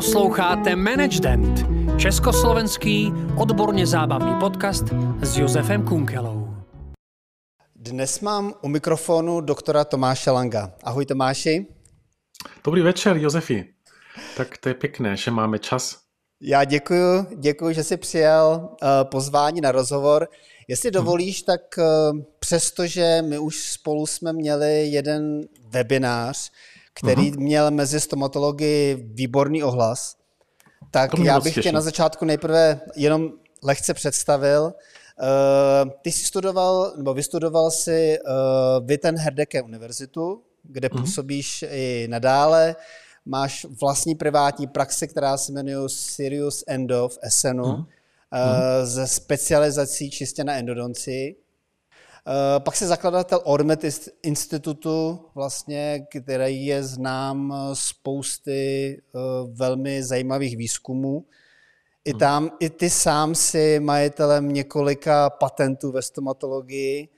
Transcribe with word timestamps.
Posloucháte 0.00 0.76
Management, 0.76 1.66
československý 1.98 3.12
odborně 3.36 3.86
zábavný 3.86 4.34
podcast 4.40 4.84
s 5.22 5.38
Josefem 5.38 5.84
Kunkelou. 5.84 6.48
Dnes 7.76 8.20
mám 8.20 8.54
u 8.62 8.68
mikrofonu 8.68 9.40
doktora 9.40 9.84
Tomáše 9.84 10.30
Langa. 10.30 10.72
Ahoj 10.84 11.06
Tomáši. 11.06 11.66
Dobrý 12.64 12.82
večer, 12.82 13.16
Josefi. 13.16 13.74
Tak 14.36 14.58
to 14.58 14.68
je 14.68 14.74
pěkné, 14.74 15.16
že 15.16 15.30
máme 15.30 15.58
čas. 15.58 15.98
Já 16.40 16.64
děkuji, 16.64 17.26
děkuji, 17.36 17.74
že 17.74 17.84
jsi 17.84 17.96
přijal 17.96 18.76
uh, 18.82 18.88
pozvání 19.10 19.60
na 19.60 19.72
rozhovor. 19.72 20.28
Jestli 20.68 20.90
dovolíš, 20.90 21.42
tak 21.42 21.60
uh, 21.78 21.84
přestože 22.38 23.22
my 23.22 23.38
už 23.38 23.72
spolu 23.72 24.06
jsme 24.06 24.32
měli 24.32 24.86
jeden 24.88 25.40
webinář, 25.68 26.50
který 26.94 27.32
uh-huh. 27.32 27.40
měl 27.40 27.70
mezi 27.70 28.00
stomatology 28.00 28.94
výborný 29.00 29.62
ohlas, 29.62 30.16
tak 30.90 31.18
já 31.18 31.40
bych 31.40 31.54
tě 31.54 31.72
na 31.72 31.80
začátku 31.80 32.24
nejprve 32.24 32.80
jenom 32.96 33.30
lehce 33.62 33.94
představil. 33.94 34.62
Uh, 34.64 35.90
ty 36.02 36.12
jsi 36.12 36.24
studoval, 36.24 36.92
nebo 36.96 37.14
vystudoval 37.14 37.70
si 37.70 38.18
uh, 38.18 38.86
Witten 38.86 39.16
Herdecke 39.16 39.62
univerzitu, 39.62 40.42
kde 40.62 40.88
uh-huh. 40.88 41.00
působíš 41.00 41.64
i 41.70 42.06
nadále. 42.10 42.76
Máš 43.26 43.66
vlastní 43.80 44.14
privátní 44.14 44.66
praxi, 44.66 45.08
která 45.08 45.36
se 45.36 45.52
jmenuje 45.52 45.88
Sirius 45.88 46.64
Endo 46.66 47.08
v 47.08 47.18
Essenu, 47.22 47.64
uh-huh. 47.64 47.78
uh, 47.78 47.86
ze 48.84 49.06
specializací 49.06 50.10
čistě 50.10 50.44
na 50.44 50.54
endodoncii. 50.54 51.36
Uh, 52.26 52.64
pak 52.64 52.76
se 52.76 52.86
zakladatel 52.86 53.40
Ormet 53.44 53.84
institutu, 54.22 55.20
vlastně, 55.34 56.06
který 56.10 56.66
je 56.66 56.82
znám 56.82 57.54
spousty 57.72 59.02
uh, 59.12 59.56
velmi 59.56 60.02
zajímavých 60.02 60.56
výzkumů. 60.56 61.24
I 62.04 62.14
tam, 62.14 62.50
i 62.60 62.70
ty 62.70 62.90
sám 62.90 63.34
si 63.34 63.80
majitelem 63.80 64.52
několika 64.52 65.30
patentů 65.30 65.92
ve 65.92 66.02
stomatologii 66.02 67.08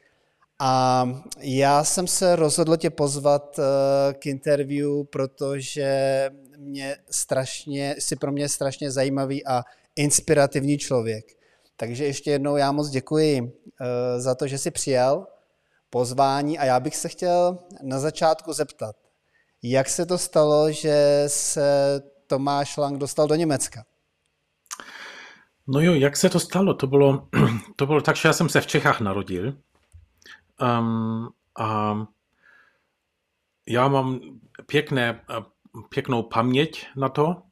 a 0.58 1.04
já 1.38 1.84
jsem 1.84 2.06
se 2.06 2.36
rozhodl 2.36 2.76
tě 2.76 2.90
pozvat 2.90 3.58
uh, 3.58 3.64
k 4.12 4.26
interview, 4.26 5.04
protože 5.10 6.30
mě 6.58 6.96
strašně, 7.10 7.94
jsi 7.98 8.16
pro 8.16 8.32
mě 8.32 8.48
strašně 8.48 8.90
zajímavý 8.90 9.46
a 9.46 9.62
inspirativní 9.96 10.78
člověk. 10.78 11.41
Takže 11.76 12.04
ještě 12.04 12.30
jednou 12.30 12.56
já 12.56 12.72
moc 12.72 12.88
děkuji 12.88 13.40
uh, 13.40 13.48
za 14.16 14.34
to, 14.34 14.46
že 14.46 14.58
jsi 14.58 14.70
přijal 14.70 15.26
pozvání 15.90 16.58
a 16.58 16.64
já 16.64 16.80
bych 16.80 16.96
se 16.96 17.08
chtěl 17.08 17.58
na 17.82 17.98
začátku 17.98 18.52
zeptat, 18.52 18.96
jak 19.62 19.88
se 19.88 20.06
to 20.06 20.18
stalo, 20.18 20.72
že 20.72 21.24
se 21.26 22.00
Tomáš 22.26 22.76
Lang 22.76 22.98
dostal 22.98 23.28
do 23.28 23.34
Německa? 23.34 23.84
No 25.66 25.80
jo, 25.80 25.94
jak 25.94 26.16
se 26.16 26.30
to 26.30 26.40
stalo? 26.40 26.74
To 26.74 26.86
bylo, 26.86 27.28
to 27.76 27.86
bylo 27.86 28.00
tak, 28.00 28.16
že 28.16 28.28
já 28.28 28.32
jsem 28.32 28.48
se 28.48 28.60
v 28.60 28.66
Čechách 28.66 29.00
narodil 29.00 29.56
um, 30.62 31.28
a 31.58 31.94
já 33.68 33.88
mám 33.88 34.20
pěkné, 34.66 35.24
pěknou 35.88 36.22
paměť 36.22 36.86
na 36.96 37.08
to, 37.08 37.42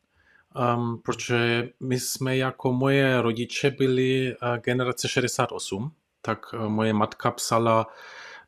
um, 0.55 0.99
protože 1.05 1.69
my 1.81 2.01
jsme 2.01 2.37
jako 2.37 2.73
moje 2.73 3.23
rodiče 3.23 3.71
byli 3.71 4.37
uh, 4.43 4.57
generace 4.57 5.09
68, 5.09 5.93
tak 6.23 6.53
uh, 6.53 6.69
moje 6.69 6.93
matka 6.93 7.31
psala 7.31 7.87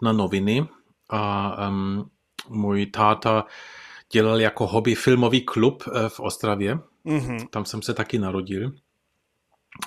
na 0.03 0.12
noviny 0.12 0.69
a 1.11 1.55
um, 1.69 2.11
můj 2.48 2.86
táta 2.86 3.47
dělal 4.12 4.41
jako 4.41 4.67
hobby 4.67 4.95
filmový 4.95 5.41
klub 5.41 5.83
uh, 5.86 6.08
v 6.08 6.20
Ostravě. 6.20 6.79
Mm-hmm. 7.07 7.48
Tam 7.48 7.64
jsem 7.64 7.83
se 7.83 7.95
taky 7.95 8.19
narodil. 8.19 8.73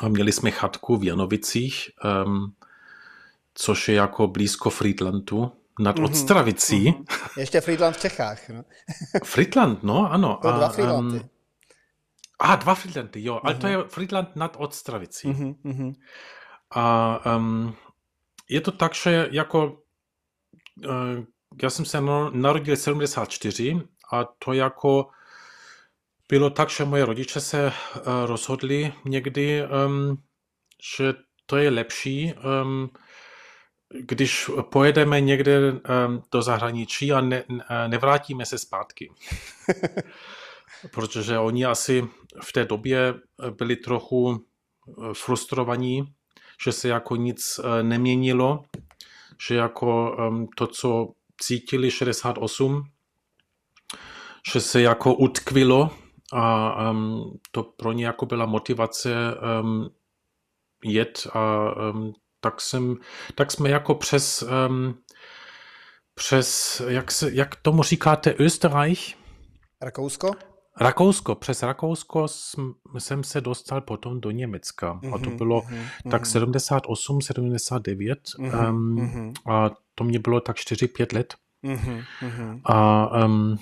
A 0.01 0.07
měli 0.07 0.31
jsme 0.31 0.51
chatku 0.51 0.97
v 0.97 1.03
Janovicích, 1.03 1.89
um, 2.25 2.53
což 3.53 3.89
je 3.89 3.95
jako 3.95 4.27
blízko 4.27 4.69
Friedlandu, 4.69 5.51
nad 5.79 5.95
mm-hmm. 5.95 6.05
Odstravicí. 6.05 6.91
Mm-hmm. 6.91 7.39
Ještě 7.39 7.61
Friedland 7.61 7.95
v 7.95 8.01
Čechách. 8.01 8.49
No. 8.49 8.63
Friedland, 9.23 9.83
no, 9.83 10.11
ano. 10.11 10.39
To 10.41 10.47
a, 10.47 10.57
dva 10.57 10.69
Friedlandy. 10.69 11.19
Um, 11.19 11.29
a, 12.39 12.55
dva 12.55 12.75
Friedlandy, 12.75 13.23
jo, 13.23 13.39
ale 13.43 13.55
to 13.55 13.67
mhm. 13.67 13.75
je 13.75 13.83
Friedland 13.87 14.35
nad 14.35 14.55
Odstravicí. 14.59 15.27
Mm-hmm. 15.27 15.93
A 16.75 17.19
um, 17.35 17.75
je 18.49 18.61
to 18.61 18.71
tak, 18.71 18.95
že 18.95 19.27
jako 19.31 19.77
uh, 20.87 21.25
já 21.63 21.69
jsem 21.69 21.85
se 21.85 22.01
narodil 22.33 22.75
74 22.75 23.81
a 24.11 24.23
to 24.23 24.53
jako 24.53 25.07
bylo 26.29 26.49
tak, 26.49 26.69
že 26.69 26.85
moje 26.85 27.05
rodiče 27.05 27.41
se 27.41 27.67
uh, 27.67 27.71
rozhodli 28.25 28.93
někdy, 29.05 29.63
um, 29.87 30.23
že 30.95 31.13
to 31.45 31.57
je 31.57 31.69
lepší, 31.69 32.33
um, 32.63 32.89
když 33.99 34.49
pojedeme 34.71 35.21
někde 35.21 35.71
um, 35.71 35.79
do 36.31 36.41
zahraničí 36.41 37.11
a 37.11 37.21
ne, 37.21 37.43
nevrátíme 37.87 38.45
se 38.45 38.57
zpátky. 38.57 39.11
Protože 40.91 41.39
oni 41.39 41.65
asi 41.65 42.07
v 42.43 42.53
té 42.53 42.65
době 42.65 43.13
byli 43.57 43.75
trochu 43.75 44.45
frustrovaní, 45.13 46.03
že 46.63 46.71
se 46.71 46.87
jako 46.87 47.15
nic 47.15 47.59
neměnilo, 47.81 48.63
že 49.47 49.55
jako 49.55 50.17
um, 50.17 50.47
to, 50.57 50.67
co 50.67 51.07
cítili 51.41 51.91
68, 51.91 52.83
že 54.53 54.61
se 54.61 54.81
jako 54.81 55.15
utkvilo 55.15 55.91
a 56.33 56.89
um, 56.91 57.39
to 57.51 57.63
pro 57.63 57.91
ně 57.91 58.05
jako 58.05 58.25
byla 58.25 58.45
motivace 58.45 59.15
um, 59.61 59.89
jet 60.83 61.27
a 61.33 61.71
tak, 62.39 62.61
jsem, 62.61 62.95
tak 63.35 63.51
jsme 63.51 63.69
jako 63.69 63.95
přes, 63.95 64.43
um, 64.67 64.97
přes 66.15 66.81
jak, 66.87 67.11
se, 67.11 67.31
jak 67.33 67.55
tomu 67.55 67.83
říkáte, 67.83 68.31
Österreich? 68.31 69.15
Rakousko? 69.81 70.31
Rakousko, 70.81 71.35
přes 71.35 71.63
Rakousko 71.63 72.27
jsem 72.97 73.23
se 73.23 73.41
dostal 73.41 73.81
potom 73.81 74.21
do 74.21 74.31
Německa. 74.31 74.93
Mm-hmm, 74.93 75.15
a 75.15 75.17
to 75.17 75.29
mhm, 75.29 75.37
bylo 75.37 75.61
mm-hmm, 75.61 76.11
tak 76.11 76.25
78, 76.25 77.21
79. 77.21 78.19
Mm-hmm, 78.19 78.69
um, 78.69 79.33
a 79.53 79.69
to 79.95 80.03
mě 80.03 80.19
bylo 80.19 80.41
tak 80.41 80.55
4-5 80.55 81.15
let. 81.15 81.35
Mm-hmm, 81.63 82.61
a 82.65 83.07
um, 83.25 83.57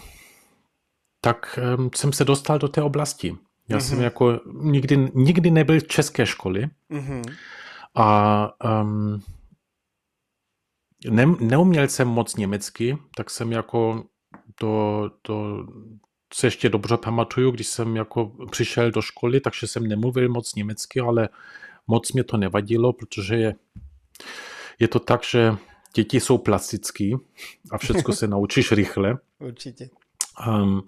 tak 1.22 1.60
um, 1.78 1.90
jsem 1.96 2.14
se 2.14 2.26
dostal 2.26 2.60
do 2.60 2.68
té 2.68 2.82
oblasti. 2.82 3.38
Já 3.68 3.78
mm-hmm. 3.78 3.82
jsem 3.82 4.02
jako 4.02 4.40
nikdy, 4.54 5.12
nikdy 5.14 5.52
nebyl 5.52 5.80
v 5.80 5.88
české 5.88 6.26
školy 6.26 6.70
mm-hmm. 6.92 7.36
a 7.96 8.50
um, 8.82 9.22
ne, 11.10 11.26
neuměl 11.40 11.88
jsem 11.88 12.08
moc 12.08 12.36
německy, 12.36 12.98
tak 13.16 13.30
jsem 13.30 13.52
jako 13.52 14.04
to, 14.56 15.12
to 15.22 15.66
se 16.34 16.48
ještě 16.48 16.70
dobře 16.70 16.98
pamatuju, 16.98 17.52
když 17.52 17.68
jsem 17.68 17.96
jako 17.96 18.32
přišel 18.52 18.92
do 18.92 19.02
školy, 19.02 19.40
takže 19.40 19.68
jsem 19.68 19.88
nemluvil 19.88 20.30
moc 20.30 20.56
německy, 20.56 21.00
ale 21.00 21.30
moc 21.88 22.12
mě 22.12 22.24
to 22.24 22.38
nevadilo, 22.38 22.94
protože 22.94 23.36
je, 23.36 23.56
je 24.80 24.88
to 24.88 25.00
tak, 25.00 25.24
že 25.24 25.56
děti 25.96 26.20
jsou 26.20 26.38
plastický 26.38 27.16
a 27.72 27.78
všechno 27.78 28.14
se 28.14 28.28
naučíš 28.38 28.72
rychle. 28.72 29.18
Určitě. 29.40 29.90
Um, 30.48 30.84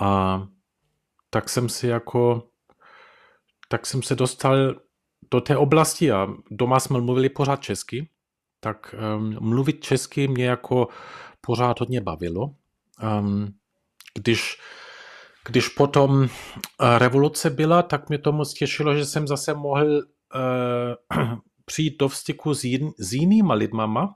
a 0.00 0.42
tak 1.30 1.48
jsem 1.48 1.68
si 1.68 1.86
jako, 1.86 2.48
tak 3.68 3.86
jsem 3.86 4.02
se 4.02 4.14
dostal 4.14 4.74
do 5.30 5.40
té 5.40 5.56
oblasti 5.56 6.12
a 6.12 6.28
doma 6.50 6.80
jsme 6.80 7.00
mluvili 7.00 7.28
pořád 7.28 7.62
česky, 7.62 8.08
tak 8.60 8.94
um, 9.16 9.36
mluvit 9.40 9.84
česky 9.84 10.28
mě 10.28 10.44
jako 10.44 10.88
pořád 11.40 11.80
hodně 11.80 12.00
bavilo. 12.00 12.54
Um, 13.20 13.59
když, 14.18 14.58
když 15.46 15.68
potom 15.68 16.20
uh, 16.20 16.28
revoluce 16.98 17.50
byla, 17.50 17.82
tak 17.82 18.08
mě 18.08 18.18
to 18.18 18.32
moc 18.32 18.54
těšilo, 18.54 18.94
že 18.94 19.04
jsem 19.04 19.28
zase 19.28 19.54
mohl 19.54 19.96
uh, 19.96 21.38
přijít 21.64 21.98
do 21.98 22.08
styku 22.08 22.54
s, 22.54 22.64
jin, 22.64 22.92
s 22.98 23.12
jinýma 23.12 23.54
lidmama, 23.54 24.14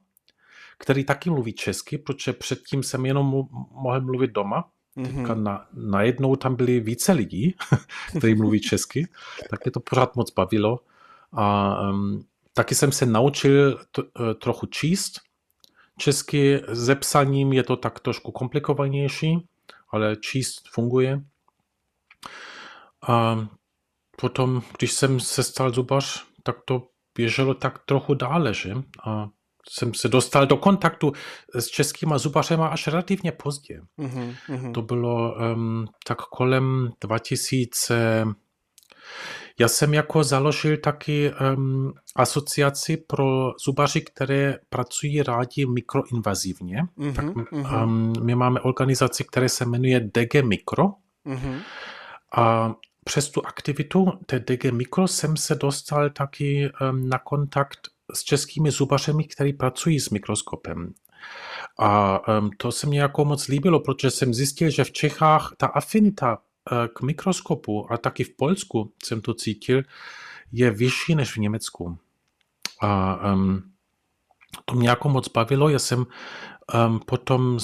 který 0.78 1.04
taky 1.04 1.30
mluví 1.30 1.52
česky, 1.52 1.98
protože 1.98 2.32
předtím 2.32 2.82
jsem 2.82 3.06
jenom 3.06 3.26
mohl 3.70 4.00
mluvit 4.00 4.30
doma. 4.30 4.64
Mm-hmm. 4.96 5.42
na, 5.42 5.66
najednou 5.72 6.36
tam 6.36 6.56
byli 6.56 6.80
více 6.80 7.12
lidí, 7.12 7.54
kteří 8.16 8.34
mluví 8.34 8.60
česky, 8.60 9.08
tak 9.50 9.64
mě 9.64 9.72
to 9.72 9.80
pořád 9.80 10.16
moc 10.16 10.32
bavilo. 10.32 10.80
A 11.32 11.76
um, 11.90 12.24
taky 12.52 12.74
jsem 12.74 12.92
se 12.92 13.06
naučil 13.06 13.78
t, 13.92 14.02
uh, 14.02 14.08
trochu 14.34 14.66
číst. 14.66 15.20
Česky 15.98 16.60
se 16.74 16.94
psaním 16.94 17.52
je 17.52 17.62
to 17.62 17.76
tak 17.76 18.00
trošku 18.00 18.32
komplikovanější, 18.32 19.48
ale 19.94 20.16
číst 20.16 20.68
funguje. 20.72 21.20
A 23.08 23.46
potom, 24.16 24.62
když 24.78 24.92
jsem 24.92 25.20
se 25.20 25.42
stal 25.42 25.70
zubař, 25.70 26.24
tak 26.42 26.56
to 26.64 26.88
běželo 27.14 27.54
tak 27.54 27.78
trochu 27.78 28.14
dále, 28.14 28.54
že? 28.54 28.74
A 29.06 29.28
jsem 29.68 29.94
se 29.94 30.08
dostal 30.08 30.46
do 30.46 30.56
kontaktu 30.56 31.12
s 31.54 31.66
českýma 31.66 32.18
zubařema 32.18 32.68
až 32.68 32.86
relativně 32.86 33.32
pozdě. 33.32 33.80
Mm-hmm. 33.98 34.72
To 34.72 34.82
bylo 34.82 35.36
um, 35.54 35.86
tak 36.06 36.18
kolem 36.18 36.90
2000. 37.00 38.24
Já 39.60 39.68
jsem 39.68 39.94
jako 39.94 40.24
založil 40.24 40.76
taky 40.76 41.32
um, 41.56 41.92
asociaci 42.16 42.96
pro 42.96 43.52
zubaři, 43.64 44.00
které 44.00 44.58
pracují 44.68 45.22
rádi 45.22 45.66
mikroinvazivně. 45.66 46.82
Mm-hmm. 46.98 47.14
Tak 47.14 47.24
um, 47.84 48.12
my 48.22 48.34
máme 48.34 48.60
organizaci, 48.60 49.24
která 49.24 49.48
se 49.48 49.64
jmenuje 49.64 50.00
DG 50.00 50.34
Mikro. 50.44 50.84
Mm-hmm. 51.26 51.60
A 52.36 52.74
přes 53.04 53.30
tu 53.30 53.46
aktivitu 53.46 54.06
té 54.26 54.38
DG 54.40 54.64
Mikro 54.64 55.08
jsem 55.08 55.36
se 55.36 55.54
dostal 55.54 56.10
taky 56.10 56.70
um, 56.90 57.08
na 57.08 57.18
kontakt 57.18 57.78
s 58.14 58.22
českými 58.22 58.70
zubařemi, 58.70 59.24
kteří 59.24 59.52
pracují 59.52 60.00
s 60.00 60.10
mikroskopem. 60.10 60.94
A 61.78 62.20
um, 62.38 62.50
to 62.56 62.72
se 62.72 62.86
mi 62.86 62.96
jako 62.96 63.24
moc 63.24 63.48
líbilo, 63.48 63.80
protože 63.80 64.10
jsem 64.10 64.34
zjistil, 64.34 64.70
že 64.70 64.84
v 64.84 64.92
Čechách 64.92 65.54
ta 65.56 65.66
afinita 65.66 66.38
k 66.94 67.02
mikroskopu 67.02 67.92
a 67.92 67.96
taky 67.96 68.24
v 68.24 68.36
Polsku 68.36 68.92
jsem 69.04 69.20
to 69.20 69.34
cítil, 69.34 69.82
je 70.52 70.70
vyšší 70.70 71.14
než 71.14 71.36
v 71.36 71.40
Německu. 71.40 71.98
A 72.82 73.18
um, 73.32 73.62
to 74.64 74.74
mě 74.74 74.88
jako 74.88 75.08
moc 75.08 75.28
bavilo. 75.28 75.68
Já 75.68 75.78
jsem 75.78 75.98
um, 75.98 77.00
potom 77.06 77.58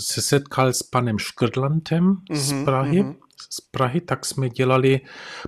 se 0.00 0.22
setkal 0.22 0.72
s 0.72 0.82
panem 0.82 1.18
Škrdlantem 1.18 2.14
mm-hmm, 2.14 2.34
z 2.34 2.64
Prahy, 2.64 3.02
mm-hmm. 3.02 3.16
z 3.50 3.60
Prahy, 3.60 4.00
tak 4.00 4.26
jsme 4.26 4.48
dělali, 4.48 5.00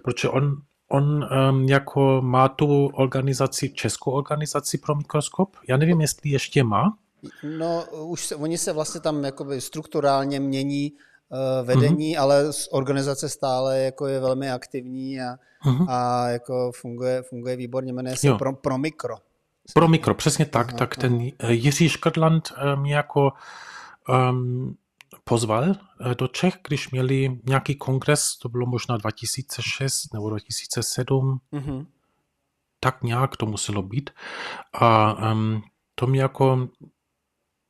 protože 0.03 0.29
on 0.29 0.63
on 0.93 1.29
um, 1.51 1.69
jako 1.69 2.23
má 2.23 2.49
tu 2.49 2.87
organizaci, 2.87 3.71
českou 3.71 4.11
organizaci 4.11 4.79
pro 4.79 4.95
mikroskop. 4.95 5.57
Já 5.69 5.77
nevím, 5.77 6.01
jestli 6.01 6.31
ještě 6.31 6.65
má. 6.65 6.99
No, 7.59 7.85
už 7.93 8.27
se, 8.27 8.37
oni 8.37 8.59
se 8.59 8.73
vlastně 8.73 9.01
tam 9.01 9.25
jakoby 9.25 9.61
strukturálně 9.61 10.41
mění 10.41 10.93
vedení, 11.63 12.17
mm-hmm. 12.17 12.21
ale 12.21 12.51
organizace 12.71 13.29
stále 13.29 13.81
jako 13.81 14.07
je 14.07 14.21
velmi 14.21 14.51
aktivní 14.51 15.21
a, 15.21 15.37
mm-hmm. 15.65 15.87
a 15.89 16.29
jako 16.29 16.73
funguje, 16.73 17.23
funguje 17.23 17.57
výborně, 17.57 17.93
jmenuje 17.93 18.17
se 18.17 18.35
pro, 18.35 18.53
pro 18.53 18.79
mikro. 18.79 19.17
Pro 19.75 19.89
mikro, 19.89 20.15
přesně 20.15 20.47
tak. 20.47 20.69
Aha, 20.69 20.79
tak 20.79 20.97
ten 20.97 21.31
Jiří 21.49 21.89
Škrdland 21.89 22.53
mě 22.77 22.95
jako 22.95 23.33
um, 24.09 24.77
pozval 25.25 25.65
eh, 25.65 26.15
do 26.15 26.29
Čech, 26.29 26.59
když 26.69 26.91
měli 26.91 27.41
nějaký 27.47 27.75
kongres, 27.75 28.37
to 28.39 28.49
bylo 28.49 28.67
možná 28.67 28.97
2006 28.97 30.15
nebo 30.15 30.31
2007, 30.31 31.41
mm-hmm. 31.53 31.87
tak 32.81 33.03
nějak 33.03 33.37
to 33.37 33.47
muselo 33.47 33.83
být. 33.83 34.11
A 34.73 35.13
um, 35.33 35.63
to 35.95 36.07
mě 36.07 36.23
jako 36.23 36.69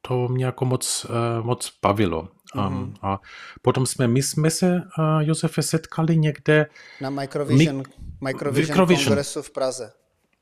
to 0.02 0.28
mě 0.28 0.44
jako 0.44 0.64
moc, 0.64 1.06
moc 1.42 1.72
bavilo. 1.82 2.28
Um, 2.54 2.62
mm-hmm. 2.64 2.94
A 3.02 3.20
potom 3.62 3.86
jsme, 3.86 4.08
my 4.08 4.22
jsme 4.22 4.50
se, 4.50 4.82
uh, 4.98 5.20
Josefe, 5.20 5.62
setkali 5.62 6.16
někde... 6.16 6.66
Na 7.00 7.10
Microvision, 7.10 7.76
Mi- 7.76 7.82
Microvision, 8.20 8.72
Microvision 8.72 9.06
kongresu 9.06 9.42
v 9.42 9.50
Praze. 9.50 9.92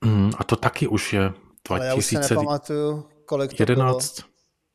Mm, 0.04 0.30
a 0.38 0.44
to 0.44 0.56
taky 0.56 0.88
už 0.88 1.12
je 1.12 1.20
2000... 1.20 1.44
Ale 1.70 1.86
já 1.86 1.94
už 1.94 2.06
se 2.06 2.18
nepamatuju, 2.20 3.08
kolik 3.24 3.54
to 3.54 3.62
11, 3.62 4.20
bylo. 4.20 4.30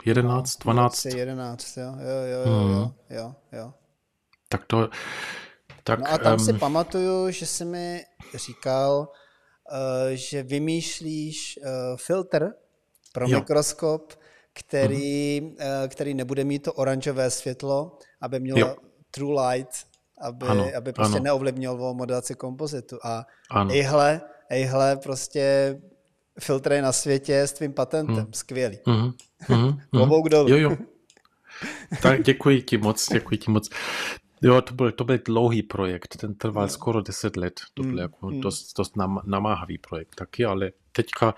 11, 0.06 0.58
12. 0.58 1.06
11, 1.06 1.78
jo, 1.78 1.84
jo, 1.84 2.26
jo, 2.32 2.52
hmm. 2.52 2.72
jo, 2.72 2.92
jo, 3.10 3.36
jo. 3.52 3.74
Tak 4.50 4.66
to... 4.66 4.90
Tak, 5.84 6.00
no 6.00 6.12
a 6.12 6.18
tam 6.18 6.34
um, 6.34 6.40
si 6.40 6.54
pamatuju, 6.54 7.32
že 7.32 7.46
jsi 7.46 7.66
mi 7.66 8.04
říkal, 8.36 9.08
uh, 9.72 10.10
že 10.14 10.44
vymýšlíš 10.44 11.60
uh, 11.62 11.98
filtr 11.98 12.52
pro 13.14 13.28
jo. 13.28 13.40
mikroskop, 13.40 14.14
který, 14.60 15.42
uh, 15.42 15.58
který 15.88 16.14
nebude 16.14 16.44
mít 16.44 16.64
to 16.64 16.74
oranžové 16.74 17.32
světlo, 17.32 17.98
aby 18.22 18.40
měl 18.40 18.58
jo. 18.58 18.76
true 19.12 19.48
light, 19.48 19.72
aby, 20.22 20.46
ano, 20.46 20.68
aby 20.78 20.94
prostě 20.94 21.16
ano. 21.16 21.24
neovlivňoval 21.24 21.94
modelaci 21.94 22.36
kompozitu. 22.36 22.98
A 23.04 23.26
ano. 23.50 23.72
ejhle, 23.74 24.22
ejhle, 24.50 24.98
prostě 24.98 25.76
filtry 26.40 26.82
na 26.82 26.92
světě 26.92 27.42
s 27.42 27.54
tvým 27.54 27.74
patentem. 27.74 28.16
Hmm. 28.16 28.34
Skvělý. 28.34 28.78
Hmm. 28.86 29.12
Hmm. 29.40 29.80
Klobouk 29.90 30.30
dolů. 30.30 30.50
Jo, 30.50 30.58
jo. 30.58 30.78
Tak 32.02 32.24
děkuji 32.24 32.62
ti 32.62 32.78
moc, 32.78 33.10
děkuji 33.14 33.38
ti 33.38 33.52
moc. 33.52 33.70
Jo, 34.42 34.62
to 34.62 34.74
byl, 34.74 34.92
to 34.92 35.04
byl 35.04 35.18
dlouhý 35.26 35.64
projekt, 35.64 36.18
ten 36.18 36.36
trval 36.36 36.64
no. 36.64 36.70
skoro 36.70 37.02
10 37.02 37.38
let. 37.38 37.54
To 37.74 37.84
byl 37.84 37.92
mm, 37.92 37.98
jako 37.98 38.28
mm. 38.28 38.42
dost, 38.42 38.78
dost 38.78 38.98
nam, 38.98 39.22
namáhavý 39.26 39.78
projekt 39.78 40.16
taky, 40.16 40.46
ale 40.46 40.72
teďka 40.92 41.34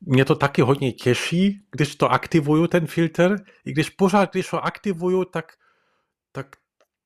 mě 0.00 0.24
to 0.24 0.34
taky 0.34 0.62
hodně 0.62 0.92
těší, 0.92 1.60
když 1.70 1.96
to 1.96 2.12
aktivuju, 2.12 2.66
ten 2.66 2.86
filtr, 2.86 3.36
i 3.64 3.72
když 3.72 3.90
pořád, 3.90 4.32
když 4.32 4.52
ho 4.52 4.64
aktivuju, 4.64 5.24
tak, 5.24 5.52
tak 6.32 6.46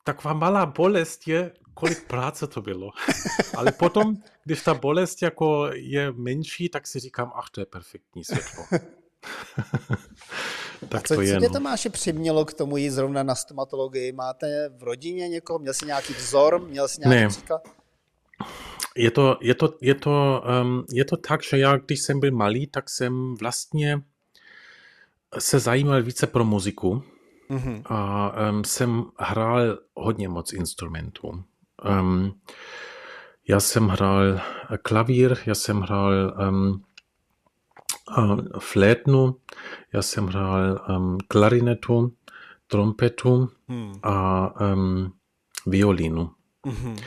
taková 0.05 0.35
malá 0.35 0.67
bolest 0.67 1.29
je, 1.29 1.53
kolik 1.75 2.07
práce 2.07 2.47
to 2.47 2.63
bylo. 2.63 2.91
Ale 3.57 3.73
potom, 3.73 4.17
když 4.45 4.63
ta 4.63 4.75
bolest 4.75 5.23
jako 5.23 5.71
je 5.73 6.13
menší, 6.13 6.69
tak 6.69 6.87
si 6.87 7.01
říkám, 7.01 7.33
ach, 7.35 7.51
to 7.51 7.61
je 7.61 7.67
perfektní 7.67 8.25
světlo. 8.25 8.65
tak 10.89 11.01
A 11.01 11.09
co, 11.09 11.15
to 11.15 11.21
je, 11.21 11.35
co 11.35 11.41
tě 11.41 11.49
no. 11.49 11.53
Tomáši 11.53 11.89
přimělo 11.89 12.45
k 12.45 12.55
tomu 12.55 12.77
jít 12.77 12.91
zrovna 12.91 13.23
na 13.23 13.35
stomatologii? 13.35 14.13
Máte 14.13 14.69
v 14.69 14.83
rodině 14.83 15.29
někoho? 15.29 15.59
Měl 15.59 15.75
jsi 15.75 15.87
nějaký 15.87 16.13
vzor? 16.13 16.69
Měl 16.69 16.89
jsi 16.89 17.01
nějaký 17.01 17.23
ne. 17.23 17.29
příklad? 17.29 17.80
Je 18.97 19.11
to, 19.11 19.39
je, 19.41 19.55
to, 19.55 19.75
je, 19.81 19.95
to, 19.95 20.43
um, 20.63 20.85
je 20.93 21.05
to 21.05 21.17
tak, 21.17 21.43
že 21.43 21.59
já, 21.59 21.77
když 21.77 22.01
jsem 22.01 22.21
byl 22.21 22.31
malý, 22.31 22.67
tak 22.67 22.91
jsem 22.91 23.35
vlastně 23.35 24.03
se 25.39 25.59
zajímal 25.59 26.03
více 26.03 26.27
pro 26.27 26.45
muziku. 26.45 27.03
Mm-hmm. 27.51 27.83
A 27.85 28.33
um, 28.51 28.65
jsem 28.65 29.05
hrál 29.19 29.79
hodně 29.95 30.29
moc 30.29 30.53
instrumentů. 30.53 31.45
Um, 32.01 32.41
já 33.49 33.61
jsem 33.61 33.89
hrál 33.89 34.41
klavír, 34.83 35.37
já 35.47 35.55
jsem 35.55 35.81
hrál 35.81 36.13
um, 36.49 36.83
uh, 38.19 38.41
flétnu, 38.59 39.37
já 39.93 40.03
jsem 40.03 40.27
hrál 40.27 40.87
um, 40.89 41.19
klarinetu, 41.29 42.13
trompetu 42.67 43.49
hmm. 43.69 43.93
a 44.03 44.49
um, 44.61 45.13
violínu. 45.67 46.31
Mm-hmm. 46.67 47.05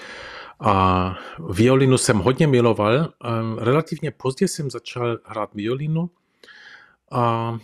A 0.59 1.15
violinu 1.49 1.97
jsem 1.97 2.17
hodně 2.17 2.47
miloval. 2.47 3.13
Relativně 3.57 4.11
pozdě 4.11 4.47
jsem 4.47 4.71
začal 4.71 5.17
hrát 5.25 5.53
violinu 5.53 6.09
a 7.11 7.57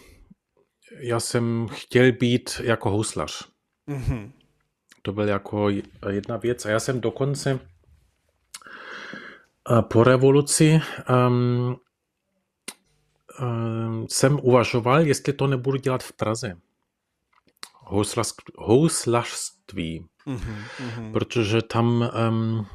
já 0.98 1.20
jsem 1.20 1.68
chtěl 1.72 2.12
být 2.12 2.62
jako 2.64 2.90
houslař. 2.90 3.50
Mm-hmm. 3.88 4.32
To 5.02 5.14
byl 5.14 5.28
jako 5.28 5.70
jedna 6.10 6.38
věc. 6.38 6.66
A 6.66 6.70
já 6.70 6.80
jsem 6.80 7.02
dokonce 7.02 7.60
po 9.82 10.04
revoluci 10.04 10.82
um, 11.28 11.78
um, 13.42 14.08
jsem 14.10 14.40
uvažoval, 14.42 15.00
jestli 15.02 15.34
to 15.34 15.48
nebudu 15.48 15.78
dělat 15.78 16.04
v 16.04 16.14
Praze. 16.14 16.58
Houslařství. 18.58 20.06
Mm-hmm. 20.28 21.12
Protože 21.12 21.62
tam 21.62 22.10
um, 22.30 22.68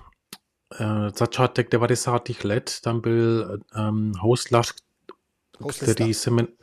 začátek 1.19 1.71
90. 1.71 2.23
let, 2.45 2.71
tam 2.83 3.01
byl 3.01 3.59
um, 3.89 4.13
houslař, 4.21 4.73
který 5.83 6.15
se 6.15 6.31
jmenuje 6.31 6.55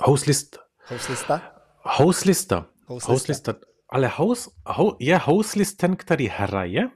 Houslist. 0.00 0.58
Houslista? 0.88 1.42
Houslista. 1.82 2.66
Houslista. 2.86 3.54
Ale 3.88 4.10
house, 4.16 4.50
ho, 4.66 4.96
je 5.00 5.16
houslist 5.16 5.76
ten, 5.76 5.96
který 5.96 6.28
hraje? 6.28 6.88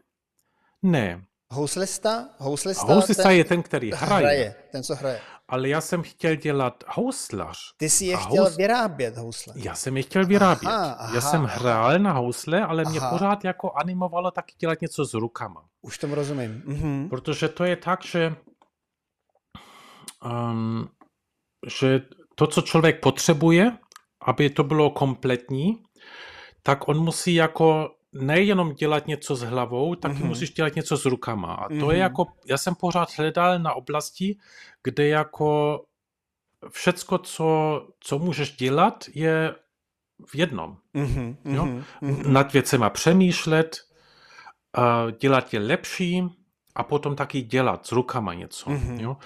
Ne. 0.82 1.24
Houslista? 1.50 2.28
Houslista, 2.38 2.94
houslista 2.94 3.22
ten, 3.22 3.32
je 3.32 3.44
ten, 3.44 3.62
který 3.62 3.90
hraje. 3.92 4.26
hraje. 4.26 4.54
Ten, 4.72 4.82
co 4.82 4.94
hraje. 4.94 5.20
Ale 5.52 5.68
já 5.68 5.80
jsem 5.80 6.02
chtěl 6.02 6.36
dělat 6.36 6.84
houslař. 6.88 7.58
Ty 7.76 7.90
jsi 7.90 8.04
je 8.06 8.16
chtěl 8.16 8.44
hous... 8.44 8.56
vyrábět, 8.56 9.16
housle. 9.16 9.54
Já 9.56 9.74
jsem 9.74 9.96
je 9.96 10.02
chtěl 10.02 10.26
vyrábět. 10.26 10.68
Aha, 10.68 10.92
aha, 10.92 11.14
já 11.14 11.20
jsem 11.20 11.44
hrál 11.44 11.98
na 11.98 12.12
housle, 12.12 12.64
ale 12.64 12.82
aha. 12.82 12.90
mě 12.90 13.00
pořád 13.10 13.44
jako 13.44 13.72
animovalo 13.72 14.30
taky 14.30 14.54
dělat 14.58 14.80
něco 14.80 15.04
s 15.04 15.14
rukama. 15.14 15.64
Už 15.82 15.98
tomu 15.98 16.14
rozumím. 16.14 16.62
Mhm. 16.64 17.08
Protože 17.08 17.48
to 17.48 17.64
je 17.64 17.76
tak, 17.76 18.04
že, 18.04 18.36
um, 20.24 20.88
že 21.66 22.00
to, 22.34 22.46
co 22.46 22.62
člověk 22.62 23.00
potřebuje, 23.00 23.76
aby 24.22 24.50
to 24.50 24.64
bylo 24.64 24.90
kompletní, 24.90 25.82
tak 26.62 26.88
on 26.88 26.98
musí 27.04 27.34
jako 27.34 27.94
nejenom 28.12 28.74
dělat 28.74 29.06
něco 29.06 29.36
s 29.36 29.42
hlavou, 29.42 29.94
taky 29.94 30.14
mm-hmm. 30.14 30.26
musíš 30.26 30.50
dělat 30.50 30.74
něco 30.74 30.96
s 30.96 31.04
rukama. 31.04 31.54
A 31.54 31.68
to 31.68 31.74
mm-hmm. 31.74 31.90
je 31.90 31.98
jako, 31.98 32.26
já 32.46 32.58
jsem 32.58 32.74
pořád 32.74 33.08
hledal 33.18 33.58
na 33.58 33.74
oblasti, 33.74 34.38
kde 34.82 35.08
jako 35.08 35.80
všecko, 36.68 37.18
co, 37.18 37.48
co 38.00 38.18
můžeš 38.18 38.56
dělat, 38.56 39.04
je 39.14 39.54
v 40.26 40.34
jednom. 40.34 40.76
Mm-hmm. 40.94 41.36
Jo? 41.44 41.64
Mm-hmm. 41.64 42.26
Nad 42.26 42.52
věcema 42.52 42.90
přemýšlet, 42.90 43.76
dělat 45.20 45.54
je 45.54 45.60
lepší 45.60 46.24
a 46.74 46.82
potom 46.82 47.16
taky 47.16 47.42
dělat 47.42 47.86
s 47.86 47.92
rukama 47.92 48.34
něco. 48.34 48.70
Mm-hmm. 48.70 49.00
Jo? 49.00 49.16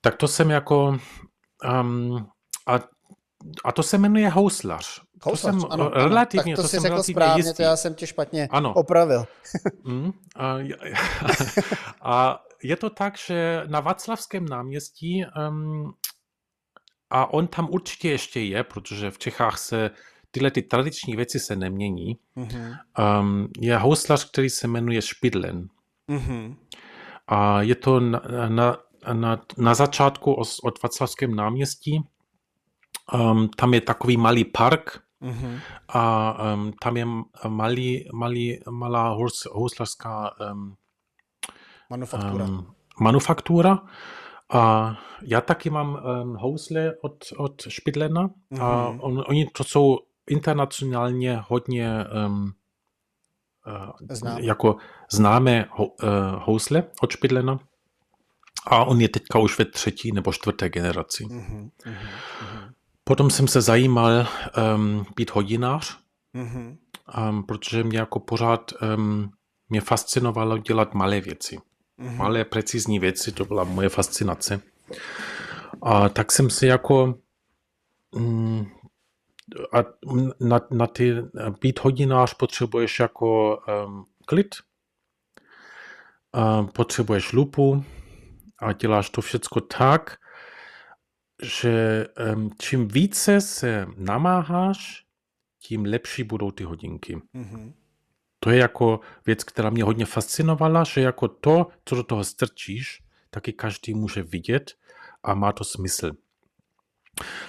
Tak 0.00 0.16
to 0.16 0.28
jsem 0.28 0.50
jako 0.50 0.98
um, 1.80 2.28
a, 2.66 2.74
a 3.64 3.72
to 3.72 3.82
se 3.82 3.98
jmenuje 3.98 4.28
houslař. 4.28 5.02
Houslař, 5.24 5.54
to 5.54 5.60
jsem 5.60 5.70
ano, 5.72 5.90
relativně, 5.94 6.54
ano. 6.54 6.56
Tak 6.56 6.56
to, 6.56 6.62
to 6.62 6.68
jsi 6.68 6.72
jsem 6.76 6.82
řekl 6.82 6.92
relativně 6.94 7.14
správně, 7.14 7.40
jistý. 7.40 7.56
to 7.56 7.62
já 7.62 7.76
jsem 7.76 7.94
tě 7.94 8.06
špatně 8.06 8.48
Ano. 8.50 8.74
opravil. 8.74 9.24
Mm, 9.84 10.12
a, 10.36 10.56
a 12.02 12.40
je 12.62 12.76
to 12.76 12.90
tak, 12.90 13.18
že 13.18 13.62
na 13.66 13.80
Václavském 13.80 14.44
náměstí 14.44 15.24
um, 15.48 15.92
a 17.10 17.32
on 17.32 17.46
tam 17.46 17.68
určitě 17.70 18.10
ještě 18.10 18.40
je, 18.40 18.64
protože 18.64 19.10
v 19.10 19.18
Čechách 19.18 19.58
se 19.58 19.90
tyhle 20.30 20.50
ty 20.50 20.62
tradiční 20.62 21.16
věci 21.16 21.40
se 21.40 21.56
nemění. 21.56 22.18
Mhm. 22.36 22.72
Um, 23.20 23.48
je 23.60 23.78
houslař, 23.78 24.30
který 24.30 24.50
se 24.50 24.68
jmenuje 24.68 25.02
Špidlen. 25.02 25.68
Mhm. 26.08 26.56
A 27.28 27.62
je 27.62 27.74
to 27.74 28.00
na, 28.00 28.20
na, 28.48 28.76
na, 29.12 29.40
na 29.58 29.74
začátku 29.74 30.32
os- 30.34 30.58
od 30.64 30.82
Václavském 30.82 31.34
náměstí. 31.34 32.00
Um, 33.14 33.48
tam 33.48 33.74
je 33.74 33.80
takový 33.80 34.16
malý 34.16 34.44
park 34.44 35.00
Mhm. 35.24 35.58
a 35.88 36.34
um, 36.54 36.72
tam 36.82 36.96
je 36.96 37.06
malý, 37.48 38.08
malý, 38.14 38.60
malá 38.70 39.16
houslařská 39.52 40.30
um, 40.52 40.74
Manufaktura. 41.90 42.44
um, 42.44 42.74
manufaktura. 43.00 43.78
A 44.52 44.94
já 45.22 45.40
taky 45.40 45.70
mám 45.70 45.94
um, 46.22 46.34
housle 46.36 46.92
od, 47.02 47.24
od 47.36 47.62
Špidlena 47.68 48.30
a 48.60 48.88
Mhm. 48.90 49.00
on, 49.00 49.24
oni 49.28 49.46
to 49.46 49.64
jsou 49.64 49.98
internacionálně 50.30 51.40
hodně 51.48 51.90
um, 52.26 52.52
Znám. 54.10 54.38
jako 54.38 54.76
známé 55.12 55.68
uh, 55.78 55.88
housle 56.44 56.84
od 57.02 57.10
Špidlena. 57.10 57.58
A 58.66 58.84
on 58.84 59.00
je 59.00 59.08
teďka 59.08 59.38
už 59.38 59.58
ve 59.58 59.64
třetí 59.64 60.12
nebo 60.12 60.32
čtvrté 60.32 60.68
generaci. 60.68 61.26
Mhm. 61.30 61.70
Mhm. 61.86 61.96
Potom 63.04 63.30
jsem 63.30 63.48
se 63.48 63.60
zajímal 63.60 64.26
um, 64.76 65.06
být 65.16 65.30
hodinář, 65.30 65.98
Mhm. 66.32 66.78
um, 67.30 67.42
protože 67.42 67.84
mě 67.84 67.98
jako 67.98 68.20
pořád 68.20 68.72
um, 68.96 69.30
mě 69.68 69.80
fascinovalo 69.80 70.58
dělat 70.58 70.94
malé 70.94 71.20
věci. 71.20 71.58
Mhm. 71.98 72.16
Malé, 72.16 72.44
precizní 72.44 72.98
věci, 72.98 73.32
to 73.32 73.44
byla 73.44 73.64
moje 73.64 73.88
fascinace. 73.88 74.60
A 75.82 76.08
tak 76.08 76.32
jsem 76.32 76.50
si 76.50 76.66
jako 76.66 77.14
mm, 78.14 78.66
a 79.72 79.78
na, 80.40 80.60
na 80.70 80.86
ty 80.86 81.14
být 81.60 81.80
hodinář 81.80 82.34
potřebuješ 82.34 83.00
jako 83.00 83.56
um, 83.86 84.04
klid, 84.26 84.54
a 86.32 86.62
potřebuješ 86.62 87.32
lupu 87.32 87.84
a 88.58 88.72
děláš 88.72 89.10
to 89.10 89.20
všecko 89.20 89.60
tak, 89.60 90.16
že 91.42 92.06
um, 92.34 92.50
čím 92.58 92.88
více 92.88 93.40
se 93.40 93.86
namáháš, 93.96 95.04
tím 95.58 95.84
lepší 95.84 96.22
budou 96.22 96.50
ty 96.50 96.64
hodinky. 96.64 97.22
Mhm. 97.32 97.74
To 98.40 98.50
je 98.50 98.58
jako 98.58 99.00
věc, 99.26 99.44
která 99.44 99.70
mě 99.70 99.84
hodně 99.84 100.06
fascinovala, 100.06 100.84
že 100.84 101.00
jako 101.00 101.28
to, 101.28 101.66
co 101.84 101.94
do 101.94 102.02
toho 102.02 102.24
strčíš, 102.24 103.02
taky 103.30 103.52
každý 103.52 103.94
může 103.94 104.22
vidět 104.22 104.72
a 105.22 105.34
má 105.34 105.52
to 105.52 105.64
smysl. 105.64 106.10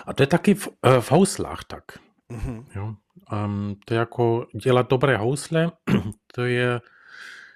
A 0.06 0.14
to 0.14 0.24
je 0.24 0.28
taky 0.28 0.54
v, 0.54 0.68
eh, 0.84 1.02
v 1.02 1.12
houslách 1.12 1.64
tak. 1.64 1.84
Mhm. 2.30 2.66
Jo? 2.76 2.96
Um, 3.46 3.76
to 3.86 3.94
je 3.94 4.00
jako 4.00 4.48
dělat 4.64 4.90
dobré 4.90 5.18
housle, 5.18 5.72
to 6.36 6.46
je, 6.46 6.82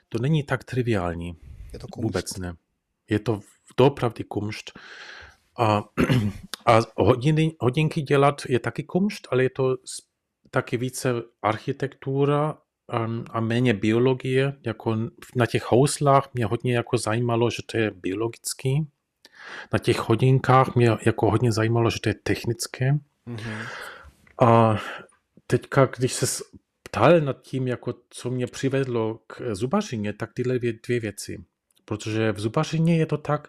to 0.10 0.20
není 0.20 0.44
tak 0.44 0.64
triviální. 0.64 1.38
Je 1.74 1.80
to 1.80 1.88
kumšt. 1.88 2.04
Vůbec 2.04 2.38
ne. 2.38 2.54
Je 3.10 3.20
to 3.20 3.40
doopravdy 3.78 4.24
kumšt. 4.24 4.80
A, 5.60 5.84
a 6.66 6.80
hodiny, 6.98 7.56
hodinky 7.60 8.02
dělat 8.02 8.42
je 8.50 8.60
taky 8.60 8.84
kumšt, 8.84 9.28
ale 9.32 9.44
je 9.44 9.50
to 9.50 9.78
taky 10.52 10.78
více 10.78 11.14
architektura 11.42 12.58
um, 13.06 13.26
a 13.30 13.40
méně 13.40 13.74
biologie. 13.74 14.54
Jako 14.66 14.98
na 15.36 15.46
těch 15.46 15.72
houslách 15.72 16.30
mě 16.34 16.46
hodně 16.46 16.76
jako 16.76 16.98
zajímalo, 16.98 17.50
že 17.50 17.64
to 17.66 17.78
je 17.78 17.92
biologický. 17.92 18.88
Na 19.74 19.80
těch 19.80 20.00
hodinkách 20.00 20.76
mě 20.76 20.92
jako 21.06 21.32
hodně 21.32 21.52
zajímalo, 21.52 21.90
že 21.90 22.00
to 22.00 22.10
je 22.10 22.16
technické. 22.24 22.92
Mhm. 23.26 23.66
A 24.42 24.78
teďka, 25.48 25.86
když 25.86 26.14
se 26.14 26.44
ptal 26.84 27.22
nad 27.22 27.42
tím, 27.42 27.68
jako 27.68 27.94
co 28.10 28.32
mě 28.32 28.48
přivedlo 28.48 29.20
k 29.28 29.56
zubařině, 29.56 30.14
tak 30.14 30.34
tyhle 30.34 30.60
dvě, 30.60 30.74
dvě 30.88 31.00
věci. 31.00 31.44
Protože 31.86 32.32
v 32.32 32.40
zubařině 32.40 32.98
je 32.98 33.06
to 33.06 33.18
tak. 33.18 33.48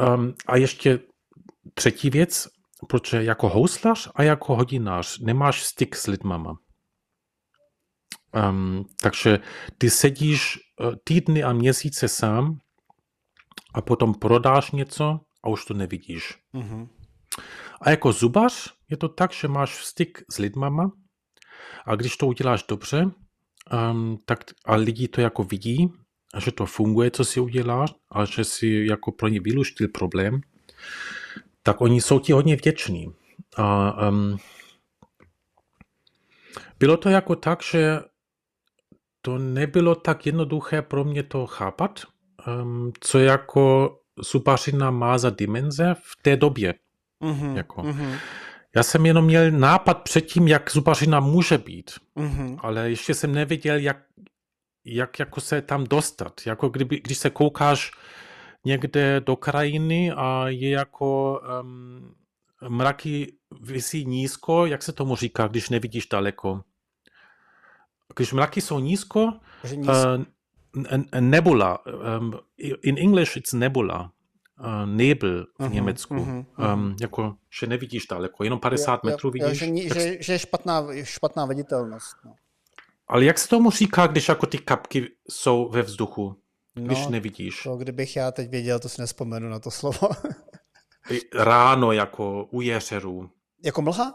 Um, 0.00 0.34
a 0.46 0.56
ještě 0.56 1.00
třetí 1.74 2.10
věc, 2.10 2.48
protože 2.88 3.24
jako 3.24 3.48
houslař 3.48 4.10
a 4.14 4.22
jako 4.22 4.56
hodinář 4.56 5.18
nemáš 5.18 5.62
styk 5.64 5.96
s 5.96 6.06
lidmama. 6.06 6.54
Um, 8.50 8.84
takže 9.02 9.38
ty 9.78 9.90
sedíš 9.90 10.58
uh, 10.80 10.94
týdny 11.04 11.42
a 11.42 11.52
měsíce 11.52 12.08
sám 12.08 12.58
a 13.74 13.80
potom 13.80 14.14
prodáš 14.14 14.70
něco 14.70 15.20
a 15.44 15.48
už 15.48 15.64
to 15.64 15.74
nevidíš. 15.74 16.38
Mhm. 16.52 16.88
A 17.80 17.90
jako 17.90 18.12
zubař 18.12 18.74
je 18.90 18.96
to 18.96 19.08
tak, 19.08 19.32
že 19.32 19.48
máš 19.48 19.84
styk 19.84 20.22
s 20.30 20.38
lidmama 20.38 20.90
a 21.86 21.94
když 21.94 22.16
to 22.16 22.26
uděláš 22.26 22.64
dobře, 22.68 23.06
um, 23.90 24.18
tak 24.26 24.38
a 24.64 24.74
lidi 24.74 25.08
to 25.08 25.20
jako 25.20 25.44
vidí, 25.44 25.88
a 26.34 26.40
že 26.40 26.52
to 26.52 26.66
funguje, 26.66 27.10
co 27.10 27.24
si 27.24 27.40
uděláš, 27.40 27.90
a 28.12 28.24
že 28.24 28.44
si 28.44 28.86
jako 28.90 29.12
pro 29.12 29.28
ně 29.28 29.40
vyluštil 29.40 29.88
problém, 29.88 30.40
tak 31.62 31.80
oni 31.80 32.00
jsou 32.00 32.18
ti 32.18 32.32
hodně 32.32 32.56
vděční. 32.56 33.12
A 33.56 34.08
um, 34.08 34.36
bylo 36.78 36.96
to 36.96 37.08
jako 37.08 37.36
tak, 37.36 37.62
že 37.62 38.00
to 39.22 39.38
nebylo 39.38 39.94
tak 39.94 40.26
jednoduché 40.26 40.82
pro 40.82 41.04
mě 41.04 41.22
to 41.22 41.46
chápat, 41.46 42.00
um, 42.62 42.92
co 43.00 43.18
jako 43.18 43.96
zubařina 44.30 44.90
má 44.90 45.18
za 45.18 45.30
dimenze 45.30 45.94
v 45.94 46.22
té 46.22 46.36
době. 46.36 46.74
Mhm. 47.20 47.56
Jako. 47.56 47.82
Mhm. 47.82 48.14
Já 48.76 48.82
jsem 48.82 49.06
jenom 49.06 49.24
měl 49.24 49.50
nápad 49.50 50.02
předtím, 50.02 50.48
jak 50.48 50.70
zubařina 50.72 51.20
může 51.20 51.58
být, 51.58 51.90
Mhm. 52.14 52.56
ale 52.60 52.90
ještě 52.90 53.14
jsem 53.14 53.32
nevěděl, 53.32 53.76
jak, 53.76 53.96
jak 54.94 55.18
jako 55.18 55.40
se 55.40 55.62
tam 55.62 55.84
dostat. 55.84 56.40
Jako 56.46 56.68
kdyby, 56.68 57.00
když 57.00 57.18
se 57.18 57.30
koukáš 57.30 57.90
někde 58.64 59.20
do 59.20 59.36
krajiny 59.36 60.12
a 60.16 60.44
je 60.48 60.70
jako 60.70 61.40
um, 61.62 62.14
mraky 62.68 63.32
visí 63.60 64.04
nízko, 64.06 64.66
jak 64.66 64.82
se 64.82 64.92
tomu 64.92 65.16
říká, 65.16 65.48
když 65.48 65.68
nevidíš 65.70 66.06
daleko? 66.06 66.60
Když 68.16 68.32
mraky 68.32 68.60
jsou 68.60 68.78
nízko, 68.78 69.32
Takže 69.62 69.76
nic. 69.76 69.88
uh, 69.88 71.20
nebula. 71.20 71.78
Um, 72.18 72.32
in 72.82 72.98
English 72.98 73.36
it's 73.36 73.52
nebula. 73.52 74.12
Uh, 74.60 74.86
nebel 74.86 75.46
v 75.58 75.60
Mhm, 75.62 75.72
Německu. 75.72 76.14
mhm, 76.14 76.46
Um, 76.74 76.96
jako, 77.00 77.36
že 77.60 77.66
nevidíš 77.66 78.06
daleko, 78.06 78.44
jenom 78.44 78.60
50 78.60 78.92
Jo, 79.04 79.10
metrů 79.10 79.28
jo, 79.28 79.30
vidíš. 79.32 79.58
že, 79.58 79.88
tak 79.88 79.98
že, 80.00 80.16
že 80.22 80.32
je 80.32 80.38
špatná, 80.38 80.86
špatná 81.02 81.46
viditelnost. 81.46 82.16
No. 82.24 82.34
Ale 83.08 83.24
jak 83.24 83.38
se 83.38 83.48
tomu 83.48 83.70
říká, 83.70 84.06
když 84.06 84.28
jako 84.28 84.46
ty 84.46 84.58
kapky 84.58 85.08
jsou 85.30 85.68
ve 85.68 85.82
vzduchu, 85.82 86.36
když 86.74 87.04
No, 87.04 87.10
nevidíš? 87.10 87.62
To, 87.62 87.76
kdybych 87.76 88.16
já 88.16 88.30
teď 88.32 88.50
věděl, 88.50 88.78
to 88.78 88.88
si 88.88 89.00
nespomenu 89.00 89.48
na 89.48 89.58
to 89.58 89.70
slovo. 89.70 90.08
Ráno 91.34 91.92
jako 91.92 92.44
u 92.50 92.60
jeřerů. 92.60 93.30
jako 93.64 93.82
mlha? 93.82 94.14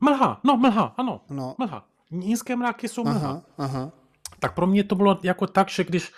Mlha, 0.00 0.40
no 0.44 0.56
mlha, 0.56 0.94
ano, 0.98 1.20
No. 1.30 1.54
mlha. 1.58 1.88
Nízké 2.10 2.56
mraky 2.56 2.88
jsou 2.88 3.04
mlha. 3.04 3.16
Aha, 3.30 3.42
aha. 3.58 3.92
Tak 4.40 4.54
pro 4.54 4.66
mě 4.66 4.84
to 4.84 4.94
bylo 4.94 5.18
jako 5.22 5.46
tak, 5.46 5.68
že 5.70 5.84
když, 5.84 6.12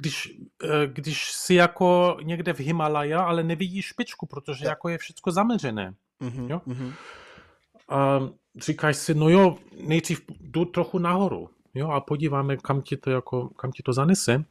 když, 0.00 0.28
eh, 0.64 0.86
když 0.86 1.32
si 1.32 1.54
jako 1.54 2.16
někde 2.22 2.52
v 2.52 2.60
Himalaja, 2.60 3.20
ale 3.22 3.42
nevidíš 3.42 3.86
špičku, 3.86 4.26
protože 4.26 4.66
jako 4.66 4.88
je 4.88 4.98
všechno 4.98 5.32
zamlžené. 5.32 5.94
Mhm, 6.20 6.50
Jo? 6.50 6.60
mhm. 6.66 6.92
A 7.88 8.20
říkáš 8.60 8.96
si, 8.96 9.14
no 9.14 9.28
jo, 9.28 9.56
nejdřív 9.86 10.22
jdu 10.40 10.64
trochu 10.64 10.98
nahoru, 10.98 11.48
jo, 11.74 11.88
a 11.88 12.00
podíváme, 12.00 12.56
kam 12.56 12.82
ti 12.82 12.96
to, 12.96 13.10
jako, 13.10 13.48
kam 13.48 13.72
ti 13.72 13.82
to 13.82 13.92
zanese. 13.92 14.44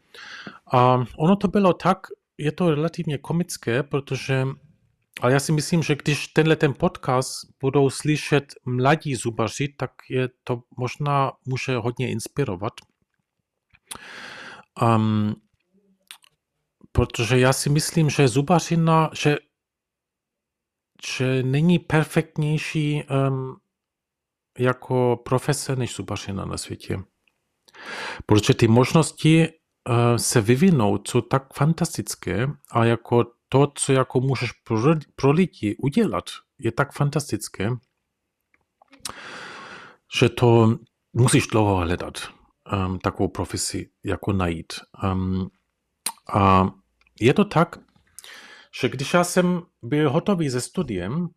A 0.73 1.05
ono 1.17 1.35
to 1.35 1.47
bylo 1.47 1.73
tak, 1.73 2.07
je 2.37 2.51
to 2.51 2.75
relativně 2.75 3.17
komické, 3.17 3.83
protože, 3.83 4.47
ale 5.21 5.33
já 5.33 5.39
si 5.39 5.51
myslím, 5.51 5.83
že 5.83 5.95
když 5.95 6.27
tenhle 6.27 6.55
ten 6.55 6.73
podcast 6.73 7.47
budou 7.61 7.89
slyšet 7.89 8.53
mladí 8.65 9.15
zubaři, 9.15 9.73
tak 9.77 9.91
je 10.09 10.29
to 10.43 10.61
možná 10.77 11.31
může 11.45 11.75
hodně 11.75 12.11
inspirovat. 12.11 12.73
Um, 14.81 15.35
protože 16.91 17.39
já 17.39 17.53
si 17.53 17.69
myslím, 17.69 18.09
že 18.09 18.27
zubařina, 18.27 19.09
že 19.13 19.37
že 21.17 21.43
není 21.43 21.79
perfektnější 21.79 23.03
um, 23.03 23.55
jako 24.59 25.21
profese 25.25 25.75
než 25.75 25.95
zubařina 25.95 26.45
na 26.45 26.57
světě. 26.57 27.03
Protože 28.25 28.53
ty 28.53 28.67
možnosti 28.67 29.47
uh, 29.47 30.17
se 30.17 30.41
vyvinou, 30.41 30.99
jsou 31.07 31.21
tak 31.21 31.53
fantastické 31.53 32.47
a 32.71 32.85
jako 32.85 33.25
to, 33.49 33.71
co 33.75 33.93
jako 33.93 34.21
můžeš 34.21 34.51
pro, 34.51 34.95
pro 35.15 35.31
lidi 35.31 35.75
udělat, 35.79 36.23
je 36.59 36.71
tak 36.71 36.93
fantastické, 36.93 37.69
že 40.19 40.29
to 40.29 40.77
musíš 41.13 41.47
dlouho 41.47 41.75
hledat, 41.75 42.13
um, 42.73 42.99
takovou 42.99 43.29
profesi 43.29 43.89
jako 44.03 44.33
najít. 44.33 44.73
Um, 45.03 45.49
a 46.33 46.69
je 47.21 47.33
to 47.33 47.45
tak, 47.45 47.79
že 48.81 48.89
když 48.89 49.13
já 49.13 49.23
jsem 49.23 49.61
byl 49.81 50.09
hotový 50.09 50.49
se 50.49 50.61
studiem, 50.61 51.27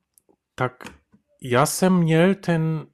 tak 0.54 0.72
já 1.42 1.66
jsem 1.66 1.98
měl 1.98 2.34
ten 2.34 2.86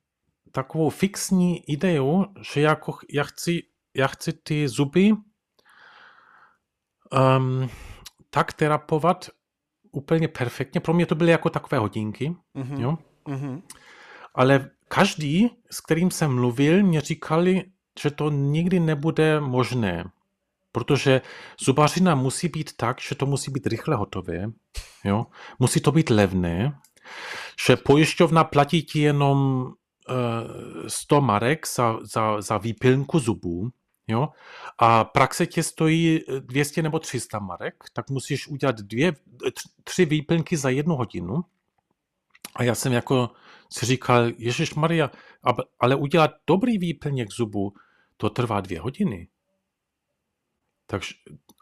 takovou 0.53 0.91
fixní 0.91 1.71
ideu, 1.71 2.25
že 2.53 2.61
jako 2.61 2.99
já 3.13 3.25
chci, 3.25 3.63
já 3.95 4.07
chci 4.07 4.33
ty 4.33 4.69
zuby 4.69 5.13
um, 5.13 5.23
tak 8.31 8.53
terapovat 8.53 9.29
úplně 9.93 10.29
perfektně. 10.29 10.81
Pro 10.81 10.95
mě 10.95 11.07
to 11.07 11.15
byly 11.15 11.31
jako 11.31 11.51
takové 11.51 11.79
hodinky, 11.79 12.37
mm-hmm. 12.55 12.81
jo. 12.81 12.99
Mm-hmm. 13.27 13.63
Ale 14.35 14.71
každý, 14.89 15.51
s 15.71 15.81
kterým 15.81 16.11
jsem 16.11 16.35
mluvil, 16.35 16.83
mě 16.83 17.01
říkali, 17.01 17.65
že 18.01 18.11
to 18.11 18.31
nikdy 18.31 18.81
nebude 18.81 19.41
možné, 19.41 20.05
protože 20.73 21.21
zubařina 21.61 22.15
musí 22.15 22.49
být 22.49 22.77
tak, 22.77 23.01
že 23.01 23.15
to 23.15 23.27
musí 23.27 23.51
být 23.51 23.67
rychle 23.67 23.97
hotové, 23.97 24.45
jo? 25.05 25.27
musí 25.59 25.81
to 25.81 25.93
být 25.93 26.11
levné, 26.11 26.79
že 27.67 27.77
pojišťovna 27.77 28.45
platí 28.45 28.83
ti 28.83 29.01
jenom 29.01 29.67
100 30.89 31.21
marek 31.21 31.67
za, 31.67 31.99
za, 32.03 32.41
za 32.41 32.59
výpilnku 32.59 33.19
zubů, 33.19 33.71
jo? 34.09 34.29
a 34.79 35.05
praxe 35.05 35.47
tě 35.47 35.63
stojí 35.63 36.21
200 36.41 36.83
nebo 36.83 36.99
300 36.99 37.39
marek, 37.39 37.85
tak 37.93 38.11
musíš 38.11 38.49
udělat 38.49 38.77
dvě, 38.77 39.13
tři 39.85 40.05
výpilnky 40.05 40.57
za 40.57 40.71
jednu 40.71 40.95
hodinu. 40.95 41.45
A 42.57 42.63
já 42.63 42.75
jsem 42.75 42.93
jako 42.93 43.31
si 43.71 43.87
říkal, 43.87 44.31
Ježíš 44.39 44.75
Maria, 44.75 45.11
ale 45.81 45.95
udělat 45.95 46.31
dobrý 46.47 46.79
výplněk 46.79 47.33
zubu, 47.33 47.75
to 48.17 48.31
trvá 48.31 48.61
dvě 48.61 48.81
hodiny. 48.81 49.29
Takže, 50.87 51.15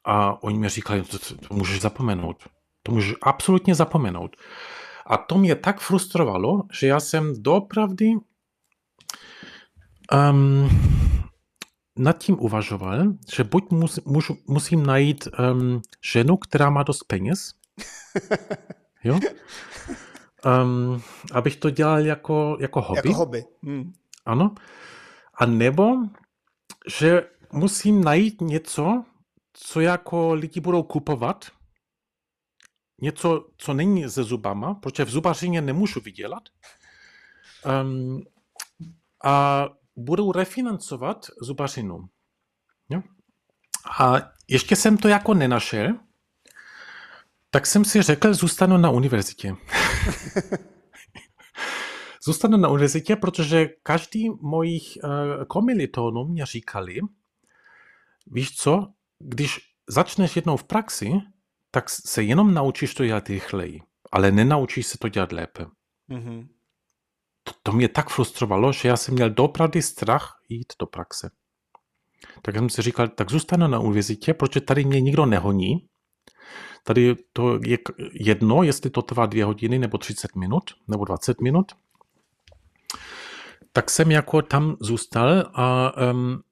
a 0.04 0.42
oni 0.42 0.58
mi 0.58 0.68
říkali, 0.68 1.02
to, 1.02 1.18
to, 1.18 1.34
to 1.48 1.54
můžeš 1.54 1.80
zapomenout. 1.80 2.48
To 2.82 2.92
můžeš 2.92 3.14
absolutně 3.22 3.74
zapomenout. 3.74 4.36
A 5.06 5.16
to 5.16 5.38
mě 5.38 5.54
tak 5.54 5.80
frustrovalo, 5.80 6.62
že 6.72 6.86
já 6.86 7.00
jsem 7.00 7.42
dopravdy 7.42 8.12
um, 10.12 10.68
nad 11.96 12.18
tím 12.18 12.36
uvažoval, 12.40 13.02
že 13.34 13.44
buď 13.44 13.70
mus, 13.70 13.98
mus, 14.04 14.30
musím 14.48 14.86
najít 14.86 15.28
um, 15.52 15.82
ženu, 16.12 16.36
která 16.36 16.70
má 16.70 16.82
dost 16.82 17.04
peněz, 17.04 17.54
jo? 19.04 19.20
Um, 20.62 21.02
abych 21.32 21.56
to 21.56 21.70
dělal 21.70 22.06
jako, 22.06 22.56
jako 22.60 22.80
hobby. 22.80 23.08
Jako 23.08 23.14
hobby. 23.14 23.44
Hmm. 23.62 23.92
Ano. 24.26 24.54
A 25.34 25.46
nebo, 25.46 25.96
že 26.98 27.28
musím 27.52 28.04
najít 28.04 28.40
něco, 28.40 29.04
co 29.52 29.80
jako 29.80 30.34
lidi 30.34 30.60
budou 30.60 30.82
kupovat, 30.82 31.46
něco, 33.02 33.48
co 33.56 33.74
není 33.74 34.10
se 34.10 34.24
zubama, 34.24 34.74
protože 34.74 35.04
v 35.04 35.10
zubařině 35.10 35.60
nemůžu 35.60 36.00
vydělat, 36.00 36.42
um, 37.82 38.22
a 39.24 39.68
budou 39.96 40.32
refinancovat 40.32 41.26
zubařinu. 41.42 42.08
Jo? 42.88 43.02
A 44.00 44.14
ještě 44.48 44.76
jsem 44.76 44.96
to 44.96 45.08
jako 45.08 45.34
nenašel, 45.34 45.98
tak 47.50 47.66
jsem 47.66 47.84
si 47.84 48.02
řekl, 48.02 48.34
zůstanu 48.34 48.76
na 48.76 48.90
univerzitě. 48.90 49.56
zůstanu 52.24 52.56
na 52.56 52.68
univerzitě, 52.68 53.16
protože 53.16 53.68
každý 53.82 54.30
mojich 54.40 54.98
uh, 55.04 55.44
komilitonů 55.44 56.24
mě 56.24 56.46
říkali, 56.46 57.00
víš 58.26 58.56
co, 58.56 58.92
když 59.18 59.58
začneš 59.88 60.36
jednou 60.36 60.56
v 60.56 60.64
praxi, 60.64 61.12
tak 61.70 61.90
se 61.90 62.22
jenom 62.22 62.54
naučíš 62.54 62.94
to 62.94 63.06
dělat 63.06 63.28
rychleji, 63.28 63.80
ale 64.12 64.30
nenaučíš 64.30 64.86
se 64.86 64.98
to 64.98 65.08
dělat 65.08 65.32
lépe. 65.32 65.66
Mm-hmm. 66.10 66.48
To, 67.42 67.52
to 67.62 67.72
mě 67.72 67.88
tak 67.88 68.10
frustrovalo, 68.10 68.72
že 68.72 68.88
já 68.88 68.96
jsem 68.96 69.14
měl 69.14 69.30
dopravdy 69.30 69.82
strach 69.82 70.40
jít 70.48 70.72
do 70.80 70.86
praxe. 70.86 71.30
Tak 72.42 72.54
jsem 72.54 72.70
si 72.70 72.82
říkal, 72.82 73.08
tak 73.08 73.30
zůstanu 73.30 73.68
na 73.68 73.78
univerzitě, 73.78 74.34
protože 74.34 74.60
tady 74.60 74.84
mě 74.84 75.00
nikdo 75.00 75.26
nehoní. 75.26 75.86
Tady 76.84 77.16
to 77.32 77.58
je 77.64 77.78
jedno, 78.12 78.62
jestli 78.62 78.90
to 78.90 79.02
trvá 79.02 79.26
dvě 79.26 79.44
hodiny, 79.44 79.78
nebo 79.78 79.98
30 79.98 80.36
minut, 80.36 80.62
nebo 80.88 81.04
20 81.04 81.40
minut. 81.40 81.72
Tak 83.72 83.90
jsem 83.90 84.10
jako 84.10 84.42
tam 84.42 84.76
zůstal 84.80 85.50
a 85.54 85.92
um, 86.12 86.42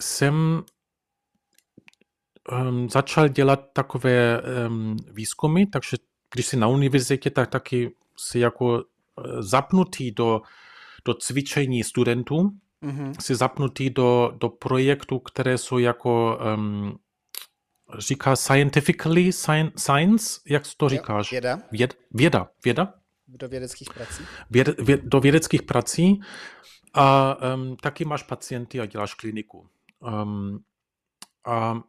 jsem 0.00 0.62
um, 2.52 2.90
začal 2.90 3.28
dělat 3.28 3.72
takové 3.72 4.42
um, 4.68 4.96
výzkumy, 5.12 5.66
takže 5.66 5.96
když 6.32 6.46
jsi 6.46 6.56
na 6.56 6.68
univerzitě, 6.68 7.30
tak 7.30 7.50
taky 7.50 7.94
si 8.16 8.38
jako 8.38 8.84
zapnutý 9.38 10.10
do, 10.10 10.40
do 11.04 11.14
cvičení 11.14 11.84
studentů, 11.84 12.50
mm-hmm. 12.82 13.20
si 13.20 13.34
zapnutý 13.34 13.90
do, 13.90 14.32
do 14.36 14.48
projektů, 14.48 15.18
které 15.18 15.58
jsou 15.58 15.78
jako 15.78 16.38
um, 16.56 16.98
říká 17.98 18.36
scientifically, 18.36 19.32
science, 19.76 20.40
jak 20.48 20.62
to 20.76 20.88
říkáš? 20.88 21.30
Věda. 21.30 21.58
Věd, 21.72 21.98
věda, 22.10 22.48
věda. 22.64 22.94
Do 23.28 23.48
vědeckých 23.48 23.88
prací. 23.94 24.24
Věd, 24.50 24.80
věd, 24.80 25.00
do 25.04 25.20
vědeckých 25.20 25.62
prací. 25.62 26.20
A 26.94 27.36
um, 27.54 27.76
taky 27.76 28.04
máš 28.04 28.22
pacienty 28.22 28.80
a 28.80 28.86
děláš 28.86 29.14
kliniku. 29.14 29.68
Um, 30.00 30.64
a 31.46 31.80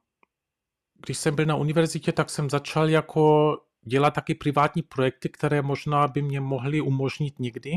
když 1.06 1.18
jsem 1.18 1.36
byl 1.36 1.46
na 1.46 1.56
univerzitě, 1.56 2.12
tak 2.12 2.30
jsem 2.30 2.50
začal 2.50 2.90
jako 2.90 3.58
dělat 3.86 4.14
taky 4.14 4.36
privátní 4.36 4.82
projekty, 4.82 5.30
které 5.30 5.62
možná 5.62 6.08
by 6.08 6.22
mě 6.22 6.42
mohly 6.42 6.82
umožnit 6.82 7.40
někdy 7.40 7.74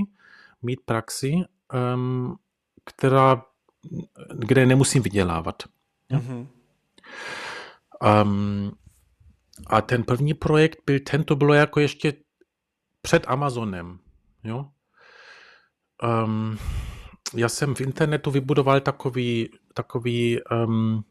mít 0.62 0.80
praxi, 0.80 1.34
um, 1.94 2.38
která, 2.84 3.42
kde 4.38 4.66
nemusím 4.66 5.02
vydělávat. 5.02 5.62
Mm-hmm. 6.10 6.46
Um, 8.22 8.72
a 9.66 9.80
ten 9.80 10.02
první 10.02 10.34
projekt 10.34 10.78
byl, 10.86 10.98
ten 11.00 11.24
to 11.24 11.36
bylo 11.36 11.54
jako 11.54 11.80
ještě 11.80 12.12
před 13.02 13.24
Amazonem. 13.28 13.98
Jo? 14.44 14.70
Um, 16.24 16.58
já 17.34 17.48
jsem 17.48 17.74
v 17.74 17.80
internetu 17.80 18.30
vybudoval 18.30 18.80
takový, 18.80 19.50
takový 19.74 20.40
um, 20.42 21.04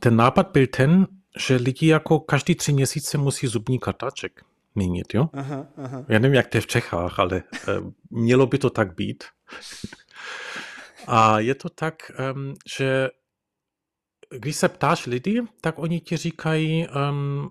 ten 0.00 0.16
nápad 0.16 0.50
byl 0.52 0.66
ten, 0.66 1.06
že 1.36 1.56
lidi 1.56 1.86
jako 1.86 2.20
každý 2.20 2.54
tři 2.54 2.72
měsíce 2.72 3.18
musí 3.18 3.46
zubní 3.46 3.78
kartáček 3.78 4.44
měnit, 4.74 5.14
jo? 5.14 5.28
Aha, 5.32 5.66
aha. 5.76 6.04
Já 6.08 6.18
nevím, 6.18 6.34
jak 6.34 6.46
to 6.46 6.56
je 6.56 6.60
v 6.60 6.66
Čechách, 6.66 7.18
ale 7.18 7.42
uh, 7.68 7.92
mělo 8.10 8.46
by 8.46 8.58
to 8.58 8.70
tak 8.70 8.94
být. 8.94 9.24
A 11.06 11.40
je 11.40 11.54
to 11.54 11.68
tak, 11.68 11.94
um, 12.34 12.54
že 12.78 13.08
když 14.30 14.56
se 14.56 14.68
ptáš 14.68 15.06
lidi, 15.06 15.42
tak 15.60 15.78
oni 15.78 16.00
ti 16.00 16.16
říkají, 16.16 16.86
um, 16.88 17.50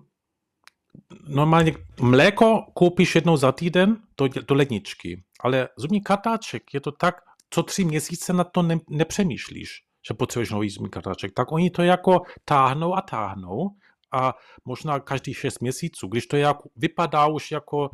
normálně 1.28 1.74
mléko 2.00 2.66
koupíš 2.74 3.14
jednou 3.14 3.36
za 3.36 3.52
týden 3.52 3.96
do, 4.18 4.28
do 4.28 4.54
ledničky, 4.54 5.24
ale 5.40 5.68
zubní 5.76 6.00
kartáček 6.02 6.74
je 6.74 6.80
to 6.80 6.92
tak, 6.92 7.14
co 7.50 7.62
tři 7.62 7.84
měsíce 7.84 8.32
na 8.32 8.44
to 8.44 8.62
ne, 8.62 8.78
nepřemýšlíš 8.90 9.85
že 10.08 10.14
potřebuješ 10.14 10.50
nový 10.50 10.74
kartáček, 10.90 11.32
tak 11.32 11.52
oni 11.52 11.70
to 11.70 11.82
jako 11.82 12.22
táhnou 12.44 12.94
a 12.94 13.00
táhnou 13.00 13.70
a 14.12 14.34
možná 14.64 15.00
každý 15.00 15.34
šest 15.34 15.60
měsíců, 15.60 16.08
když 16.08 16.26
to 16.26 16.36
jako, 16.36 16.68
vypadá 16.76 17.26
už 17.26 17.50
jako, 17.50 17.90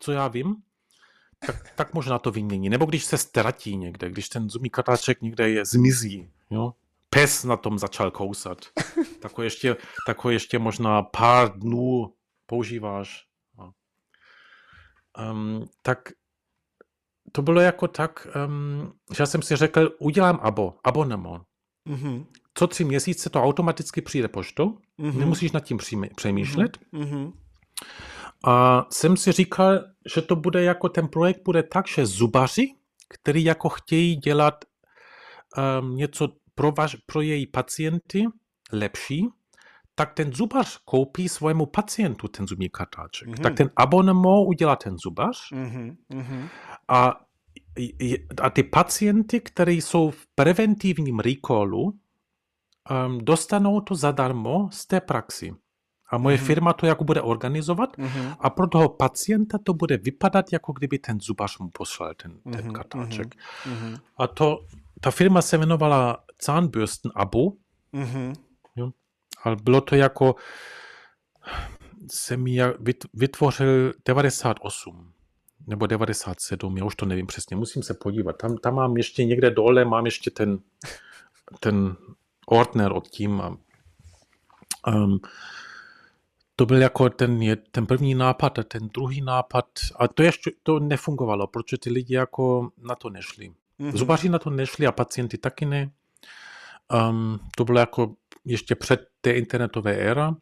co 0.00 0.12
já 0.12 0.28
vím, 0.28 0.54
tak, 1.46 1.70
tak 1.76 1.94
možná 1.94 2.18
to 2.18 2.30
vymění. 2.30 2.68
Nebo 2.68 2.86
když 2.86 3.04
se 3.04 3.18
ztratí 3.18 3.76
někde, 3.76 4.10
když 4.10 4.28
ten 4.28 4.50
zubní 4.50 4.70
kartáček 4.70 5.22
někde 5.22 5.50
je, 5.50 5.64
zmizí, 5.64 6.30
jo? 6.50 6.72
Pes 7.10 7.44
na 7.44 7.56
tom 7.56 7.78
začal 7.78 8.10
kousat. 8.10 8.58
Tak 9.20 9.38
ho 9.38 9.44
ještě, 9.44 9.76
tak 10.06 10.24
ho 10.24 10.30
ještě 10.30 10.58
možná 10.58 11.02
pár 11.02 11.58
dnů 11.58 12.14
používáš. 12.46 13.26
Um, 15.30 15.68
tak 15.82 15.98
to 17.32 17.42
bylo 17.42 17.60
jako 17.60 17.88
tak, 17.88 18.26
um, 18.46 18.92
že 19.16 19.22
já 19.22 19.26
jsem 19.26 19.42
si 19.42 19.56
řekl, 19.56 19.96
udělám 19.98 20.38
abo, 20.42 20.74
abonnement. 20.84 21.42
Mm-hmm. 21.88 22.26
Co 22.54 22.66
tři 22.66 22.84
měsíce 22.84 23.30
to 23.30 23.42
automaticky 23.42 24.00
přijde 24.00 24.28
poštou, 24.28 24.78
mm-hmm. 24.98 25.18
nemusíš 25.18 25.52
nad 25.52 25.60
tím 25.60 25.78
přemýšlet. 26.16 26.78
Mm-hmm. 26.92 27.32
A 28.46 28.86
jsem 28.90 29.16
si 29.16 29.32
říkal, 29.32 29.80
že 30.14 30.22
to 30.22 30.36
bude 30.36 30.62
jako 30.64 30.88
ten 30.88 31.08
projekt 31.08 31.40
bude 31.44 31.62
tak, 31.62 31.88
že 31.88 32.06
zubaři, 32.06 32.74
který 33.08 33.44
jako 33.44 33.68
chtějí 33.68 34.16
dělat 34.16 34.64
um, 35.80 35.96
něco 35.96 36.28
pro, 36.54 36.72
vaš, 36.72 36.96
pro 37.06 37.20
její 37.20 37.46
pacienty 37.46 38.24
lepší, 38.72 39.28
tak 39.94 40.14
ten 40.14 40.32
zubař 40.32 40.78
koupí 40.84 41.28
svému 41.28 41.66
pacientu 41.66 42.28
ten 42.28 42.46
zubní 42.46 42.68
kartáček. 42.68 43.28
Mm-hmm. 43.28 43.42
Tak 43.42 43.54
ten 43.54 43.70
abonnement 43.76 44.46
udělá 44.48 44.76
ten 44.76 44.96
zubař 44.98 45.38
mm-hmm. 45.52 46.48
a, 46.88 47.20
a 48.42 48.50
ty 48.50 48.62
pacienty, 48.62 49.40
kteří 49.40 49.80
jsou 49.80 50.10
v 50.10 50.26
preventivním 50.34 51.18
recallu, 51.18 51.82
um, 51.82 53.18
dostanou 53.18 53.80
to 53.80 53.94
zadarmo 53.94 54.68
z 54.72 54.86
té 54.86 55.00
praxi. 55.00 55.54
A 56.10 56.18
moje 56.18 56.36
mm-hmm. 56.36 56.46
firma 56.46 56.72
to 56.72 56.86
jako 56.86 57.04
bude 57.04 57.22
organizovat 57.22 57.96
mm-hmm. 57.96 58.36
a 58.40 58.50
pro 58.50 58.66
toho 58.66 58.88
pacienta 58.88 59.58
to 59.58 59.74
bude 59.74 59.96
vypadat, 59.96 60.52
jako 60.52 60.72
kdyby 60.72 60.98
ten 60.98 61.20
zubař 61.20 61.58
mu 61.58 61.68
poslal 61.68 62.14
ten, 62.14 62.40
ten 62.42 62.52
mm-hmm. 62.52 62.72
kartáček. 62.72 63.34
Mm-hmm. 63.34 63.98
A 64.16 64.26
to, 64.26 64.66
ta 65.00 65.10
firma 65.10 65.42
se 65.42 65.56
jmenovala 65.56 66.24
Zahnbürsten 66.42 67.12
Abo. 67.14 67.52
Mm-hmm. 67.94 68.34
Jo? 68.76 68.90
Ale 69.42 69.56
bylo 69.56 69.80
to 69.80 69.94
jako, 69.94 70.34
jsem 72.10 72.46
ji 72.46 72.60
vytvořil 73.14 73.92
98 74.06 75.13
nebo 75.66 75.86
97, 75.86 76.76
já 76.76 76.84
už 76.84 76.96
to 76.96 77.06
nevím 77.06 77.26
přesně, 77.26 77.56
musím 77.56 77.82
se 77.82 77.94
podívat. 77.94 78.36
Tam, 78.36 78.56
tam 78.56 78.74
mám 78.74 78.96
ještě 78.96 79.24
někde 79.24 79.50
dole, 79.50 79.84
mám 79.84 80.04
ještě 80.04 80.30
ten, 80.30 80.58
ten 81.60 81.96
Ordner 82.46 82.92
od 82.92 83.08
tím. 83.08 83.42
Um, 84.86 85.20
to 86.56 86.66
byl 86.66 86.82
jako 86.82 87.10
ten, 87.10 87.56
ten 87.70 87.86
první 87.86 88.14
nápad 88.14 88.58
a 88.58 88.62
ten 88.62 88.88
druhý 88.88 89.20
nápad, 89.20 89.66
a 89.96 90.08
to 90.08 90.22
ještě 90.22 90.50
to 90.62 90.78
nefungovalo, 90.78 91.46
protože 91.46 91.78
ty 91.78 91.90
lidi 91.90 92.14
jako 92.14 92.70
na 92.78 92.94
to 92.94 93.10
nešli. 93.10 93.54
Mm-hmm. 93.80 93.96
Zubaři 93.96 94.28
na 94.28 94.38
to 94.38 94.50
nešli 94.50 94.86
a 94.86 94.92
pacienti 94.92 95.38
taky 95.38 95.66
ne. 95.66 95.90
Um, 97.10 97.40
to 97.56 97.64
bylo 97.64 97.78
jako 97.78 98.14
ještě 98.44 98.74
před 98.74 99.08
té 99.20 99.32
internetové 99.32 99.94
éra. 99.96 100.36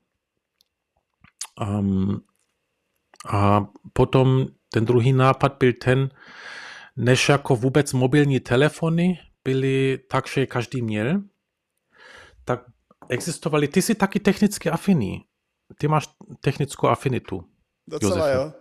Um, 1.61 2.23
a 3.29 3.67
potom 3.93 4.47
ten 4.73 4.85
druhý 4.85 5.13
nápad 5.13 5.57
byl 5.59 5.73
ten, 5.73 6.09
než 6.97 7.29
jako 7.29 7.57
vůbec 7.57 7.93
mobilní 7.93 8.41
telefony 8.41 9.19
byly 9.45 9.99
tak, 10.11 10.29
že 10.29 10.47
každý 10.47 10.83
měl, 10.83 11.23
tak 12.45 12.65
existovaly, 13.09 13.69
ty 13.69 13.83
jsi 13.83 13.95
taky 13.95 14.21
technicky 14.21 14.71
afiný. 14.71 15.25
Ty 15.79 15.89
máš 15.89 16.09
technickou 16.41 16.87
afinitu. 16.89 17.45
Docela 17.89 18.17
Josefe. 18.17 18.37
jo. 18.37 18.53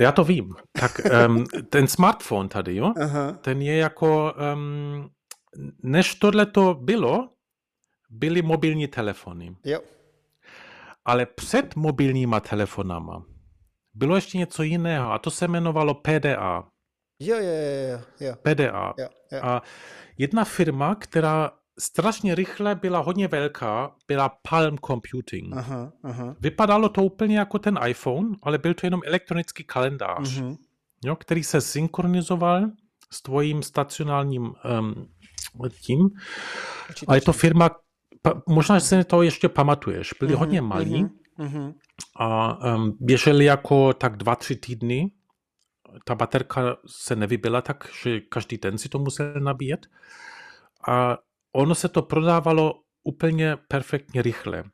Já 0.00 0.12
to 0.12 0.24
vím. 0.24 0.54
Tak 0.80 1.00
um, 1.28 1.44
ten 1.70 1.86
smartphone 1.86 2.48
tady, 2.48 2.76
jo, 2.76 2.92
Aha. 3.00 3.32
ten 3.32 3.62
je 3.62 3.76
jako, 3.76 4.34
um, 4.54 5.10
než 5.82 6.14
tohle 6.14 6.46
to 6.46 6.74
bylo, 6.74 7.30
byly 8.10 8.42
mobilní 8.42 8.88
telefony. 8.88 9.56
Jo. 9.64 9.80
Ale 11.04 11.26
před 11.26 11.76
mobilníma 11.76 12.40
telefonama 12.40 13.24
bylo 13.94 14.14
ještě 14.14 14.38
něco 14.38 14.62
jiného 14.62 15.12
a 15.12 15.18
to 15.18 15.30
se 15.30 15.44
jmenovalo 15.44 15.94
PDA. 15.94 16.64
Jo, 17.20 17.36
jo, 17.36 17.52
jo, 17.90 18.00
jo. 18.20 18.34
PDA. 18.42 18.94
Jo, 18.98 19.08
jo. 19.32 19.40
A 19.42 19.62
jedna 20.18 20.44
firma, 20.44 20.94
která 20.94 21.50
strašně 21.78 22.34
rychle 22.34 22.74
byla 22.74 22.98
hodně 22.98 23.28
velká, 23.28 23.94
byla 24.08 24.28
Palm 24.50 24.78
Computing. 24.78 25.56
Aha, 25.56 25.92
aha. 26.02 26.36
Vypadalo 26.40 26.88
to 26.88 27.02
úplně 27.02 27.38
jako 27.38 27.58
ten 27.58 27.78
iPhone, 27.86 28.28
ale 28.42 28.58
byl 28.58 28.74
to 28.74 28.86
jenom 28.86 29.00
elektronický 29.04 29.64
kalendář, 29.64 30.40
uh-huh. 30.40 30.56
jo, 31.04 31.16
který 31.16 31.44
se 31.44 31.60
synchronizoval 31.60 32.70
s 33.10 33.22
tvojím 33.22 33.62
stacionálním 33.62 34.42
um, 34.42 35.08
tím. 35.80 36.10
Určitě, 36.88 37.06
a 37.08 37.14
je 37.14 37.20
to 37.20 37.32
firma, 37.32 37.70
pa, 38.22 38.42
možná 38.48 38.80
si 38.80 39.04
to 39.04 39.22
ještě 39.22 39.48
pamatuješ, 39.48 40.14
byli 40.20 40.34
uh-huh, 40.34 40.38
hodně 40.38 40.60
malí 40.60 41.04
uh-huh. 41.04 41.10
A 42.16 42.58
um, 42.74 42.96
běželi 43.00 43.44
jako 43.44 43.92
tak 43.92 44.16
dva, 44.16 44.36
tři 44.36 44.56
týdny. 44.56 45.10
Ta 46.04 46.14
baterka 46.14 46.76
se 46.86 47.16
nevybila 47.16 47.62
tak, 47.62 47.88
že 48.02 48.20
každý 48.20 48.58
den 48.58 48.78
si 48.78 48.88
to 48.88 48.98
musel 48.98 49.34
nabíjet. 49.40 49.86
A 50.88 51.18
ono 51.52 51.74
se 51.74 51.88
to 51.88 52.02
prodávalo 52.02 52.80
úplně 53.02 53.56
perfektně 53.68 54.22
rychle. 54.22 54.64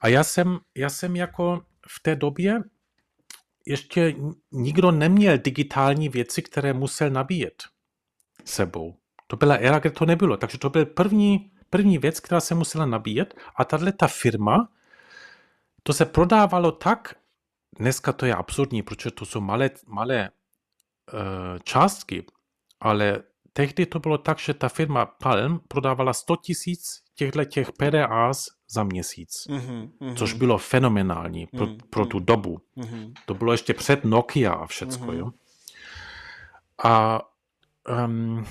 A 0.00 0.08
já 0.08 0.24
jsem, 0.24 0.58
já 0.74 0.90
jsem 0.90 1.16
jako 1.16 1.62
v 1.88 2.02
té 2.02 2.16
době 2.16 2.62
ještě 3.66 4.14
nikdo 4.52 4.90
neměl 4.90 5.38
digitální 5.38 6.08
věci, 6.08 6.42
které 6.42 6.72
musel 6.72 7.10
nabíjet 7.10 7.62
sebou. 8.44 8.96
To 9.26 9.36
byla 9.36 9.54
éra, 9.54 9.78
kde 9.78 9.90
to 9.90 10.06
nebylo. 10.06 10.36
Takže 10.36 10.58
to 10.58 10.70
byl 10.70 10.86
první, 10.86 11.50
první 11.70 11.98
věc, 11.98 12.20
která 12.20 12.40
se 12.40 12.54
musela 12.54 12.86
nabíjet. 12.86 13.34
A 13.56 13.64
tahle 13.64 13.92
ta 13.92 14.06
firma, 14.06 14.68
to 15.86 15.92
se 15.92 16.04
prodávalo 16.04 16.72
tak, 16.72 17.14
dneska 17.78 18.12
to 18.12 18.26
je 18.26 18.34
absurdní, 18.34 18.82
protože 18.82 19.10
to 19.10 19.26
jsou 19.26 19.40
malé, 19.40 19.70
malé 19.86 20.30
uh, 21.12 21.58
částky, 21.62 22.26
ale 22.80 23.22
tehdy 23.52 23.86
to 23.86 23.98
bylo 23.98 24.18
tak, 24.18 24.38
že 24.38 24.54
ta 24.54 24.68
firma 24.68 25.06
Palm 25.06 25.60
prodávala 25.68 26.12
100 26.12 26.36
tisíc 26.36 27.02
těchto 27.14 27.44
těch 27.44 27.72
PDAs 27.72 28.46
za 28.70 28.84
měsíc, 28.84 29.30
mm-hmm, 29.48 29.90
mm-hmm. 30.00 30.16
což 30.16 30.32
bylo 30.32 30.58
fenomenální 30.58 31.46
pro, 31.46 31.66
mm-hmm. 31.66 31.78
pro 31.90 32.06
tu 32.06 32.18
dobu. 32.18 32.58
Mm-hmm. 32.76 33.12
To 33.26 33.34
bylo 33.34 33.52
ještě 33.52 33.74
před 33.74 34.04
Nokia 34.04 34.52
a 34.52 34.66
všecko, 34.66 35.04
mm-hmm. 35.04 35.18
jo. 35.18 35.30
A 36.84 37.20
um, 38.06 38.46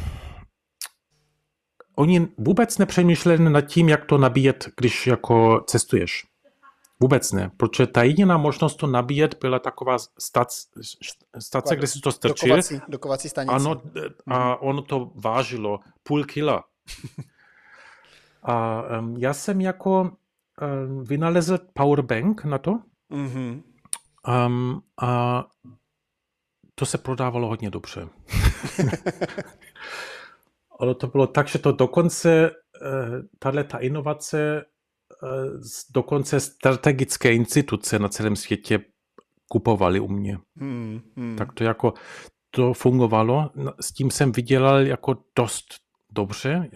oni 1.96 2.28
vůbec 2.38 2.78
nepřemýšleli 2.78 3.50
nad 3.50 3.62
tím, 3.62 3.90
jak 3.90 4.06
to 4.06 4.18
nabíjet, 4.18 4.70
když 4.78 5.08
jako 5.08 5.64
cestuješ. 5.68 6.35
Vůbec 7.00 7.32
ne, 7.32 7.52
protože 7.58 7.88
ta 7.88 8.04
jediná 8.04 8.38
možnost 8.38 8.76
to 8.76 8.88
nabíjet 8.88 9.38
byla 9.42 9.60
taková 9.60 9.98
stac, 10.20 10.66
stace, 11.40 11.76
kde 11.76 11.88
si 11.88 12.00
to 12.00 12.12
strčil. 12.12 12.50
Dokovací, 12.50 12.82
dokovací 12.88 13.30
stanice. 13.30 13.56
Ano, 13.56 13.82
a 14.28 14.50
mhm. 14.50 14.58
ono 14.60 14.82
to 14.82 15.12
vážilo 15.16 15.80
půl 16.04 16.24
kila. 16.24 16.64
a 18.44 18.84
um, 19.00 19.18
já 19.18 19.34
jsem 19.34 19.62
jako 19.62 20.02
um, 20.02 20.12
vynalezl 21.04 21.58
powerbank 21.74 22.46
na 22.46 22.58
to. 22.58 22.80
Mm-hmm. 23.12 23.64
Um, 24.48 24.82
a 25.02 25.44
to 26.76 26.86
se 26.86 26.98
prodávalo 26.98 27.48
hodně 27.48 27.70
dobře. 27.70 28.08
Ale 30.80 30.96
to 30.96 31.08
bylo 31.08 31.28
tak, 31.28 31.48
že 31.48 31.60
to 31.60 31.72
dokonce, 31.72 32.50
uh, 32.50 32.56
tahle 33.40 33.64
ta 33.64 33.78
inovace 33.78 34.66
dokonce 35.94 36.40
strategické 36.40 37.34
instituce 37.34 38.00
na 38.00 38.10
celém 38.10 38.36
světě 38.36 38.80
kupovali 39.48 40.00
u 40.00 40.08
mě. 40.08 40.38
Hmm, 40.56 41.02
hmm. 41.16 41.36
Tak 41.36 41.54
to 41.54 41.64
jako 41.64 41.94
to 42.50 42.74
fungovalo. 42.74 43.52
S 43.82 43.92
tím 43.92 44.12
jsem 44.12 44.32
vydělal 44.32 44.80
jako 44.80 45.16
dost 45.36 45.66
dobře. 46.12 46.70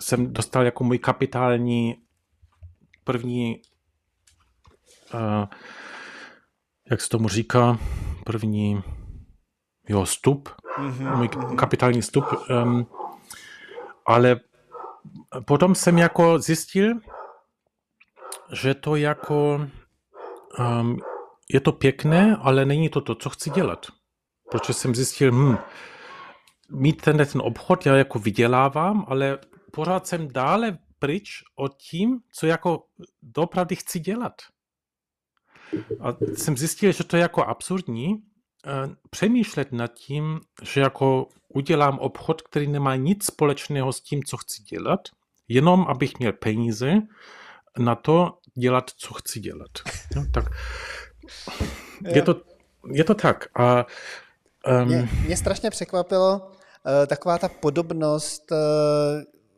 Jsem 0.00 0.32
dostal 0.32 0.64
jako 0.64 0.84
můj 0.84 0.98
kapitální 0.98 1.94
první 3.04 3.62
uh, 5.14 5.46
jak 6.90 7.00
se 7.00 7.08
tomu 7.08 7.28
říká, 7.28 7.78
první 8.24 8.82
jo, 9.88 10.06
stup, 10.06 10.48
mm-hmm. 10.78 11.16
můj 11.16 11.28
kapitální 11.56 12.02
stup. 12.02 12.24
Um, 12.50 12.86
ale 14.06 14.40
potom 15.46 15.74
jsem 15.74 15.98
jako 15.98 16.38
zjistil, 16.38 16.94
že 18.52 18.74
to 18.74 18.96
jako 18.96 19.68
um, 20.58 20.98
je 21.52 21.60
to 21.60 21.72
pěkné, 21.72 22.36
ale 22.40 22.64
není 22.64 22.88
to 22.88 23.00
to, 23.00 23.14
co 23.14 23.30
chci 23.30 23.50
dělat. 23.50 23.86
Protože 24.50 24.72
jsem 24.72 24.94
zjistil, 24.94 25.32
hm, 25.32 25.56
mít 26.70 27.02
ten, 27.02 27.16
ten 27.16 27.40
obchod, 27.44 27.86
já 27.86 27.96
jako 27.96 28.18
vydělávám, 28.18 29.04
ale 29.08 29.38
pořád 29.72 30.06
jsem 30.06 30.28
dále 30.28 30.78
pryč 30.98 31.42
od 31.56 31.76
tím, 31.76 32.20
co 32.32 32.46
jako 32.46 32.84
dopravdy 33.22 33.76
chci 33.76 34.00
dělat. 34.00 34.32
A 36.00 36.16
jsem 36.34 36.56
zjistil, 36.56 36.92
že 36.92 37.04
to 37.04 37.16
je 37.16 37.22
jako 37.22 37.44
absurdní 37.44 38.14
uh, 38.14 38.20
přemýšlet 39.10 39.72
nad 39.72 39.94
tím, 39.94 40.40
že 40.62 40.80
jako 40.80 41.28
udělám 41.48 41.98
obchod, 41.98 42.42
který 42.42 42.66
nemá 42.66 42.96
nic 42.96 43.24
společného 43.24 43.92
s 43.92 44.00
tím, 44.00 44.22
co 44.22 44.36
chci 44.36 44.62
dělat, 44.62 45.00
jenom 45.48 45.86
abych 45.88 46.18
měl 46.18 46.32
peníze 46.32 47.02
na 47.78 47.94
to 47.94 48.38
dělat, 48.54 48.90
co 48.96 49.14
chci 49.14 49.40
dělat. 49.40 49.70
No, 50.16 50.26
tak 50.34 50.44
je 52.08 52.22
to, 52.22 52.40
je 52.92 53.04
to 53.04 53.14
tak. 53.14 53.46
A, 53.54 53.86
um, 54.82 54.88
mě, 54.88 55.08
mě 55.26 55.36
strašně 55.36 55.70
překvapilo 55.70 56.36
uh, 56.36 57.06
taková 57.06 57.38
ta 57.38 57.48
podobnost 57.48 58.52
uh, 58.52 58.58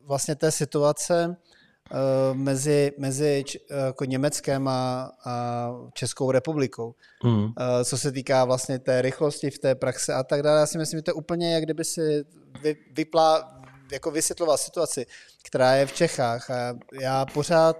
vlastně 0.07 0.35
té 0.35 0.51
situace 0.51 1.37
uh, 1.91 2.37
mezi, 2.37 2.93
mezi 2.99 3.45
č, 3.47 3.59
jako 3.87 4.05
Německem 4.05 4.69
a, 4.69 5.13
a 5.25 5.71
Českou 5.95 6.31
republikou. 6.31 6.95
Mm. 7.25 7.45
Uh, 7.45 7.53
co 7.85 7.99
se 7.99 8.13
týká 8.13 8.45
vlastně 8.45 8.79
té 8.79 9.03
rychlosti 9.03 9.51
v 9.51 9.59
té 9.59 9.75
praxi 9.75 10.13
a 10.13 10.23
tak 10.23 10.43
dále. 10.43 10.61
Já 10.61 10.67
si 10.67 10.79
myslím, 10.79 10.99
že 10.99 11.03
to 11.03 11.11
je 11.11 11.15
úplně, 11.15 11.55
jak 11.55 11.65
kdyby 11.65 11.85
si 11.85 12.25
vy, 12.63 12.77
vyplá, 12.93 13.61
jako 13.93 14.11
vysvětloval 14.11 14.57
situaci, 14.57 15.07
která 15.45 15.75
je 15.75 15.87
v 15.87 15.93
Čechách. 15.93 16.51
A 16.51 16.75
já 17.01 17.27
pořád 17.27 17.77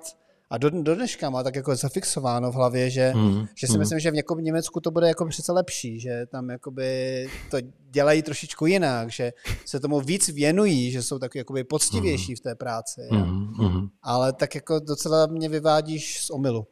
A 0.51 0.59
do, 0.59 0.71
do 0.71 0.95
dneška 0.95 1.31
má 1.31 1.43
tak 1.43 1.55
jako 1.57 1.77
zafixováno 1.77 2.53
v 2.53 2.55
hlavě, 2.55 2.91
že, 2.91 3.13
mm, 3.15 3.47
že 3.55 3.67
si 3.67 3.73
mm. 3.73 3.79
myslím, 3.79 3.99
že 3.99 4.11
v 4.11 4.15
někom 4.15 4.39
Německu 4.39 4.81
to 4.81 4.91
bude 4.91 5.09
jako 5.09 5.27
přece 5.27 5.53
lepší, 5.53 6.01
že 6.01 6.27
tam 6.27 6.51
jakoby 6.51 7.27
to 7.51 7.57
dělají 7.91 8.23
trošičku 8.23 8.67
jinak, 8.67 9.11
že 9.11 9.33
se 9.65 9.81
tomu 9.81 10.01
víc 10.01 10.29
věnují, 10.29 10.91
že 10.91 11.03
jsou 11.03 11.19
tak 11.19 11.35
jakoby 11.35 11.65
poctivější 11.65 12.33
mm. 12.33 12.37
v 12.37 12.41
té 12.41 12.55
práci. 12.55 13.01
Mm, 13.11 13.55
mm. 13.59 13.89
Ale 14.03 14.33
tak 14.33 14.55
jako 14.55 14.79
docela 14.79 15.27
mě 15.27 15.49
vyvádíš 15.49 16.23
z 16.23 16.31
omylu. 16.31 16.67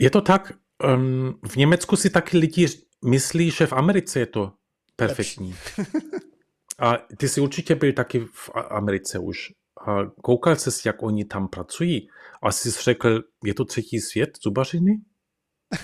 je 0.00 0.10
to 0.10 0.20
tak, 0.20 0.52
um, 0.94 1.34
v 1.48 1.56
Německu 1.56 1.96
si 1.96 2.10
taky 2.10 2.38
lidi 2.38 2.66
myslí, 3.04 3.50
že 3.50 3.66
v 3.66 3.72
Americe 3.72 4.18
je 4.18 4.26
to 4.26 4.52
perfektní. 4.96 5.54
A 6.78 6.96
ty 7.16 7.28
jsi 7.28 7.40
určitě 7.40 7.74
byl 7.74 7.92
taky 7.92 8.20
v 8.20 8.50
Americe 8.70 9.18
už 9.18 9.52
koukal 10.22 10.56
jsi, 10.56 10.88
jak 10.88 11.02
oni 11.02 11.24
tam 11.24 11.48
pracují. 11.48 12.08
A 12.42 12.52
jsi 12.52 12.70
řekl, 12.70 13.20
je 13.44 13.54
to 13.54 13.64
třetí 13.64 14.00
svět 14.00 14.30
zubařiny? 14.42 14.92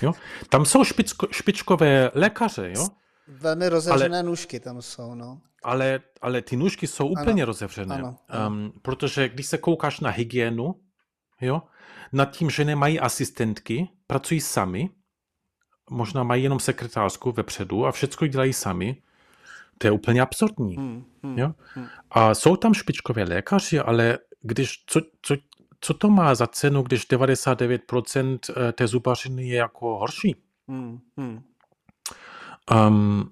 Jo? 0.02 0.12
Tam 0.48 0.64
jsou 0.64 0.84
špičko, 0.84 1.26
špičkové 1.30 2.10
lékaře, 2.14 2.72
jo? 2.76 2.86
Velmi 3.28 3.68
rozevřené 3.68 4.18
ale, 4.18 4.22
nůžky 4.22 4.60
tam 4.60 4.82
jsou, 4.82 5.14
no. 5.14 5.40
Ale, 5.62 6.00
ale 6.20 6.42
ty 6.42 6.56
nůžky 6.56 6.86
jsou 6.86 7.06
úplně 7.08 7.42
ano, 7.42 7.46
rozevřené. 7.46 7.94
Ano, 7.94 8.16
ano. 8.28 8.48
Um, 8.48 8.72
protože 8.82 9.28
když 9.28 9.46
se 9.46 9.58
koukáš 9.58 10.00
na 10.00 10.10
hygienu, 10.10 10.74
jo, 11.40 11.62
nad 12.12 12.30
tím, 12.30 12.50
že 12.50 12.64
nemají 12.64 13.00
asistentky, 13.00 13.88
pracují 14.06 14.40
sami, 14.40 14.90
možná 15.90 16.22
mají 16.22 16.42
jenom 16.42 16.60
sekretářku 16.60 17.32
vepředu 17.32 17.86
a 17.86 17.92
všechno 17.92 18.26
dělají 18.26 18.52
sami, 18.52 19.02
to 19.78 19.86
je 19.86 19.90
úplně 19.90 20.22
absurdní. 20.22 20.76
Hmm, 20.76 21.04
hmm, 21.22 21.38
jo? 21.38 21.54
Hmm. 21.74 21.86
A 22.10 22.34
jsou 22.34 22.56
tam 22.56 22.74
špičkové 22.74 23.24
lékaři, 23.24 23.78
ale 23.78 24.18
když, 24.42 24.84
co, 24.86 25.00
co, 25.22 25.36
co 25.80 25.94
to 25.94 26.10
má 26.10 26.34
za 26.34 26.46
cenu, 26.46 26.82
když 26.82 27.10
99% 27.10 28.38
eh, 28.50 28.72
té 28.72 28.86
zubařiny 28.86 29.48
je 29.48 29.56
jako 29.56 29.98
horší? 29.98 30.36
Hmm, 30.68 30.98
hmm. 31.16 31.42
Um, 32.88 33.30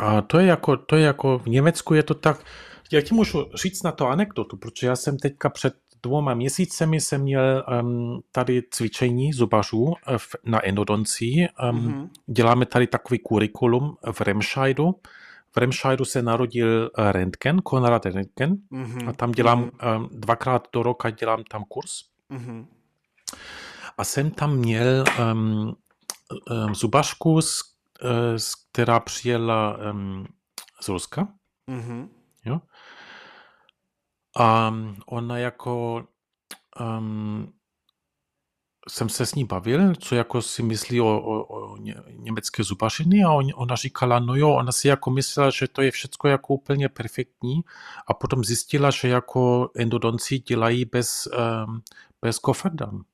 a 0.00 0.22
to 0.22 0.38
je, 0.38 0.46
jako, 0.46 0.76
to 0.76 0.96
je 0.96 1.02
jako, 1.02 1.38
v 1.38 1.46
Německu 1.46 1.94
je 1.94 2.02
to 2.02 2.14
tak, 2.14 2.44
já 2.92 3.00
ti 3.00 3.14
můžu 3.14 3.46
říct 3.54 3.82
na 3.82 3.92
to 3.92 4.08
anekdotu, 4.08 4.56
protože 4.56 4.86
já 4.86 4.96
jsem 4.96 5.18
teďka 5.18 5.50
před 5.50 5.74
dvoma 6.02 6.34
měsícemi 6.34 7.00
jsem 7.00 7.20
měl 7.20 7.64
um, 7.82 8.22
tady 8.32 8.62
cvičení 8.70 9.32
zubařů 9.32 9.82
uh, 9.82 9.94
na 10.44 10.66
endodoncii. 10.66 11.48
Um, 11.70 11.78
mm-hmm. 11.78 12.08
Děláme 12.26 12.66
tady 12.66 12.86
takový 12.86 13.18
kurikulum 13.18 13.96
v 14.12 14.20
Remscheidu, 14.20 14.94
v 15.54 15.56
Remscheidu 15.56 16.04
se 16.04 16.22
narodil 16.22 16.90
eh, 16.98 17.12
Rentgen, 17.12 17.62
Konrad 17.62 18.06
Rentgen 18.06 18.56
mm-hmm. 18.72 19.08
a 19.08 19.12
tam 19.12 19.32
dělám 19.32 19.64
mm-hmm. 19.64 20.08
dvakrát 20.12 20.68
do 20.72 20.82
roka 20.82 21.10
dělám 21.10 21.44
tam 21.44 21.64
kurz. 21.64 21.90
Mm-hmm. 22.30 22.66
A 23.98 24.04
jsem 24.04 24.30
tam 24.30 24.56
měl 24.56 25.04
um, 25.18 25.76
um, 26.50 26.74
zubařku, 26.74 27.42
z, 27.42 27.62
uh, 28.04 28.10
z, 28.36 28.54
která 28.54 29.00
přijela 29.00 29.78
um, 29.92 30.26
z 30.80 30.88
Ruska. 30.88 31.28
Mm-hmm. 31.68 32.08
Jo? 32.44 32.60
A 34.38 34.74
ona 35.06 35.38
jako 35.38 36.04
um, 36.80 37.52
jsem 38.88 39.08
se 39.08 39.26
s 39.26 39.34
ní 39.34 39.44
bavil, 39.44 39.94
co 39.94 40.14
jako 40.14 40.42
si 40.42 40.62
myslí 40.62 41.00
o, 41.00 41.06
o, 41.06 41.44
o 41.44 41.76
německé 42.10 42.64
zubařiny 42.64 43.24
a 43.24 43.32
on, 43.32 43.50
ona 43.54 43.76
říkala, 43.76 44.18
no 44.18 44.36
jo, 44.36 44.54
ona 44.54 44.72
si 44.72 44.88
jako 44.88 45.10
myslela, 45.10 45.50
že 45.50 45.68
to 45.68 45.82
je 45.82 45.90
všechno 45.90 46.30
jako 46.30 46.54
úplně 46.54 46.88
perfektní 46.88 47.60
a 48.06 48.14
potom 48.14 48.44
zjistila, 48.44 48.90
že 48.90 49.08
jako 49.08 49.70
endodonci 49.76 50.38
dělají 50.38 50.84
bez, 50.84 51.28
um, 51.66 51.82
bez 52.22 52.38
kofrdam. 52.38 53.04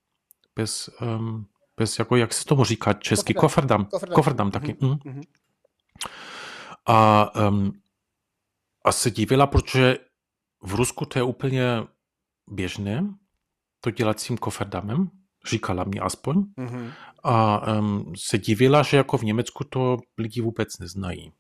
Bez, 0.56 0.90
um, 1.02 1.46
bez 1.76 1.98
jako, 1.98 2.16
jak 2.16 2.34
se 2.34 2.44
tomu 2.44 2.64
říká 2.64 2.92
česky, 2.92 3.34
kofrdam. 3.34 3.84
Kofrdam, 3.84 4.14
kofrdam 4.14 4.50
taky. 4.50 4.72
Mm-hmm. 4.72 4.98
Mm. 5.04 5.22
A, 6.86 7.30
um, 7.48 7.72
a 8.84 8.92
se 8.92 9.10
divila, 9.10 9.46
protože 9.46 9.98
v 10.62 10.74
Rusku 10.74 11.04
to 11.04 11.18
je 11.18 11.22
úplně 11.22 11.64
běžné, 12.50 13.14
to 13.80 13.90
dělat 13.90 14.16
tím 14.16 14.38
kofrdamem, 14.38 15.10
říkala 15.46 15.84
mi 15.84 16.00
aspoň. 16.00 16.36
Mm-hmm. 16.36 16.92
A 17.24 17.66
um, 17.78 18.12
se 18.16 18.38
divila, 18.38 18.82
že 18.82 18.96
jako 18.96 19.18
v 19.18 19.22
Německu 19.22 19.64
to 19.64 19.96
lidi 20.18 20.40
vůbec 20.40 20.78
neznají. 20.78 21.32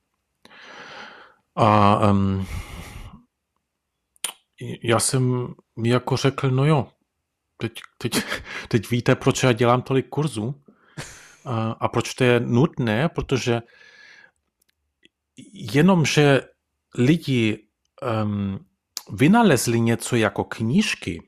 A 1.56 1.98
um, 2.10 2.46
já 4.82 5.00
jsem 5.00 5.46
mi 5.76 5.88
jako 5.88 6.16
řekl, 6.16 6.50
no 6.50 6.64
jo, 6.66 6.88
teď, 7.56 7.72
teď, 7.98 8.12
teď 8.68 8.90
víte, 8.90 9.14
proč 9.14 9.42
já 9.42 9.52
dělám 9.52 9.82
tolik 9.82 10.08
kurzů 10.08 10.54
a, 11.44 11.70
a 11.70 11.88
proč 11.88 12.14
to 12.14 12.24
je 12.24 12.40
nutné, 12.40 13.08
protože 13.08 13.60
jenom, 15.52 16.04
že 16.04 16.40
lidi 16.98 17.66
um, 18.24 18.66
vynalezli 19.12 19.80
něco 19.80 20.16
jako 20.16 20.44
knížky, 20.44 21.22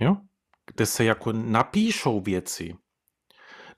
jo? 0.00 0.16
Kde 0.74 0.86
se 0.86 1.04
jako 1.04 1.32
napíšou 1.32 2.20
věci, 2.20 2.74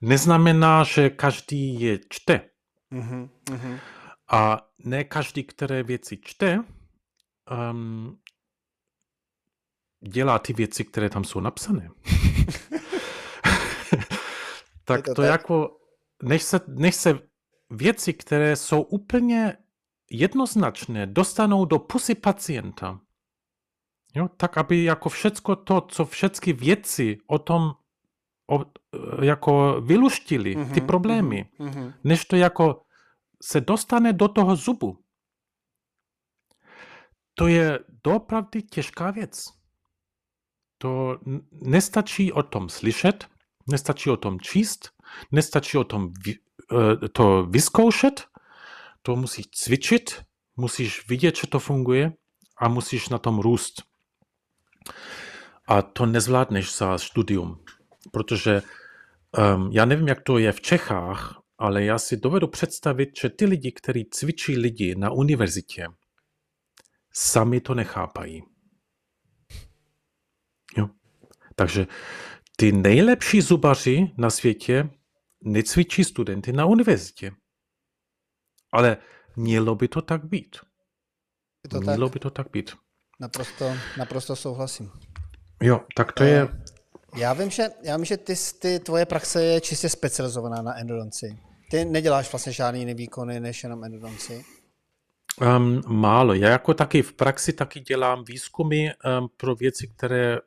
neznamená, 0.01 0.83
že 0.83 1.09
každý 1.09 1.81
je 1.81 1.99
čte. 2.09 2.49
Mm-hmm, 2.91 3.29
mm-hmm. 3.45 3.79
A 4.31 4.67
ne 4.79 5.03
každý, 5.03 5.43
které 5.43 5.83
věci 5.83 6.17
čte, 6.23 6.59
um, 7.71 8.19
dělá 10.07 10.39
ty 10.39 10.53
věci, 10.53 10.85
které 10.85 11.09
tam 11.09 11.23
jsou 11.23 11.39
napsané. 11.39 11.89
tak 14.85 15.05
to, 15.05 15.13
to 15.13 15.21
tak? 15.21 15.31
jako, 15.31 15.79
než 16.23 16.43
se, 16.43 16.59
než 16.67 16.95
se 16.95 17.19
věci, 17.69 18.13
které 18.13 18.55
jsou 18.55 18.81
úplně 18.81 19.57
jednoznačné, 20.11 21.07
dostanou 21.07 21.65
do 21.65 21.79
pusy 21.79 22.15
pacienta, 22.15 22.99
Jo, 24.15 24.27
tak, 24.37 24.57
aby 24.57 24.83
jako 24.83 25.09
všecko 25.09 25.55
to, 25.55 25.81
co 25.81 26.05
všechny 26.05 26.53
věci 26.53 27.17
o 27.27 27.39
tom 27.39 27.71
o, 28.51 28.65
jako 29.21 29.81
vyluštili, 29.81 30.55
mm-hmm, 30.55 30.73
ty 30.73 30.79
mhm, 30.79 30.87
problémy, 30.87 31.49
mm-hmm. 31.59 31.93
než 32.03 32.25
to 32.25 32.35
jako 32.35 32.81
se 33.41 33.61
dostane 33.61 34.13
do 34.13 34.27
toho 34.27 34.55
zubu. 34.55 34.97
To 37.33 37.47
je 37.47 37.79
dopravdy 38.03 38.61
těžká 38.61 39.11
věc. 39.11 39.45
To 40.77 41.19
nestačí 41.51 42.31
o 42.31 42.43
tom 42.43 42.69
slyšet, 42.69 43.27
nestačí 43.71 44.09
o 44.09 44.17
tom 44.17 44.39
číst, 44.39 44.89
nestačí 45.31 45.77
o 45.77 45.83
tom 45.83 46.11
vy, 46.25 46.31
e, 46.33 47.09
to 47.09 47.45
vyzkoušet, 47.45 48.25
to 49.01 49.15
musíš 49.15 49.47
cvičit, 49.47 50.23
musíš 50.57 51.07
vidět, 51.07 51.35
že 51.35 51.47
to 51.47 51.59
funguje 51.59 52.13
a 52.57 52.67
musíš 52.67 53.09
na 53.09 53.17
tom 53.17 53.39
růst. 53.39 53.90
A 55.67 55.81
to 55.81 56.05
nezvládneš 56.05 56.77
za 56.77 56.97
studium, 56.97 57.65
protože 58.11 58.61
um, 59.37 59.71
já 59.71 59.85
nevím, 59.85 60.07
jak 60.07 60.21
to 60.21 60.37
je 60.37 60.51
v 60.51 60.61
Čechách, 60.61 61.41
ale 61.57 61.83
já 61.83 61.99
si 61.99 62.17
dovedu 62.17 62.47
představit, 62.47 63.09
že 63.21 63.29
ty 63.29 63.45
lidi, 63.45 63.71
kteří 63.71 64.05
cvičí 64.11 64.57
lidi 64.57 64.95
na 64.95 65.11
univerzitě, 65.11 65.87
sami 67.13 67.61
to 67.61 67.73
nechápají. 67.73 68.43
Jo. 70.77 70.89
Takže 71.55 71.87
ty 72.57 72.71
nejlepší 72.71 73.41
zubaři 73.41 74.11
na 74.17 74.29
světě 74.29 74.89
necvičí 75.43 76.03
studenty 76.03 76.53
na 76.53 76.65
univerzitě. 76.65 77.31
Ale 78.71 78.97
mělo 79.35 79.75
by 79.75 79.87
to 79.87 80.01
tak 80.01 80.25
být. 80.25 80.55
To 81.69 81.79
mělo 81.81 82.07
tak? 82.07 82.13
by 82.13 82.19
to 82.19 82.29
tak 82.29 82.51
být. 82.51 82.75
Naprosto, 83.21 83.73
naprosto 83.97 84.35
souhlasím. 84.35 84.91
Jo, 85.61 85.81
tak 85.95 86.11
to 86.11 86.23
je... 86.23 86.47
Já 87.17 87.33
vím, 87.33 87.49
že, 87.49 87.69
já 87.83 87.97
vím, 87.97 88.05
že 88.05 88.17
ty, 88.17 88.33
ty, 88.59 88.79
tvoje 88.79 89.05
praxe 89.05 89.43
je 89.43 89.61
čistě 89.61 89.89
specializovaná 89.89 90.61
na 90.61 90.79
endodonci. 90.79 91.37
Ty 91.71 91.85
neděláš 91.85 92.31
vlastně 92.31 92.51
žádný 92.51 92.79
jiný 92.79 92.93
výkony 92.93 93.39
než 93.39 93.63
jenom 93.63 93.83
endodonci. 93.83 94.45
Um, 95.57 95.81
málo. 95.87 96.33
Já 96.33 96.49
jako 96.49 96.73
taky 96.73 97.01
v 97.01 97.13
praxi 97.13 97.53
taky 97.53 97.79
dělám 97.79 98.23
výzkumy 98.23 98.89
um, 98.89 99.29
pro 99.37 99.55
věci, 99.55 99.87
které 99.87 100.37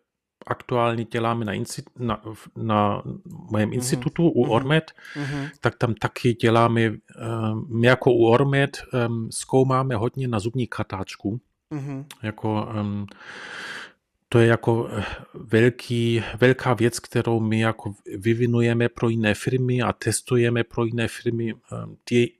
aktuálně 0.46 1.04
děláme 1.04 1.44
na, 1.44 1.52
na, 1.98 2.22
na 2.56 3.02
mém 3.50 3.70
mm-hmm. 3.70 3.74
institutu 3.74 4.28
u 4.28 4.44
mm-hmm. 4.44 4.50
Ormed, 4.50 4.92
mm-hmm. 5.16 5.50
tak 5.60 5.78
tam 5.78 5.94
taky 5.94 6.34
děláme, 6.34 6.90
um, 6.90 6.96
my 7.80 7.86
jako 7.86 8.12
u 8.12 8.26
Ormed 8.26 8.82
um, 9.08 9.28
zkoumáme 9.32 9.94
hodně 9.94 10.28
na 10.28 10.38
zubní 10.38 10.66
kartáčku. 10.66 11.40
Mm-hmm. 11.74 12.04
Jako, 12.22 12.68
um, 12.80 13.06
to 14.28 14.38
je 14.38 14.46
jako 14.46 14.88
eh, 14.90 15.04
velký, 15.34 16.22
velká 16.40 16.74
věc, 16.74 16.98
kterou 16.98 17.40
my 17.40 17.60
jako 17.60 17.94
vyvinujeme 18.18 18.88
pro 18.88 19.08
jiné 19.08 19.34
firmy 19.34 19.82
a 19.82 19.92
testujeme 19.92 20.64
pro 20.64 20.84
jiné 20.84 21.08
firmy. 21.08 21.54
Um, 21.54 21.96
ty, 22.04 22.32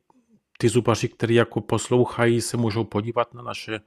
ty 0.59 0.68
zubaři, 0.68 1.09
kteří 1.09 1.35
jako 1.35 1.61
poslouchají, 1.61 2.40
se 2.40 2.57
můžou 2.57 2.85
podívat 2.85 3.35
na 3.35 3.42
naše 3.42 3.81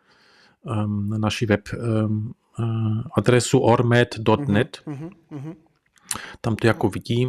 um, 0.61 1.09
na 1.09 1.17
naši 1.17 1.45
web 1.45 1.61
um, 1.73 2.33
uh, 2.59 3.01
adresu 3.13 3.59
ormed.net. 3.59 4.81
Mhm, 4.85 5.09
mhm. 5.29 5.55
Tam 6.41 6.55
to 6.55 6.67
jako 6.67 6.89
vidí. 6.89 7.27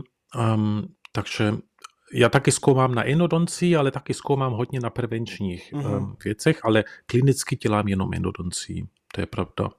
Um, 0.55 0.89
takže 1.13 1.53
já 2.15 2.29
taky 2.29 2.53
zkoumám 2.53 2.95
na 2.95 3.09
endodoncii, 3.09 3.77
ale 3.77 3.91
taky 3.91 4.15
zkoumám 4.15 4.53
hodně 4.53 4.81
na 4.81 4.91
prevenčních 4.91 5.73
Mhm. 5.73 5.93
um, 5.93 6.17
věcech, 6.25 6.65
ale 6.65 6.85
klinicky 7.07 7.57
dělám 7.57 7.89
jenom 7.89 8.15
endodoncii. 8.15 8.87
To 9.15 9.21
je 9.21 9.27
pravda. 9.27 9.71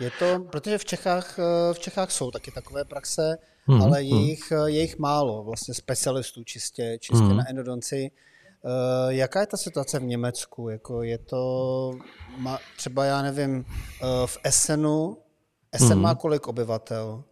Je 0.00 0.10
to, 0.18 0.38
protože 0.52 0.78
v 0.78 0.84
Čechách, 0.84 1.38
eh, 1.38 1.74
v 1.74 1.78
Čechách 1.78 2.10
jsou 2.10 2.30
taky 2.30 2.50
takové 2.50 2.84
praxe, 2.84 3.36
Mhm, 3.66 3.82
ale 3.82 4.02
je 4.02 4.14
mhm. 4.14 4.22
jich, 4.24 4.52
eh, 4.52 4.70
je 4.70 4.80
jich 4.80 4.98
málo, 4.98 5.44
vlastně 5.44 5.74
specialistů 5.74 6.44
čistě, 6.44 6.98
čistě 7.00 7.24
Mhm. 7.24 7.36
na 7.36 7.48
endodonci. 7.50 8.10
Eh, 8.66 9.14
Jaká 9.14 9.40
je 9.40 9.46
ta 9.46 9.56
situace 9.56 9.98
v 9.98 10.02
Německu? 10.02 10.68
Jako 10.68 11.02
je 11.02 11.18
to, 11.18 11.92
třeba 12.76 13.04
já 13.04 13.22
nevím, 13.22 13.64
v 14.26 14.38
Essenu, 14.44 15.16
Essen 15.72 15.88
Mhm. 15.88 16.00
má 16.02 16.14
kolik 16.14 16.48
obyvatel? 16.48 17.24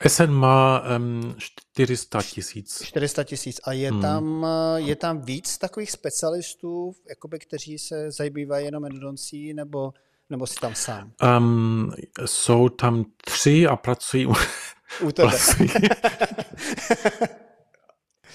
Essen 0.00 0.30
má 0.32 0.82
um, 0.96 1.34
400 1.38 2.22
tisíc. 2.22 2.82
400 2.84 3.24
tisíc. 3.24 3.60
A 3.64 3.72
je, 3.72 3.92
Mhm. 3.92 4.02
tam, 4.02 4.46
eh, 4.76 4.80
je 4.80 4.96
tam 4.96 5.20
víc 5.20 5.58
takových 5.58 5.90
specialistů, 5.90 6.92
jakoby, 7.08 7.38
kteří 7.38 7.78
se 7.78 8.10
zabývají 8.10 8.64
jenom 8.64 8.84
endodoncí, 8.84 9.54
nebo, 9.54 9.92
nebo 10.30 10.46
si 10.46 10.54
tam 10.54 10.74
sám? 10.74 11.12
Um, 11.38 11.92
jsou 12.26 12.68
tam 12.68 13.04
tři 13.24 13.66
a 13.66 13.76
pracují 13.76 14.26
u, 14.26 14.34
U 15.02 15.12
tebe. 15.12 15.28
pracují. 15.28 15.68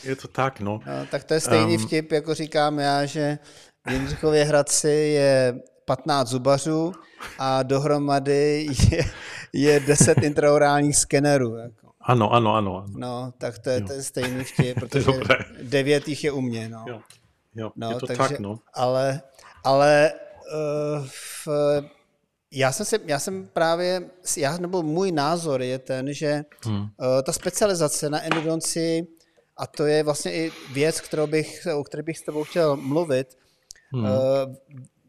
Je 0.03 0.15
to 0.15 0.27
tak, 0.27 0.59
no. 0.59 0.79
No, 0.85 1.05
tak 1.11 1.23
to 1.23 1.33
je 1.33 1.39
stejný 1.39 1.75
Ehm. 1.75 1.87
vtip, 1.87 2.11
jako 2.11 2.33
říkám 2.33 2.79
já, 2.79 3.05
že 3.05 3.39
v 3.87 3.91
Jindřichově 3.91 4.43
Hradci 4.43 4.89
je 4.89 5.61
15 5.85 6.27
zubařů 6.29 6.91
a 7.39 7.63
dohromady 7.63 8.67
je, 8.91 9.03
je 9.53 9.79
10 9.79 10.17
intraorálních 10.23 10.97
skenerů. 10.97 11.55
Jako. 11.57 11.87
Ano, 12.01 12.33
ano, 12.33 12.55
ano. 12.55 12.77
ano. 12.77 12.87
No, 12.97 13.33
tak 13.37 13.59
to 13.59 13.69
je 13.69 13.79
Jo. 13.81 13.87
ten 13.87 14.03
stejný 14.03 14.43
vtip, 14.43 14.79
protože 14.79 15.05
devět 15.63 16.07
jich 16.07 16.23
je 16.23 16.31
u 16.31 16.41
mě. 16.41 16.69
No. 16.69 16.85
Jo, 16.87 16.99
jo 17.55 17.71
No, 17.75 17.89
je 17.89 17.95
to 17.95 18.07
takže- 18.07 18.17
tak, 18.23 18.39
no. 18.39 18.59
Ale, 18.73 19.21
ale 19.63 20.11
uh, 20.53 21.05
v, 21.07 21.47
já, 22.51 22.71
jsem 22.71 22.85
si, 22.85 22.99
já 23.05 23.19
jsem 23.19 23.47
právě, 23.53 24.09
já, 24.37 24.57
nebo 24.57 24.83
můj 24.83 25.11
názor 25.11 25.61
je 25.61 25.79
ten, 25.79 26.13
že 26.13 26.45
Hmm. 26.65 26.81
uh, 26.81 26.87
ta 27.25 27.33
specializace 27.33 28.09
na 28.09 28.21
endodonci, 28.23 29.07
a 29.57 29.67
to 29.67 29.85
je 29.85 30.03
vlastně 30.03 30.33
i 30.33 30.51
věc, 30.73 31.01
kterou 31.01 31.27
bych, 31.27 31.67
o 31.75 31.83
které 31.83 32.03
bych 32.03 32.17
s 32.17 32.21
tebou 32.21 32.43
chtěl 32.43 32.75
mluvit, 32.77 33.37
Hmm. 33.93 34.03
uh, 34.05 34.09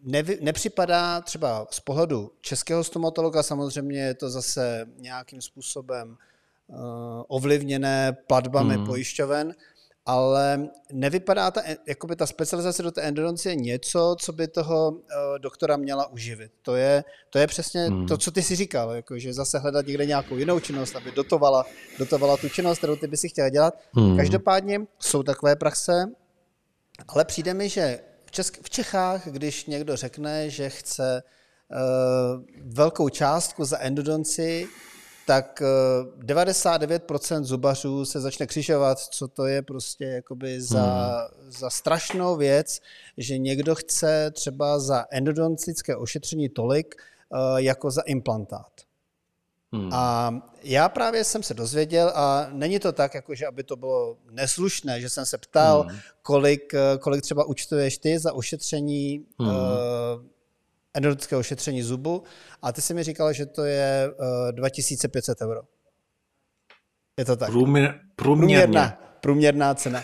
nevy, 0.05 0.39
nepřipadá 0.41 1.21
třeba 1.21 1.67
z 1.71 1.81
pohledu 1.81 2.33
českého 2.41 2.85
stomatologa, 2.85 3.43
samozřejmě 3.43 4.01
je 4.01 4.15
to 4.15 4.31
zase 4.31 4.87
nějakým 4.97 5.43
způsobem 5.43 6.17
uh, 6.67 6.77
ovlivněné 7.29 8.17
platbami 8.27 8.75
Hmm. 8.75 8.87
pojišťoven, 8.87 9.55
ale 10.07 10.69
nevypadá 10.93 11.51
ta, 11.51 11.63
jakoby 11.87 12.17
ta 12.17 12.27
specializace 12.27 12.83
do 12.83 12.91
té 12.91 13.03
endodoncie 13.03 13.55
něco, 13.55 14.17
co 14.19 14.33
by 14.33 14.49
toho 14.49 14.91
uh, 14.91 14.99
doktora 15.39 15.77
měla 15.77 16.07
uživit. 16.07 16.53
To 16.63 16.77
je, 16.77 17.05
to 17.31 17.39
je 17.39 17.47
přesně 17.47 17.87
Hmm. 17.87 18.07
to, 18.07 18.19
co 18.19 18.31
ty 18.31 18.43
si 18.43 18.57
říkal, 18.57 18.91
jako, 18.91 19.19
že 19.19 19.33
zase 19.33 19.59
hledat 19.59 19.87
někde 19.87 20.07
nějakou 20.07 20.37
jinou 20.37 20.61
činnost, 20.61 20.97
aby 20.97 21.13
dotovala, 21.13 21.65
dotovala 21.99 22.37
tu 22.37 22.49
činnost, 22.49 22.79
kterou 22.79 22.97
ty 22.97 23.07
by 23.07 23.17
si 23.17 23.29
chtěl 23.29 23.51
dělat. 23.51 23.79
Hmm. 23.93 24.17
Každopádně 24.17 24.81
jsou 24.99 25.23
takové 25.23 25.57
praxe, 25.57 26.05
ale 27.09 27.25
přijde 27.25 27.55
mi, 27.55 27.69
že 27.69 28.01
Česk- 28.35 28.63
v 28.63 28.71
Čechách, 28.71 29.29
když 29.29 29.67
někdo 29.67 29.97
řekne, 29.97 30.51
že 30.51 30.71
chce 30.71 31.23
uh, 31.23 32.45
velkou 32.75 33.09
částku 33.09 33.65
za 33.65 33.79
endodonci, 33.79 34.69
tak 35.27 35.63
uh, 36.17 36.25
99% 36.25 37.43
zubařů 37.43 38.05
se 38.05 38.21
začne 38.21 38.47
křižovat, 38.47 38.99
co 38.99 39.29
to 39.29 39.47
je 39.47 39.63
prostě 39.63 40.05
jakoby 40.05 40.61
za, 40.63 41.29
za 41.49 41.71
strašnou 41.71 42.37
věc, 42.37 42.81
že 43.19 43.39
někdo 43.39 43.75
chce 43.75 44.31
třeba 44.31 44.79
za 44.79 45.05
endodontické 45.11 45.97
ošetření 45.97 46.49
tolik, 46.49 46.95
uh, 47.29 47.57
jako 47.57 47.91
za 47.91 48.03
implantát. 48.03 48.73
Hmm. 49.75 49.91
A 49.93 50.35
já 50.63 50.89
právě 50.89 51.25
jsem 51.25 51.43
se 51.43 51.55
dozvěděl, 51.55 52.13
a 52.15 52.47
není 52.53 52.79
to 52.79 52.93
tak, 52.93 53.15
jako 53.15 53.35
že 53.35 53.47
aby 53.47 53.65
to 53.65 53.77
bylo 53.77 54.17
neslušné, 54.31 55.01
že 55.01 55.09
jsem 55.09 55.27
se 55.27 55.39
ptal, 55.39 55.83
Hmm. 55.83 55.99
kolik, 56.23 56.75
eh, 56.75 56.99
kolik 56.99 57.23
třeba 57.23 57.45
účtuješ 57.45 57.99
ty 57.99 58.19
za 58.19 58.33
ošetření, 58.33 59.27
Hmm. 59.39 59.49
uh, 59.49 59.55
endodontické 60.95 61.37
ošetření 61.37 61.83
zubu, 61.83 62.23
a 62.63 62.73
ty 62.73 62.81
jsi 62.81 62.95
mi 62.95 63.03
říkal, 63.03 63.33
že 63.33 63.47
to 63.47 63.65
je 63.65 64.11
uh, 64.19 64.53
2500 64.53 65.41
euro. 65.43 65.61
Je 67.19 67.25
to 67.25 67.37
tak? 67.37 67.51
Průměr, 67.51 68.01
průměrně. 68.17 68.63
Průměrná, 68.65 69.19
průměrná 69.21 69.75
cena. 69.75 70.03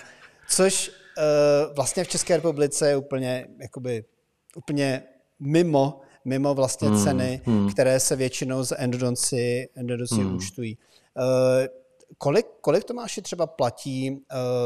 Což 0.48 0.88
uh, 0.90 1.74
vlastně 1.74 2.04
v 2.04 2.08
České 2.08 2.36
republice 2.36 2.88
je 2.88 2.96
úplně, 2.96 3.46
jakoby, 3.60 4.04
úplně 4.56 5.02
mimo, 5.40 6.00
mimo 6.24 6.54
vlastně 6.54 6.88
Hmm, 6.88 7.04
ceny, 7.04 7.40
hmm. 7.44 7.70
které 7.70 8.00
se 8.00 8.16
většinou 8.16 8.64
za 8.64 8.78
endodonci, 8.78 9.68
endodonci 9.74 10.14
Hmm. 10.14 10.36
účtují. 10.36 10.78
Uh, 11.18 11.24
kolik, 12.18 12.46
kolik 12.60 12.84
Tomáši 12.84 13.22
třeba 13.22 13.46
platí 13.46 14.10
uh, 14.10 14.18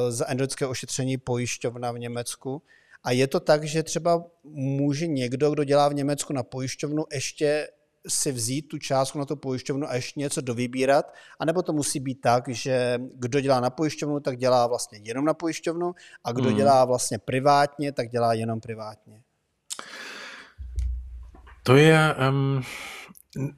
za 0.08 0.28
endodontické 0.28 0.66
ošetření 0.66 1.18
pojišťovna 1.18 1.92
v 1.92 1.98
Německu? 1.98 2.62
A 3.04 3.10
je 3.10 3.26
to 3.26 3.40
tak, 3.40 3.64
že 3.64 3.82
třeba 3.82 4.24
může 4.44 5.06
někdo, 5.06 5.50
kdo 5.50 5.64
dělá 5.64 5.88
v 5.88 5.94
Německu 5.94 6.32
na 6.32 6.42
pojišťovnu, 6.42 7.04
ještě 7.12 7.68
si 8.08 8.32
vzít 8.32 8.62
tu 8.62 8.78
částku 8.78 9.18
na 9.18 9.24
tu 9.24 9.36
pojišťovnu 9.36 9.88
a 9.88 9.94
ještě 9.94 10.20
něco 10.20 10.40
dovybírat, 10.40 11.14
anebo 11.38 11.62
to 11.62 11.72
musí 11.72 12.00
být 12.00 12.20
tak, 12.20 12.48
že 12.48 12.98
kdo 13.14 13.40
dělá 13.40 13.60
na 13.60 13.70
pojišťovnu, 13.70 14.20
tak 14.20 14.38
dělá 14.38 14.66
vlastně 14.66 15.00
jenom 15.02 15.24
na 15.24 15.34
pojišťovnu 15.34 15.94
a 16.24 16.32
kdo 16.32 16.48
Hmm. 16.48 16.56
dělá 16.56 16.84
vlastně 16.84 17.18
privátně, 17.18 17.92
tak 17.92 18.08
dělá 18.08 18.34
jenom 18.34 18.60
privátně. 18.60 19.22
To 21.66 21.76
je, 21.76 22.14
um, 22.30 22.62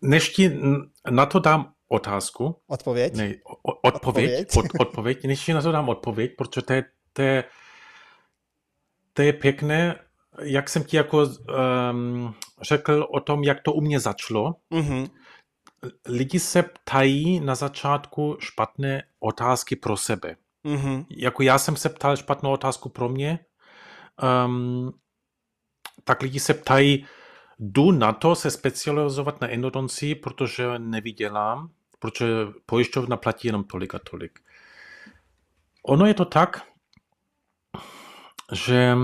než 0.03 0.29
ti 0.29 0.61
na 1.11 1.27
to 1.27 1.39
dám 1.39 1.73
otázku, 1.89 2.57
Odpověď? 2.67 3.15
ne, 3.15 3.35
o, 3.45 3.73
odpověď, 3.73 4.41
Odpověď? 4.41 4.57
Od, 4.57 4.81
odpověď, 4.81 5.25
než 5.25 5.45
ti 5.45 5.53
na 5.55 5.63
to 5.63 5.73
dám 5.73 5.89
odpověď, 5.89 6.33
protože 6.39 6.63
to 6.63 6.73
je, 6.73 6.85
to 7.13 7.23
je, 7.23 7.45
to 9.13 9.23
je 9.23 9.33
pěkné, 9.33 9.99
jak 10.43 10.69
jsem 10.69 10.85
ti 10.85 10.97
jako 10.97 11.27
um, 11.91 12.35
řekl 12.63 13.07
o 13.11 13.21
tom, 13.21 13.45
jak 13.45 13.63
to 13.63 13.73
u 13.73 13.81
mě 13.81 14.01
začalo. 14.01 14.55
Mhm. 14.71 15.07
Lidi 16.09 16.41
se 16.41 16.63
ptají 16.63 17.41
na 17.41 17.55
začátku 17.55 18.37
špatné 18.41 19.03
otázky 19.21 19.77
pro 19.77 19.97
sebe. 19.97 20.37
Mhm. 20.65 21.05
Jako 21.11 21.43
já 21.43 21.59
jsem 21.59 21.77
se 21.77 21.89
ptal 21.89 22.17
špatnou 22.17 22.53
otázku 22.53 22.89
pro 22.89 23.09
mě, 23.09 23.39
um, 24.47 24.93
tak 26.05 26.23
lidi 26.23 26.41
se 26.41 26.55
ptají, 26.55 27.07
jdu 27.59 27.93
na 27.93 28.13
to 28.13 28.35
se 28.35 28.51
specializovat 28.51 29.41
na 29.41 29.49
endodoncii, 29.49 30.15
protože 30.15 30.79
nevydělám, 30.79 31.71
protože 31.99 32.27
pojišťovna 32.67 33.17
platí 33.17 33.49
jenom 33.49 33.65
tolik 33.65 33.95
a 33.95 33.99
tolik. 33.99 34.41
Ono 35.83 36.07
je 36.07 36.15
to 36.15 36.25
tak, 36.25 36.67
že 38.53 38.95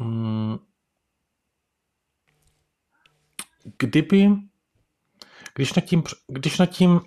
mm, 0.00 0.58
kdyby, 3.78 4.28
když 5.54 5.74
nad 5.74 5.84
tím, 5.84 6.02
když 6.28 6.58
nad 6.58 6.66
tím, 6.66 7.00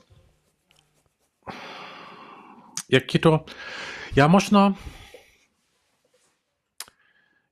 jak 2.89 3.13
je 3.13 3.19
to, 3.19 3.45
já 4.15 4.27
možná, 4.27 4.75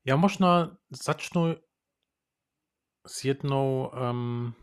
já 0.05 0.15
možná 0.15 0.77
začnu 1.05 1.55
s 3.07 3.25
jednou, 3.25 3.91
um, 4.11 4.53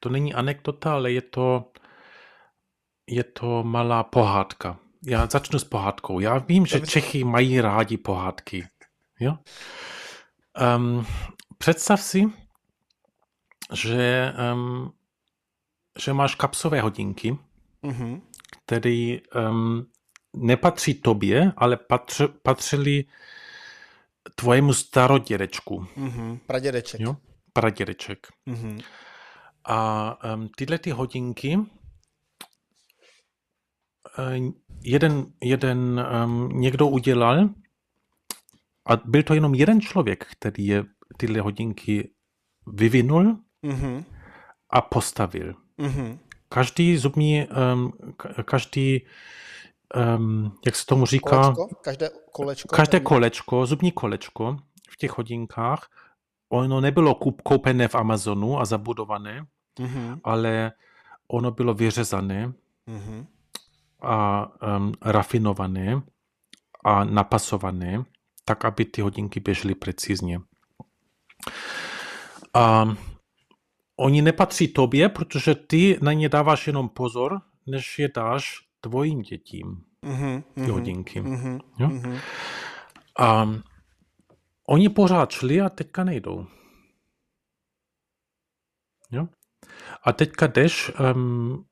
to 0.00 0.08
není 0.08 0.34
anekdota, 0.34 0.92
ale 0.92 1.12
je 1.12 1.22
to, 1.22 1.72
je 3.10 3.24
to 3.24 3.62
malá 3.62 4.02
pohádka. 4.04 4.78
Já 5.06 5.26
začnu 5.26 5.58
s 5.58 5.64
pohádkou. 5.64 6.20
Já 6.20 6.38
vím, 6.38 6.66
že 6.66 6.76
Dobře. 6.78 6.92
Čechy 6.92 7.24
mají 7.24 7.60
rádi 7.60 7.96
pohádky. 7.96 8.68
Jo? 9.20 9.38
Um, 10.76 11.06
představ 11.58 12.00
si, 12.00 12.24
že, 13.72 14.32
um, 14.54 14.92
že 15.98 16.12
máš 16.12 16.34
kapsové 16.34 16.80
hodinky, 16.80 17.38
Mhm. 17.82 18.22
který 18.64 19.20
um, 19.50 19.86
nepatří 20.36 20.94
tobě, 20.94 21.52
ale 21.56 21.76
patř, 21.76 22.20
patřili 22.42 23.04
tvojemu 24.34 24.72
starodědečku, 24.72 25.86
Mhm. 25.96 26.38
Pradědeček. 26.46 27.00
jo? 27.00 27.16
pradědeček. 27.52 28.26
Mhm. 28.46 28.78
A 29.64 30.18
um, 30.34 30.48
tyhle 30.56 30.78
ty 30.78 30.90
hodinky 30.90 31.58
jeden, 34.82 35.26
jeden 35.42 36.06
um, 36.24 36.48
někdo 36.60 36.86
udělal 36.88 37.48
a 38.86 38.96
byl 39.04 39.22
to 39.22 39.34
jenom 39.34 39.54
jeden 39.54 39.80
člověk, 39.80 40.26
který 40.30 40.66
je 40.66 40.84
tyhle 41.16 41.40
hodinky 41.40 42.10
vyvinul 42.66 43.38
mm-hmm. 43.64 44.04
a 44.70 44.80
postavil. 44.80 45.54
Mm-hmm. 45.78 46.18
Každý 46.48 46.96
zubní, 46.96 47.46
um, 47.72 47.92
každý, 48.44 49.06
um, 50.18 50.58
jak 50.66 50.76
se 50.76 50.86
tomu 50.86 51.06
říká? 51.06 51.52
Kolečko? 51.52 51.68
Každé 51.82 52.10
kolečko? 52.32 52.76
Každé 52.76 53.00
kolečko, 53.00 53.66
zubní 53.66 53.92
kolečko 53.92 54.56
v 54.90 54.96
těch 54.96 55.18
hodinkách, 55.18 55.88
ono 56.48 56.80
nebylo 56.80 57.14
koupené 57.42 57.88
v 57.88 57.94
Amazonu 57.94 58.60
a 58.60 58.64
zabudované, 58.64 59.46
mm-hmm. 59.78 60.20
ale 60.24 60.72
ono 61.28 61.50
bylo 61.50 61.74
vyřezané 61.74 62.52
mm-hmm. 62.88 63.26
a 64.02 64.46
um, 64.76 64.92
rafinované 65.02 66.02
a 66.84 67.04
napasované, 67.04 68.04
tak, 68.44 68.64
aby 68.64 68.84
ty 68.84 69.00
hodinky 69.02 69.40
běžely 69.40 69.74
precizně. 69.74 70.40
A 72.54 72.94
oni 73.96 74.22
nepatří 74.22 74.68
tobě, 74.68 75.08
protože 75.08 75.54
ty 75.54 75.98
na 76.02 76.12
ně 76.12 76.28
dáváš 76.28 76.66
jenom 76.66 76.88
pozor, 76.88 77.40
než 77.66 77.98
je 77.98 78.08
dáš 78.14 78.63
tvojim 78.84 79.22
dětím, 79.22 79.84
mm-hmm, 80.02 80.42
ty 80.54 80.70
hodinky. 80.70 81.22
Mm-hmm, 81.22 81.60
jo? 81.78 81.88
Mm-hmm. 81.88 82.20
A 83.18 83.48
oni 84.68 84.88
pořád 84.88 85.30
šli 85.30 85.60
a 85.60 85.68
teďka 85.68 86.04
nejdou. 86.04 86.46
Jo? 89.10 89.28
A 90.04 90.12
teďka 90.12 90.46
jdeš, 90.46 90.92
um, 91.14 91.64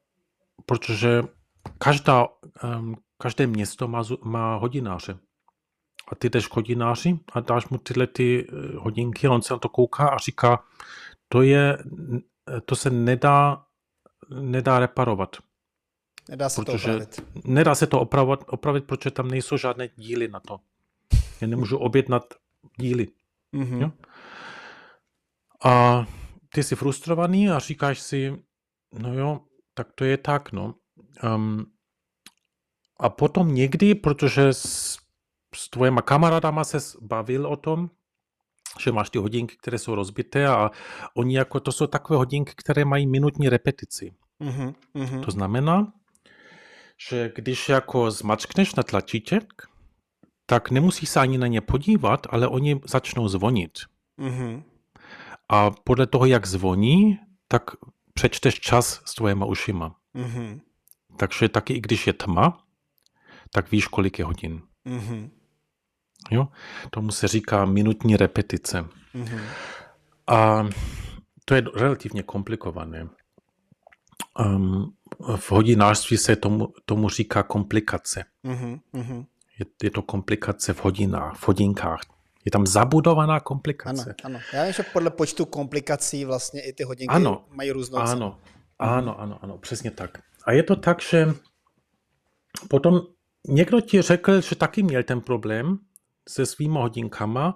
protože 0.66 1.22
každá, 1.78 2.28
um, 2.78 2.96
každé 3.18 3.46
město 3.46 3.88
má, 3.88 4.02
má 4.24 4.56
hodináře. 4.56 5.18
A 6.08 6.14
ty 6.14 6.30
jdeš 6.30 6.46
k 6.46 6.56
hodináři 6.56 7.18
a 7.32 7.40
dáš 7.40 7.68
mu 7.68 7.78
tyhle 7.78 8.06
ty 8.06 8.46
eh, 8.48 8.76
hodinky, 8.76 9.28
on 9.28 9.42
se 9.42 9.54
na 9.54 9.58
to 9.58 9.68
kouká 9.68 10.08
a 10.08 10.18
říká, 10.18 10.64
to 11.28 11.42
je, 11.42 11.78
to 12.64 12.76
se 12.76 12.90
nedá, 12.90 13.64
nedá 14.40 14.78
reparovat. 14.78 15.36
Nedá 16.28 16.48
se 16.48 16.62
protože, 16.62 16.86
to 16.86 16.92
opravit. 16.92 17.20
Nedá 17.44 17.74
se 17.74 17.86
to 17.86 18.00
opravovat, 18.00 18.44
opravit, 18.46 18.84
protože 18.84 19.10
tam 19.10 19.28
nejsou 19.28 19.56
žádné 19.56 19.88
díly 19.96 20.28
na 20.28 20.40
to. 20.40 20.60
Já 21.40 21.46
nemůžu 21.46 21.78
objednat 21.78 22.34
díly. 22.78 23.08
Mm-hmm. 23.54 23.80
Jo? 23.80 23.92
A 25.64 26.06
ty 26.54 26.62
jsi 26.62 26.76
frustrovaný 26.76 27.50
a 27.50 27.58
říkáš 27.58 28.00
si, 28.00 28.42
no 28.98 29.14
jo, 29.14 29.40
tak 29.74 29.92
to 29.94 30.04
je 30.04 30.16
tak, 30.16 30.52
no. 30.52 30.74
Um, 31.24 31.66
a 33.00 33.08
potom 33.08 33.54
někdy, 33.54 33.94
protože 33.94 34.48
s, 34.48 34.98
s 35.54 35.70
tvojima 35.70 36.02
kamarádama 36.02 36.64
se 36.64 36.78
bavil 37.00 37.46
o 37.46 37.56
tom, 37.56 37.90
že 38.80 38.92
máš 38.92 39.10
ty 39.10 39.18
hodinky, 39.18 39.56
které 39.56 39.78
jsou 39.78 39.94
rozbité 39.94 40.46
a 40.48 40.70
oni 41.14 41.36
jako, 41.36 41.60
to 41.60 41.72
jsou 41.72 41.86
takové 41.86 42.16
hodinky, 42.16 42.52
které 42.56 42.84
mají 42.84 43.06
minutní 43.06 43.48
repetici. 43.48 44.14
Mm-hmm. 44.40 45.24
To 45.24 45.30
znamená, 45.30 45.92
že 47.08 47.32
když 47.34 47.68
jako 47.68 48.10
zmačkneš 48.10 48.74
na 48.74 48.82
tlačíček, 48.82 49.62
tak 50.46 50.70
nemusíš 50.70 51.08
se 51.08 51.20
ani 51.20 51.38
na 51.38 51.46
ně 51.46 51.60
podívat, 51.60 52.26
ale 52.30 52.48
oni 52.48 52.80
začnou 52.84 53.28
zvonit. 53.28 53.78
Mm-hmm. 54.18 54.62
A 55.48 55.70
podle 55.70 56.06
toho, 56.06 56.26
jak 56.26 56.46
zvoní, 56.46 57.18
tak 57.48 57.62
přečteš 58.14 58.60
čas 58.60 59.02
s 59.04 59.14
tvojima 59.14 59.46
ušima. 59.46 59.96
Mm-hmm. 60.14 60.60
Takže 61.16 61.48
taky, 61.48 61.74
i 61.74 61.80
když 61.80 62.06
je 62.06 62.12
tma, 62.12 62.64
tak 63.52 63.70
víš, 63.70 63.86
kolik 63.86 64.18
je 64.18 64.24
hodin. 64.24 64.62
Mm-hmm. 64.86 65.30
Jo? 66.30 66.48
Tomu 66.90 67.10
se 67.10 67.28
říká 67.28 67.64
minutní 67.64 68.16
repetice. 68.16 68.84
Mm-hmm. 69.14 69.40
A 70.26 70.68
to 71.44 71.54
je 71.54 71.62
relativně 71.74 72.22
komplikované. 72.22 73.08
Um, 74.38 74.96
v 75.36 75.52
hodinářství 75.52 76.16
se 76.16 76.36
tomu, 76.36 76.68
tomu 76.86 77.08
říká 77.08 77.42
komplikace. 77.42 78.24
Mm-hmm. 78.44 79.26
Je, 79.58 79.66
je 79.82 79.90
to 79.90 80.02
komplikace 80.02 80.72
v 80.72 80.84
hodinách, 80.84 81.36
v 81.36 81.48
hodinkách. 81.48 82.00
Je 82.44 82.50
tam 82.50 82.66
zabudovaná 82.66 83.40
komplikace. 83.40 84.14
Ano, 84.24 84.36
ano. 84.36 84.40
Já 84.52 84.64
vím, 84.64 84.72
že 84.72 84.82
podle 84.82 85.10
počtu 85.10 85.44
komplikací 85.44 86.24
vlastně 86.24 86.60
i 86.62 86.72
ty 86.72 86.84
hodinky 86.84 87.14
ano, 87.14 87.44
mají 87.50 87.70
různou 87.70 87.98
ano, 87.98 88.08
cenu. 88.08 88.34
Ano, 88.78 89.20
ano, 89.20 89.38
ano, 89.42 89.58
přesně 89.58 89.90
tak. 89.90 90.18
A 90.44 90.52
je 90.52 90.62
to 90.62 90.76
tak, 90.76 91.02
že 91.02 91.26
potom 92.68 93.00
někdo 93.48 93.80
ti 93.80 94.02
řekl, 94.02 94.40
že 94.40 94.56
taky 94.56 94.82
měl 94.82 95.02
ten 95.02 95.20
problém 95.20 95.78
se 96.28 96.46
svýma 96.46 96.80
hodinkama 96.80 97.54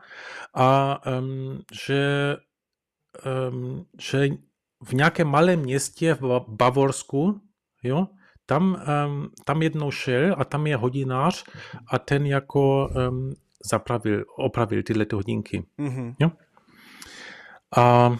a 0.54 1.00
um, 1.18 1.62
že, 1.86 2.36
um, 3.50 3.86
že 4.00 4.28
v 4.84 4.92
nějakém 4.92 5.28
malém 5.28 5.61
městě 5.61 6.14
v 6.14 6.44
Bavorsku, 6.48 7.40
jo, 7.82 8.08
tam, 8.46 8.84
um, 9.06 9.30
tam 9.44 9.62
jednou 9.62 9.90
šel 9.90 10.34
a 10.38 10.44
tam 10.44 10.66
je 10.66 10.76
hodinář 10.76 11.44
a 11.88 11.98
ten 11.98 12.26
jako 12.26 12.88
um, 12.88 13.34
zapravil, 13.70 14.24
opravil 14.38 14.82
tyhle 14.82 15.06
ty 15.06 15.16
hodinky. 15.16 15.66
Mm-hmm. 15.78 16.14
Jo? 16.20 16.30
A 17.76 18.16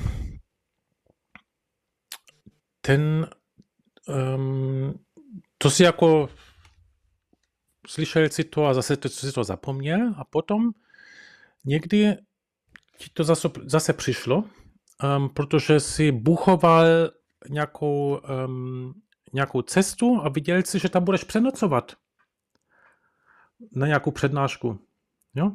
ten, 2.81 3.31
um, 4.09 4.95
to 5.59 5.71
si 5.71 5.83
jako 5.83 6.29
slyšel 7.87 8.29
si 8.29 8.45
to 8.45 8.67
a 8.67 8.75
zase 8.75 8.97
to, 8.97 9.09
si 9.09 9.33
to 9.33 9.45
zapomněl 9.45 10.15
a 10.17 10.25
potom 10.25 10.71
někdy 11.65 12.17
ti 12.99 13.11
to 13.13 13.25
zase, 13.25 13.49
zase 13.65 13.93
přišlo, 13.93 14.45
um, 15.17 15.29
protože 15.29 15.81
si 15.81 16.13
buchoval 16.13 16.85
nějakou, 17.49 18.21
um, 18.47 18.95
nějakou 19.33 19.63
cestu 19.63 20.21
a 20.23 20.29
viděl 20.29 20.63
si, 20.63 20.79
že 20.79 20.89
tam 20.89 21.05
budeš 21.05 21.25
přenocovat 21.25 21.93
na 23.73 23.87
nějakou 23.87 24.11
přednášku. 24.11 24.79
Jo? 25.35 25.53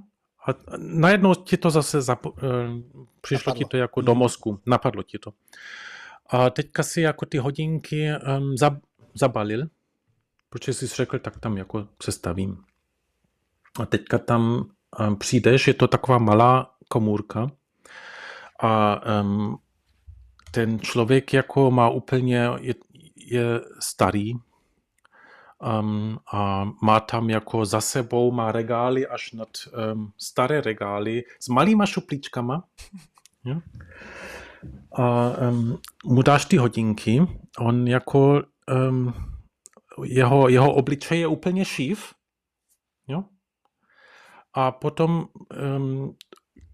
A 0.47 0.51
najednou 0.78 1.36
ti 1.36 1.57
to 1.57 1.69
zase 1.69 1.99
zapo- 1.99 2.34
uh, 2.34 2.82
přišlo 3.22 3.49
napadlo. 3.49 3.65
ti 3.65 3.69
to 3.69 3.78
jako 3.78 4.01
do 4.01 4.11
mhm. 4.11 4.19
mozku, 4.19 4.61
napadlo 4.65 5.03
ti 5.03 5.19
to. 5.19 5.34
A 6.30 6.49
teďka 6.49 6.84
si 6.84 7.01
jako 7.01 7.26
ty 7.26 7.38
hodinky 7.38 8.09
um, 8.09 8.55
zab- 8.55 8.82
zabalil 9.13 9.67
protože 10.51 10.74
jsi 10.74 10.88
řekl, 10.88 11.19
tak 11.19 11.39
tam 11.39 11.57
jako 11.57 11.88
přestavím. 11.97 12.63
A 13.80 13.86
teďka 13.86 14.17
tam 14.17 14.65
um, 14.99 15.15
přijdeš, 15.15 15.67
je 15.67 15.74
to 15.74 15.88
taková 15.88 16.17
malá 16.17 16.76
komůrka 16.89 17.51
a 18.63 19.01
um, 19.22 19.57
ten 20.51 20.80
člověk 20.80 21.34
jako 21.34 21.72
má 21.72 21.89
úplně, 21.89 22.49
je, 22.59 22.76
je 23.32 23.61
starý 23.79 24.34
um, 25.61 26.19
a 26.34 26.69
má 26.82 26.99
tam 26.99 27.29
jako 27.29 27.65
za 27.65 27.82
sebou, 27.82 28.32
má 28.32 28.51
regály 28.51 29.07
až 29.07 29.32
nad 29.32 29.49
um, 29.93 30.13
staré 30.17 30.61
regály 30.61 31.23
s 31.39 31.49
malýma 31.49 31.86
šuplíčkama. 31.86 32.63
Jo? 33.45 33.61
A 34.97 35.29
um, 35.49 35.79
mu 36.05 36.21
dáš 36.21 36.45
ty 36.45 36.57
hodinky, 36.57 37.21
on 37.59 37.88
jako 37.88 38.41
um, 38.89 39.13
jeho, 40.03 40.49
jeho 40.49 40.73
obličej 40.73 41.19
je 41.19 41.27
úplně 41.27 41.65
šív. 41.65 42.13
Jo? 43.07 43.23
A 44.53 44.71
potom, 44.71 45.25
um, 45.77 46.15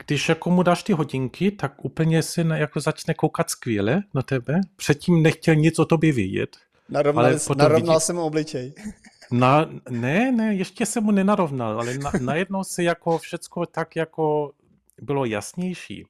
když 0.06 0.30
jako 0.30 0.50
mu 0.50 0.64
dáš 0.64 0.84
ty 0.84 0.93
hodinky, 0.93 1.52
tak 1.52 1.86
úplně 1.86 2.24
si 2.24 2.43
na, 2.43 2.58
jako 2.58 2.80
začne 2.80 3.14
koukat 3.14 3.50
skvěle 3.50 4.04
na 4.14 4.22
tebe. 4.22 4.62
Předtím 4.76 5.24
nechtěl 5.24 5.56
nic 5.56 5.80
o 5.80 5.86
tobě 5.86 6.12
vědět. 6.12 6.58
Narovnal, 6.89 7.26
ale 7.26 7.39
narovnal 7.58 7.95
vidí... 7.95 8.06
jsem 8.06 8.16
mu 8.16 8.22
obličej. 8.22 8.74
Na, 9.32 9.70
ne, 9.89 10.32
ne, 10.32 10.56
ještě 10.56 10.86
jsem 10.86 11.04
mu 11.04 11.12
nenarovnal, 11.12 11.80
ale 11.80 11.98
na, 11.98 12.12
najednou 12.22 12.64
se 12.64 12.84
jako 12.84 13.18
všecko 13.18 13.66
tak 13.66 13.95
jako 13.95 14.54
bylo 15.02 15.26
jasnější. 15.26 16.06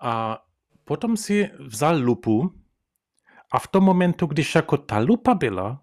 A 0.00 0.42
potom 0.84 1.16
si 1.16 1.50
vzal 1.58 1.96
lupu 1.98 2.52
a 3.52 3.58
v 3.58 3.68
tom 3.68 3.84
momentu, 3.84 4.26
když 4.26 4.54
jako 4.54 4.76
ta 4.76 4.98
lupa 4.98 5.34
byla, 5.34 5.82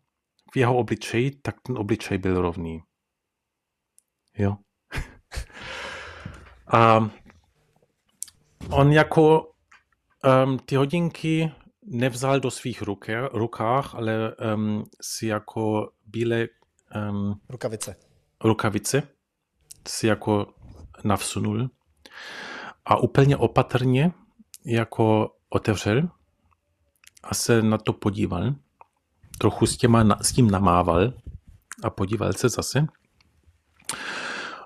v 0.54 0.58
jeho 0.58 0.78
obličeji, 0.78 1.32
tak 1.32 1.56
ten 1.62 1.78
obličej 1.78 2.18
byl 2.18 2.42
rovný. 2.42 2.82
Jo. 4.38 4.58
A 6.70 7.10
on 8.70 8.92
jako 8.92 9.52
um, 10.44 10.60
ty 10.60 10.76
hodinky 10.76 11.52
nevzal 11.86 12.40
do 12.40 12.52
svých 12.52 12.82
ruke, 12.82 13.30
rukách, 13.34 13.96
ale 13.96 14.36
um, 14.56 14.84
si 15.02 15.28
jako 15.28 15.92
bílé 16.06 16.48
um, 17.10 17.42
rukavice. 17.50 17.96
rukavice 18.44 19.04
si 19.88 20.08
jako 20.08 20.54
navsunul 21.04 21.70
a 22.86 22.98
úplně 22.98 23.38
opatrně 23.38 24.12
jako 24.66 25.36
otevřel 25.50 26.10
a 27.24 27.34
se 27.36 27.62
na 27.62 27.78
to 27.78 27.94
podíval 27.94 28.54
trochu 29.38 29.66
s, 29.66 29.78
těma, 29.78 30.18
s 30.22 30.32
tím 30.32 30.52
namával 30.52 31.14
a 31.84 31.90
podíval 31.90 32.34
se 32.34 32.50
zase. 32.50 32.88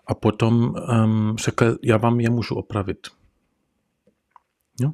A 0.07 0.13
potom 0.13 0.75
um, 1.03 1.37
řekl, 1.37 1.77
já 1.83 1.97
vám 1.97 2.19
je 2.19 2.29
můžu 2.29 2.55
opravit. 2.55 3.07
Jo? 4.81 4.91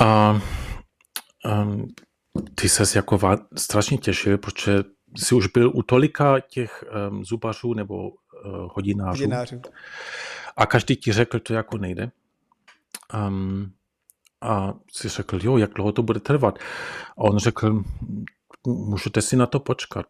A 0.00 0.40
um, 1.62 1.88
ty 2.54 2.68
ses 2.68 2.96
jako 2.96 3.18
vá, 3.18 3.36
strašně 3.56 3.98
těšil, 3.98 4.38
protože 4.38 4.84
jsi 5.16 5.34
už 5.34 5.46
byl 5.46 5.70
u 5.74 5.82
tolika 5.82 6.40
těch 6.40 6.84
um, 7.10 7.24
zubařů 7.24 7.74
nebo 7.74 8.08
uh, 8.08 8.14
hodinářů. 8.74 9.22
hodinářů. 9.22 9.62
A 10.56 10.66
každý 10.66 10.96
ti 10.96 11.12
řekl, 11.12 11.38
to 11.40 11.54
jako 11.54 11.78
nejde. 11.78 12.10
Um, 13.28 13.72
a 14.40 14.74
si 14.92 15.08
řekl, 15.08 15.38
jo, 15.42 15.56
jak 15.56 15.72
dlouho 15.74 15.92
to 15.92 16.02
bude 16.02 16.20
trvat. 16.20 16.58
A 17.10 17.18
on 17.18 17.38
řekl, 17.38 17.82
můžete 18.66 19.22
si 19.22 19.36
na 19.36 19.46
to 19.46 19.60
počkat. 19.60 20.06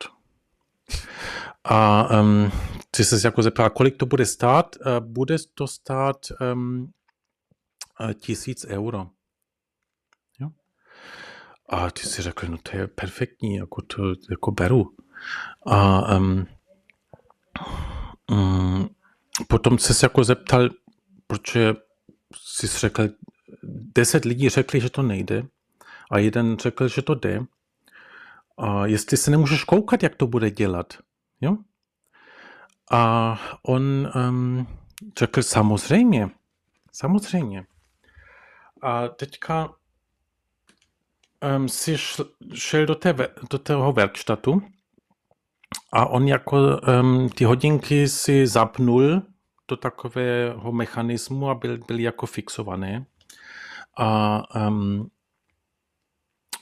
A 1.64 2.08
um, 2.20 2.50
ty 2.90 3.04
se 3.04 3.28
jako 3.28 3.42
zeptal, 3.42 3.70
kolik 3.70 3.96
to 3.96 4.06
bude 4.06 4.26
stát? 4.26 4.76
Uh, 4.76 5.06
bude 5.06 5.36
to 5.54 5.66
stát 5.66 6.16
um, 6.52 6.92
tisíc 8.14 8.66
euro. 8.68 9.06
Jo? 10.40 10.50
A 11.68 11.90
ty 11.90 12.00
si 12.00 12.22
řekl, 12.22 12.46
no 12.46 12.58
to 12.58 12.76
je 12.76 12.86
perfektní, 12.86 13.56
jako 13.56 13.82
to 13.82 14.02
jako 14.30 14.50
beru. 14.50 14.96
A 15.66 16.08
um, 16.16 16.46
um, 18.30 18.88
potom 19.48 19.78
se 19.78 20.06
jako 20.06 20.24
zeptal, 20.24 20.68
proč 21.26 21.56
jsi 22.36 22.66
řekl, 22.66 23.08
deset 23.94 24.24
lidí 24.24 24.48
řekli, 24.48 24.80
že 24.80 24.90
to 24.90 25.02
nejde 25.02 25.46
a 26.10 26.18
jeden 26.18 26.58
řekl, 26.58 26.88
že 26.88 27.02
to 27.02 27.14
jde. 27.14 27.40
A 28.58 28.86
jestli 28.86 29.16
se 29.16 29.30
nemůžeš 29.30 29.64
koukat, 29.64 30.02
jak 30.02 30.14
to 30.14 30.26
bude 30.26 30.50
dělat. 30.50 30.98
Jo? 31.42 31.56
A 32.90 33.38
on 33.62 34.12
um, 34.28 34.66
řekl, 35.18 35.42
samozřejmě, 35.42 36.30
samozřejmě. 36.92 37.66
A 38.82 39.08
teďka 39.08 39.74
um, 41.56 41.68
si 41.68 41.96
šel 42.54 42.86
do, 42.86 42.94
té, 42.94 43.14
do 43.50 43.58
toho 43.58 43.92
werkstatu 43.92 44.62
a 45.92 46.06
on 46.06 46.28
jako 46.28 46.56
um, 47.00 47.28
ty 47.28 47.44
hodinky 47.44 48.08
si 48.08 48.46
zapnul 48.46 49.22
do 49.68 49.76
takového 49.76 50.72
mechanismu 50.72 51.50
a 51.50 51.54
byl, 51.54 51.78
byly 51.78 52.02
jako 52.02 52.26
fixované. 52.26 53.06
A 53.98 54.42
um, 54.68 55.10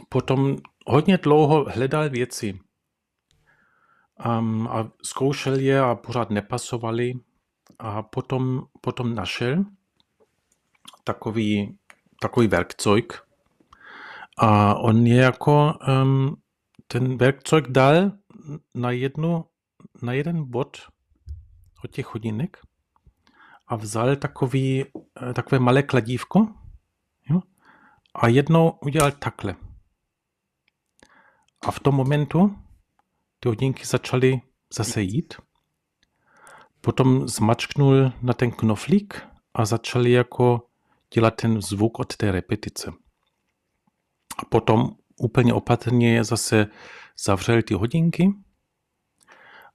potom 0.09 0.57
hodně 0.87 1.19
dlouho 1.19 1.65
hledal 1.69 2.11
věci. 2.11 2.61
Um, 4.27 4.69
a 4.69 4.91
zkoušel 5.03 5.55
je 5.55 5.81
a 5.81 5.95
pořád 5.95 6.31
nepasovali. 6.31 7.13
A 7.79 8.03
potom, 8.03 8.63
potom 8.81 9.15
našel 9.15 9.65
takový, 11.05 11.79
takový 12.21 12.47
werkzeug. 12.47 13.27
A 14.39 14.75
on 14.75 15.07
je 15.07 15.17
jako 15.17 15.75
um, 16.03 16.37
ten 16.87 17.17
werkzeug 17.17 17.69
dal 17.69 18.13
na, 18.75 18.91
jednu, 18.91 19.45
na 20.03 20.13
jeden 20.13 20.51
bod 20.51 20.77
od 21.85 21.91
těch 21.91 22.15
hodinek 22.15 22.59
a 23.71 23.77
vzal 23.77 24.17
takový, 24.17 24.85
eh, 24.85 25.35
takové 25.35 25.59
malé 25.59 25.83
kladívko 25.83 26.49
jo? 27.31 27.41
a 28.15 28.29
jednou 28.29 28.71
udělal 28.71 29.11
takhle. 29.11 29.57
A 31.67 31.71
v 31.71 31.81
tom 31.81 31.95
momentu 31.95 32.57
ty 33.41 33.49
hodinky 33.49 33.85
začaly 33.85 34.41
zase 34.75 35.03
jít. 35.03 35.35
Potom 36.81 37.29
zmačknul 37.29 38.13
na 38.23 38.35
ten 38.35 38.51
knoflík 38.51 39.27
a 39.55 39.65
začali 39.65 40.11
jako 40.11 40.67
dělat 41.15 41.31
ten 41.31 41.63
zvuk 41.63 41.99
od 41.99 42.17
té 42.17 42.33
repetice. 42.33 42.93
A 44.39 44.45
potom 44.45 44.91
úplně 45.17 45.55
opatrně 45.55 46.25
zase 46.25 46.67
zavřel 47.25 47.63
ty 47.63 47.75
hodinky 47.75 48.33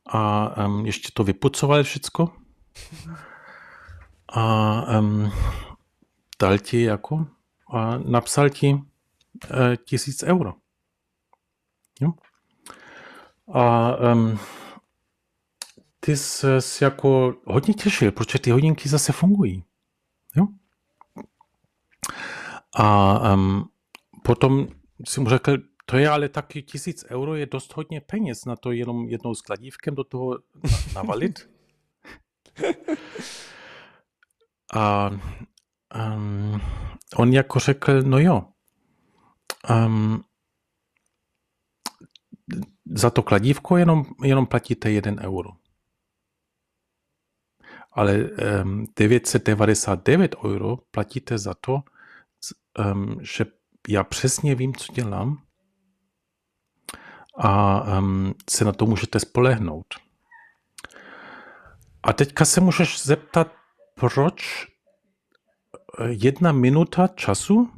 a 0.05 0.49
um, 0.66 0.86
ještě 0.86 1.09
to 1.13 1.24
vypucoval 1.24 1.84
všecko 1.84 2.32
a 4.28 4.82
um, 4.99 5.32
dal 6.39 6.57
ti 6.57 6.82
jako 6.82 7.28
a 7.74 7.97
napsal 7.97 8.49
ti 8.49 8.74
uh, 8.74 8.82
tisíc 9.86 10.24
euro. 10.24 10.53
Jo? 12.01 12.11
A 13.54 13.96
um, 14.14 14.39
ty 16.00 16.18
jsi 16.18 16.84
jako 16.84 17.36
hodně 17.46 17.74
těšil, 17.74 18.12
protože 18.12 18.39
ty 18.39 18.52
hodinky 18.52 18.89
zase 18.89 19.12
fungují. 19.12 19.64
Jo? 20.36 20.48
A 22.76 23.34
um, 23.34 23.70
potom 24.24 24.68
si 25.06 25.22
mu 25.22 25.30
řekl, 25.30 25.58
to 25.86 25.98
je 25.98 26.10
ale 26.10 26.30
taky 26.30 26.62
tisíc 26.62 27.06
euro, 27.10 27.36
je 27.36 27.46
dost 27.46 27.76
hodně 27.76 28.02
peněz 28.02 28.46
na 28.46 28.56
to 28.56 28.72
jenom 28.72 29.10
jednou 29.10 29.36
skladívkem 29.36 29.96
do 29.96 30.04
toho 30.04 30.39
navalit. 30.96 31.50
A 34.74 35.10
um, 36.16 36.62
on 37.16 37.34
jako 37.34 37.60
řekl, 37.60 38.02
no 38.02 38.20
jo, 38.20 38.43
um, 39.70 40.24
za 42.86 43.10
to 43.10 43.24
kladívko 43.24 43.78
jenom, 43.78 44.06
jenom 44.24 44.46
platíte 44.46 44.92
jeden 44.92 45.20
euro. 45.20 45.50
Ale 47.92 48.30
um, 48.64 48.88
999 48.96 50.36
euro 50.46 50.78
platíte 50.92 51.38
za 51.38 51.54
to, 51.54 51.84
um, 52.80 53.18
že 53.22 53.46
já 53.90 54.04
přesně 54.04 54.56
vím, 54.56 54.76
co 54.76 54.94
dělám 54.94 55.42
a 57.38 57.82
um, 58.00 58.34
se 58.50 58.66
na 58.66 58.72
to 58.72 58.86
můžete 58.86 59.20
spolehnout. 59.20 59.86
A 62.04 62.14
teďka 62.14 62.46
se 62.46 62.62
můžeš 62.62 63.04
zeptat, 63.04 63.52
proč 63.96 64.68
jedna 66.08 66.52
minuta 66.52 67.08
času 67.08 67.72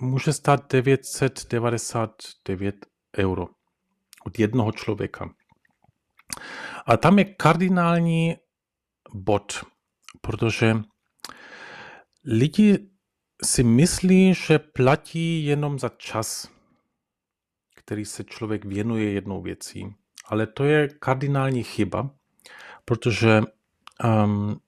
může 0.00 0.32
stát 0.32 0.72
999 0.72 2.86
euro 3.18 3.48
od 4.26 4.38
jednoho 4.38 4.72
člověka. 4.72 5.34
A 6.86 6.96
tam 6.96 7.18
je 7.18 7.24
kardinální 7.24 8.36
bod, 9.14 9.64
protože 10.20 10.76
lidi 12.24 12.90
si 13.44 13.62
myslí, 13.62 14.34
že 14.34 14.58
platí 14.58 15.44
jenom 15.44 15.78
za 15.78 15.88
čas, 15.88 16.50
který 17.74 18.04
se 18.04 18.24
člověk 18.24 18.64
věnuje 18.64 19.12
jednou 19.12 19.42
věcí. 19.42 19.94
Ale 20.26 20.46
to 20.46 20.64
je 20.64 20.88
kardinální 20.88 21.62
chyba, 21.62 22.10
protože 22.84 23.42
um, 24.04 24.60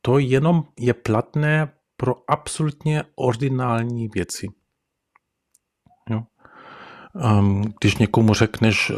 to 0.00 0.18
jenom 0.18 0.64
je 0.78 0.94
platné 0.94 1.72
pro 1.96 2.30
absolutně 2.30 3.04
ordinální 3.14 4.08
věci. 4.08 4.48
Um, 7.24 7.74
když 7.80 7.96
někomu 7.96 8.34
řekneš, 8.34 8.90
uh, 8.90 8.96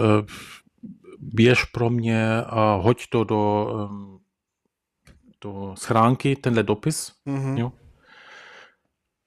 běž 1.19 1.65
pro 1.65 1.91
mě 1.91 2.43
a 2.43 2.75
hoď 2.75 3.07
to 3.09 3.25
do, 3.25 3.67
um, 3.91 4.21
do 5.41 5.75
schránky, 5.79 6.37
tenhle 6.37 6.63
dopis, 6.63 7.13
mm-hmm. 7.27 7.59
jo? 7.59 7.73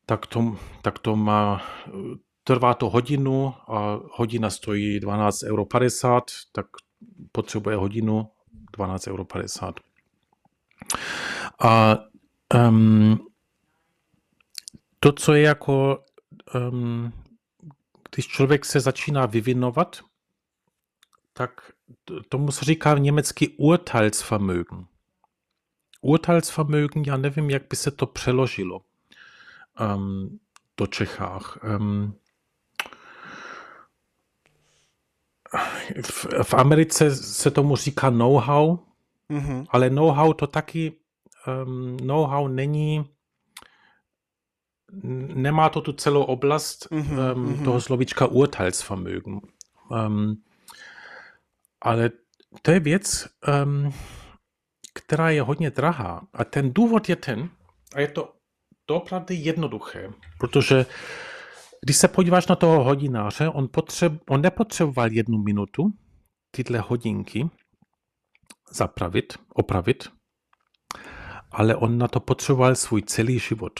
Tak, 0.05 0.27
to, 0.27 0.55
tak 0.81 0.99
to 0.99 1.15
má, 1.15 1.61
trvá 2.43 2.73
to 2.73 2.89
hodinu 2.89 3.53
a 3.67 3.99
hodina 4.11 4.49
stojí 4.49 4.99
12,50 4.99 5.49
euro, 5.49 5.65
tak 6.51 6.65
potřebuje 7.31 7.75
hodinu 7.75 8.29
12,50 8.77 9.11
euro. 9.11 9.25
A 11.63 11.97
um, 12.67 13.19
to, 14.99 15.11
co 15.11 15.33
je 15.33 15.41
jako, 15.41 16.03
um, 16.71 17.13
když 18.16 18.28
člověk 18.28 18.66
se 18.66 18.80
začíná 18.80 19.26
vyvinovat, 19.26 20.01
tak 21.34 21.72
tomu 22.30 22.51
se 22.51 22.66
říká 22.66 22.93
v 22.93 22.99
německy 22.99 23.47
Urteilsvermögen. 23.47 24.86
Urteilsvermögen, 26.01 27.03
já 27.07 27.18
nevím, 27.18 27.49
jak 27.49 27.64
by 27.70 27.76
se 27.76 27.91
to 27.91 28.05
přeložilo 28.05 28.82
um, 29.95 30.39
do 30.78 30.88
Čechách. 30.88 31.59
Um, 31.80 32.16
v, 36.03 36.26
v 36.43 36.53
Americe 36.53 37.16
se 37.16 37.51
tomu 37.51 37.76
říká 37.76 38.09
know-how, 38.09 38.78
mm-hmm. 39.30 39.66
ale 39.70 39.89
know-how 39.89 40.34
to 40.34 40.47
taky 40.47 40.93
um, 41.47 41.97
know-how 41.97 42.47
není, 42.47 43.05
nemá 45.33 45.69
to 45.69 45.81
tu 45.81 45.93
celou 45.93 46.23
oblast 46.23 46.87
mm-hmm, 46.91 47.35
um, 47.35 47.45
mm-hmm. 47.45 47.63
toho 47.63 47.81
slovíčka 47.81 48.27
Urteilsvermögen. 48.27 49.39
Um, 49.89 50.43
ale 51.81 52.09
to 52.61 52.71
je 52.71 52.79
věc, 52.79 53.27
um, 53.63 53.93
která 54.93 55.29
je 55.29 55.41
hodně 55.41 55.69
drahá. 55.71 56.21
A 56.33 56.43
ten 56.43 56.73
důvod 56.73 57.09
je 57.09 57.15
ten, 57.15 57.49
a 57.95 57.99
je 57.99 58.07
to 58.07 58.33
doopravdy 58.87 59.35
jednoduché, 59.35 60.11
protože 60.39 60.85
když 61.85 61.97
se 61.97 62.07
podíváš 62.07 62.47
na 62.47 62.55
toho 62.55 62.83
hodináře, 62.83 63.49
on, 63.49 63.67
potřeb, 63.67 64.13
on 64.29 64.41
nepotřeboval 64.41 65.11
jednu 65.11 65.37
minutu 65.37 65.93
tyhle 66.51 66.79
hodinky 66.79 67.49
zapravit, 68.71 69.33
opravit, 69.53 70.11
ale 71.51 71.75
on 71.75 71.97
na 71.97 72.07
to 72.07 72.19
potřeboval 72.19 72.75
svůj 72.75 73.01
celý 73.01 73.39
život. 73.39 73.79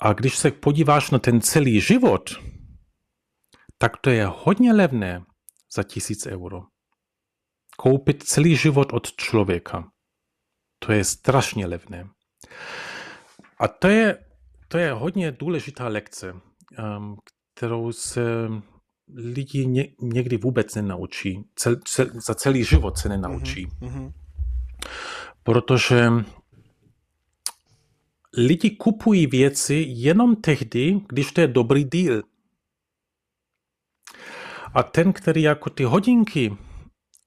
A 0.00 0.12
když 0.12 0.38
se 0.38 0.50
podíváš 0.50 1.10
na 1.10 1.18
ten 1.18 1.40
celý 1.40 1.80
život, 1.80 2.30
tak 3.78 3.96
to 3.96 4.10
je 4.10 4.26
hodně 4.26 4.72
levné 4.72 5.24
za 5.76 5.82
tisíc 5.82 6.26
euro. 6.26 6.62
Koupit 7.76 8.22
celý 8.22 8.56
život 8.56 8.92
od 8.92 9.12
člověka. 9.12 9.90
To 10.78 10.92
je 10.92 11.04
strašně 11.04 11.66
levné. 11.66 12.08
A 13.60 13.68
to 13.68 13.88
je, 13.88 14.24
to 14.68 14.78
je 14.78 14.92
hodně 14.92 15.32
důležitá 15.32 15.88
lekce, 15.88 16.32
um, 16.32 17.16
kterou 17.54 17.92
se 17.92 18.22
lidi 19.14 19.66
ně, 19.66 19.88
někdy 20.00 20.36
vůbec 20.36 20.74
nenaučí. 20.74 21.44
Cel, 21.54 21.76
cel, 21.76 22.06
za 22.26 22.34
celý 22.34 22.64
život 22.64 22.98
se 22.98 23.08
nenaučí. 23.08 23.66
Mm-hmm. 23.66 24.12
Protože 25.42 26.10
lidi 28.36 28.70
kupují 28.70 29.26
věci 29.26 29.84
jenom 29.88 30.36
tehdy, 30.36 31.00
když 31.08 31.32
to 31.32 31.40
je 31.40 31.46
dobrý 31.46 31.84
díl. 31.84 32.22
A 34.74 34.82
ten, 34.82 35.12
který 35.12 35.42
jako 35.42 35.70
ty 35.70 35.84
hodinky, 35.84 36.56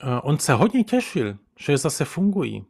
eh, 0.03 0.21
on 0.23 0.37
se 0.37 0.53
hodně 0.53 0.83
těšil, 0.83 1.37
že 1.59 1.77
zase 1.77 2.05
fungují. 2.05 2.65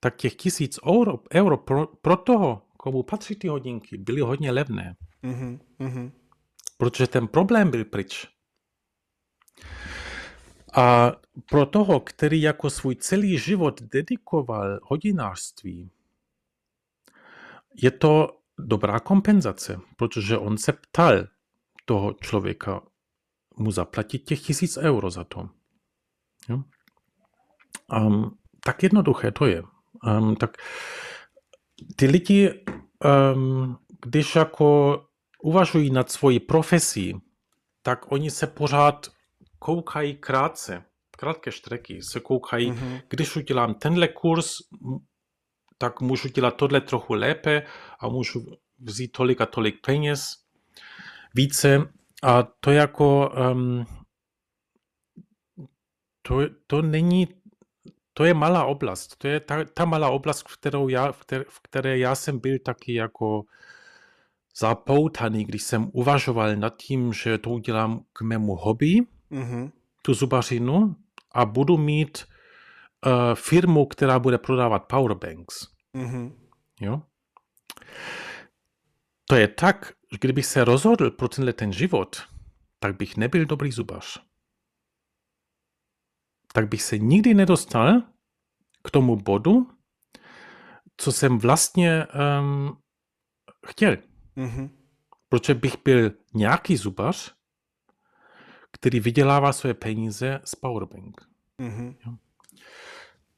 Tak 0.00 0.16
těch 0.16 0.34
tisíc 0.34 0.78
euro, 0.86 1.18
euro 1.34 1.56
pro, 1.56 1.86
pro 1.86 2.16
toho, 2.16 2.62
komu 2.76 3.02
patří 3.02 3.34
ty 3.34 3.48
hodinky, 3.48 3.96
byly 3.98 4.20
hodně 4.20 4.50
levné. 4.50 4.96
Mm-hmm. 5.22 6.10
Protože 6.76 7.06
ten 7.06 7.28
problém 7.28 7.70
byl 7.70 7.84
pryč. 7.84 8.28
A 10.74 11.12
pro 11.48 11.66
toho, 11.66 12.00
který 12.00 12.42
jako 12.42 12.70
svůj 12.70 12.96
celý 12.96 13.38
život 13.38 13.82
dedikoval 13.82 14.78
hodinářství, 14.82 15.90
je 17.82 17.90
to 17.90 18.28
dobrá 18.58 19.00
kompenzace, 19.00 19.80
protože 19.96 20.38
on 20.38 20.58
se 20.58 20.72
ptal 20.72 21.26
toho 21.84 22.12
člověka 22.12 22.82
mu 23.56 23.70
zaplatit 23.70 24.18
těch 24.18 24.40
tisíc 24.40 24.76
euro 24.76 25.10
za 25.10 25.24
to. 25.24 25.48
Jo? 26.48 26.62
Um, 27.92 28.38
tak 28.64 28.82
jednoduché 28.82 29.30
to 29.30 29.46
je. 29.46 29.62
Um, 30.06 30.36
tak 30.36 30.56
ty 31.96 32.06
lidi, 32.06 32.64
um, 33.34 33.78
když 34.04 34.36
jako 34.36 35.00
uvažují 35.42 35.90
nad 35.90 36.10
svojí 36.10 36.40
profesí, 36.40 37.20
tak 37.82 38.12
oni 38.12 38.30
se 38.30 38.46
pořád 38.46 39.08
koukají 39.58 40.14
krátce, 40.14 40.84
krátké 41.16 41.52
štreky, 41.52 42.02
se 42.02 42.20
koukají, 42.20 42.72
mm-hmm. 42.72 43.02
když 43.08 43.36
udělám 43.36 43.74
tenhle 43.74 44.08
kurz, 44.08 44.52
tak 45.80 46.00
můžu 46.00 46.28
dělat 46.28 46.56
tohle 46.56 46.80
trochu 46.80 47.14
lépe 47.14 47.62
a 48.00 48.08
můžu 48.08 48.46
vzít 48.78 49.12
tolik 49.12 49.40
a 49.40 49.46
tolik 49.46 49.80
peněz 49.86 50.36
více. 51.34 51.88
A 52.22 52.42
to 52.42 52.70
jako 52.70 53.32
um, 53.52 53.86
to, 56.22 56.40
to 56.66 56.82
není, 56.82 57.28
to 58.12 58.24
je 58.24 58.34
malá 58.34 58.64
oblast. 58.64 59.16
To 59.16 59.28
je 59.28 59.40
ta, 59.40 59.64
ta 59.64 59.84
malá 59.84 60.10
oblast, 60.10 60.48
v, 60.48 60.56
kterou 60.56 60.88
já, 60.88 61.12
v, 61.12 61.20
které, 61.20 61.44
v 61.48 61.60
které 61.60 61.98
já 61.98 62.14
jsem 62.14 62.38
byl 62.38 62.58
taky 62.58 62.94
jako 62.94 63.44
zapoutaný, 64.56 65.44
když 65.44 65.62
jsem 65.62 65.90
uvažoval 65.92 66.56
nad 66.56 66.76
tím, 66.76 67.12
že 67.12 67.38
to 67.38 67.50
udělám 67.50 68.04
k 68.12 68.22
mému 68.22 68.56
hobby, 68.56 69.00
mm-hmm. 69.30 69.70
tu 70.02 70.14
zubařinu, 70.14 70.96
a 71.32 71.44
budu 71.44 71.76
mít 71.76 72.24
firmu, 73.34 73.86
která 73.86 74.18
bude 74.18 74.38
prodávat 74.38 74.78
powerbanks. 74.78 75.66
Mm-hmm. 75.96 76.32
Jo? 76.80 77.02
To 79.24 79.34
je 79.36 79.48
tak, 79.48 79.92
že 80.12 80.18
kdybych 80.20 80.46
se 80.46 80.64
rozhodl 80.64 81.10
pro 81.10 81.28
tenhle 81.28 81.52
ten 81.52 81.72
život, 81.72 82.22
tak 82.78 82.96
bych 82.96 83.16
nebyl 83.16 83.46
dobrý 83.46 83.72
zubař. 83.72 84.22
Tak 86.52 86.68
bych 86.68 86.82
se 86.82 86.98
nikdy 86.98 87.34
nedostal 87.34 88.02
k 88.84 88.90
tomu 88.90 89.16
bodu, 89.16 89.70
co 90.96 91.12
jsem 91.12 91.38
vlastně 91.38 92.06
um, 92.40 92.78
chtěl. 93.66 93.96
Mm-hmm. 94.36 94.70
Protože 95.28 95.54
bych 95.54 95.76
byl 95.84 96.10
nějaký 96.34 96.76
zubař, 96.76 97.34
který 98.72 99.00
vydělává 99.00 99.52
své 99.52 99.74
peníze 99.74 100.40
z 100.44 100.54
powerbank. 100.54 101.20
Mm-hmm. 101.58 102.18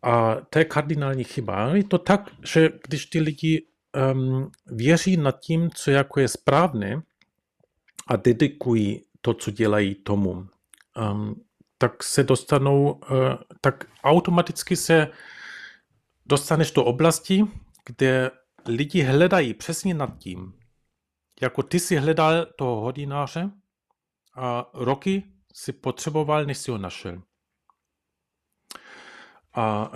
A 0.03 0.35
to 0.51 0.59
je 0.59 0.65
kardinální 0.65 1.25
chyba. 1.25 1.69
Je 1.77 1.85
to 1.85 1.99
tak, 1.99 2.31
že 2.45 2.71
když 2.89 3.07
ty 3.07 3.21
lidi 3.21 3.67
um, 4.15 4.51
věří 4.67 5.17
nad 5.17 5.41
tím, 5.41 5.71
co 5.71 5.91
jako 5.91 6.21
je 6.21 6.29
správné 6.29 7.03
a 8.07 8.17
dedikují 8.17 9.05
to, 9.21 9.35
co 9.35 9.51
dělají 9.51 9.95
tomu, 9.95 10.31
um, 10.31 11.45
tak 11.79 12.03
se 12.03 12.23
dostanou, 12.23 12.93
uh, 12.93 12.99
tak 13.61 13.85
automaticky 14.05 14.77
se 14.77 15.09
dostaneš 16.27 16.71
do 16.71 16.85
oblasti, 16.85 17.45
kde 17.87 18.31
lidi 18.67 19.03
hledají 19.03 19.55
přesně 19.55 19.95
nad 19.95 20.19
tím, 20.19 20.53
jako 21.43 21.63
ty 21.63 21.81
si 21.81 21.97
hledal 21.97 22.47
toho 22.59 22.81
hodináře 22.81 23.51
a 24.37 24.71
roky 24.75 25.23
si 25.55 25.73
potřeboval, 25.73 26.45
než 26.45 26.59
si 26.59 26.71
ho 26.71 26.79
našel. 26.79 27.23
A 29.55 29.91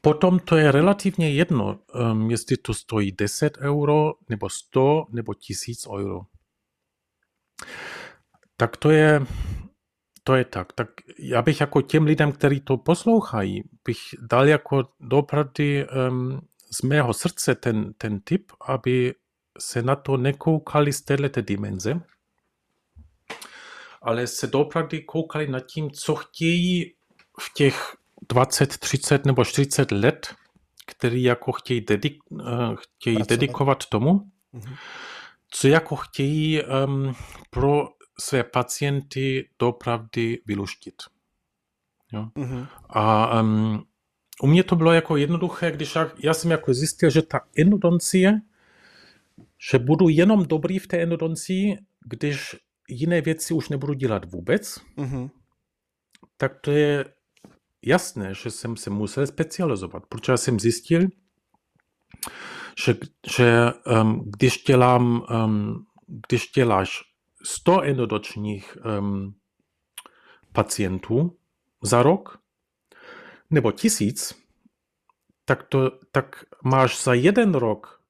potom 0.00 0.38
to 0.38 0.56
je 0.56 0.72
relativně 0.72 1.30
jedno, 1.30 1.78
jestli 2.28 2.56
to 2.56 2.74
stojí 2.74 3.12
10 3.12 3.58
euro, 3.58 4.12
nebo 4.28 4.50
100, 4.50 5.04
nebo 5.10 5.34
1000 5.34 5.86
euro. 5.86 6.20
Tak 8.56 8.76
to 8.76 8.90
je, 8.90 9.26
to 10.24 10.34
je 10.34 10.44
tak. 10.44 10.72
Tak 10.72 10.88
já 11.18 11.42
bych 11.42 11.60
jako 11.60 11.82
těm 11.82 12.04
lidem, 12.04 12.32
kteří 12.32 12.60
to 12.60 12.76
poslouchají, 12.76 13.62
bych 13.84 13.98
dal 14.20 14.48
jako 14.48 14.88
dopravdy 15.00 15.86
um, 15.88 16.40
z 16.72 16.82
mého 16.82 17.14
srdce 17.14 17.54
ten, 17.54 17.92
ten 17.92 18.20
tip, 18.20 18.52
aby 18.66 19.14
se 19.58 19.82
na 19.82 19.96
to 19.96 20.16
nekoukali 20.16 20.92
z 20.92 21.02
této 21.02 21.40
dimenze, 21.40 22.00
ale 24.02 24.26
se 24.26 24.46
dopravdy 24.46 25.02
koukali 25.02 25.48
nad 25.48 25.60
tím, 25.60 25.90
co 25.90 26.14
chtějí 26.14 26.94
v 27.40 27.54
těch 27.54 27.96
20, 28.32 28.78
30 28.78 29.26
nebo 29.26 29.44
40 29.44 29.92
let, 29.92 30.34
který 30.86 31.22
jako 31.22 31.52
chtějí, 31.52 31.80
dedik, 31.80 32.18
uh, 32.30 32.40
chtějí 32.74 33.16
dedikovat 33.28 33.86
tomu, 33.86 34.12
mm-hmm. 34.54 34.76
co 35.50 35.68
jako 35.68 35.96
chtějí 35.96 36.62
um, 36.62 37.14
pro 37.50 37.88
své 38.20 38.44
pacienty 38.44 39.48
dopravdy 39.58 40.38
vyluštit. 40.46 40.94
Jo? 42.12 42.28
Mm-hmm. 42.36 42.66
A 42.88 43.40
um, 43.40 43.84
u 44.42 44.46
mě 44.46 44.62
to 44.62 44.76
bylo 44.76 44.92
jako 44.92 45.16
jednoduché, 45.16 45.70
když 45.70 45.94
já, 45.94 46.10
já 46.18 46.34
jsem 46.34 46.50
jako 46.50 46.74
zjistil, 46.74 47.10
že 47.10 47.22
ta 47.22 47.40
endodoncie 47.56 48.40
že 49.70 49.78
budu 49.78 50.08
jenom 50.08 50.46
dobrý 50.46 50.78
v 50.78 50.86
té 50.86 51.02
endodoncii, 51.02 51.78
když 52.04 52.56
jiné 52.88 53.20
věci 53.20 53.54
už 53.54 53.68
nebudu 53.68 53.92
dělat 53.92 54.32
vůbec, 54.32 54.78
mm-hmm. 54.96 55.30
tak 56.36 56.60
to 56.60 56.70
je 56.70 57.04
jasné, 57.84 58.34
že 58.34 58.50
jsem 58.50 58.76
se 58.76 58.90
musel 58.90 59.26
specializovat, 59.26 60.06
protože 60.06 60.36
jsem 60.36 60.60
zjistil, 60.60 61.00
že, 62.84 62.96
že 63.36 63.72
um, 64.02 64.30
když, 64.30 64.64
dělám, 64.64 65.26
um, 65.44 65.86
když 66.28 66.50
děláš 66.54 67.00
100 67.44 67.82
endodočních 67.82 68.76
um, 68.98 69.34
pacientů 70.52 71.36
za 71.82 72.02
rok, 72.02 72.38
nebo 73.50 73.72
tisíc, 73.72 74.34
tak, 75.44 75.62
to, 75.62 75.90
tak 76.12 76.44
máš 76.64 77.04
za 77.04 77.14
jeden 77.14 77.54
rok 77.54 78.02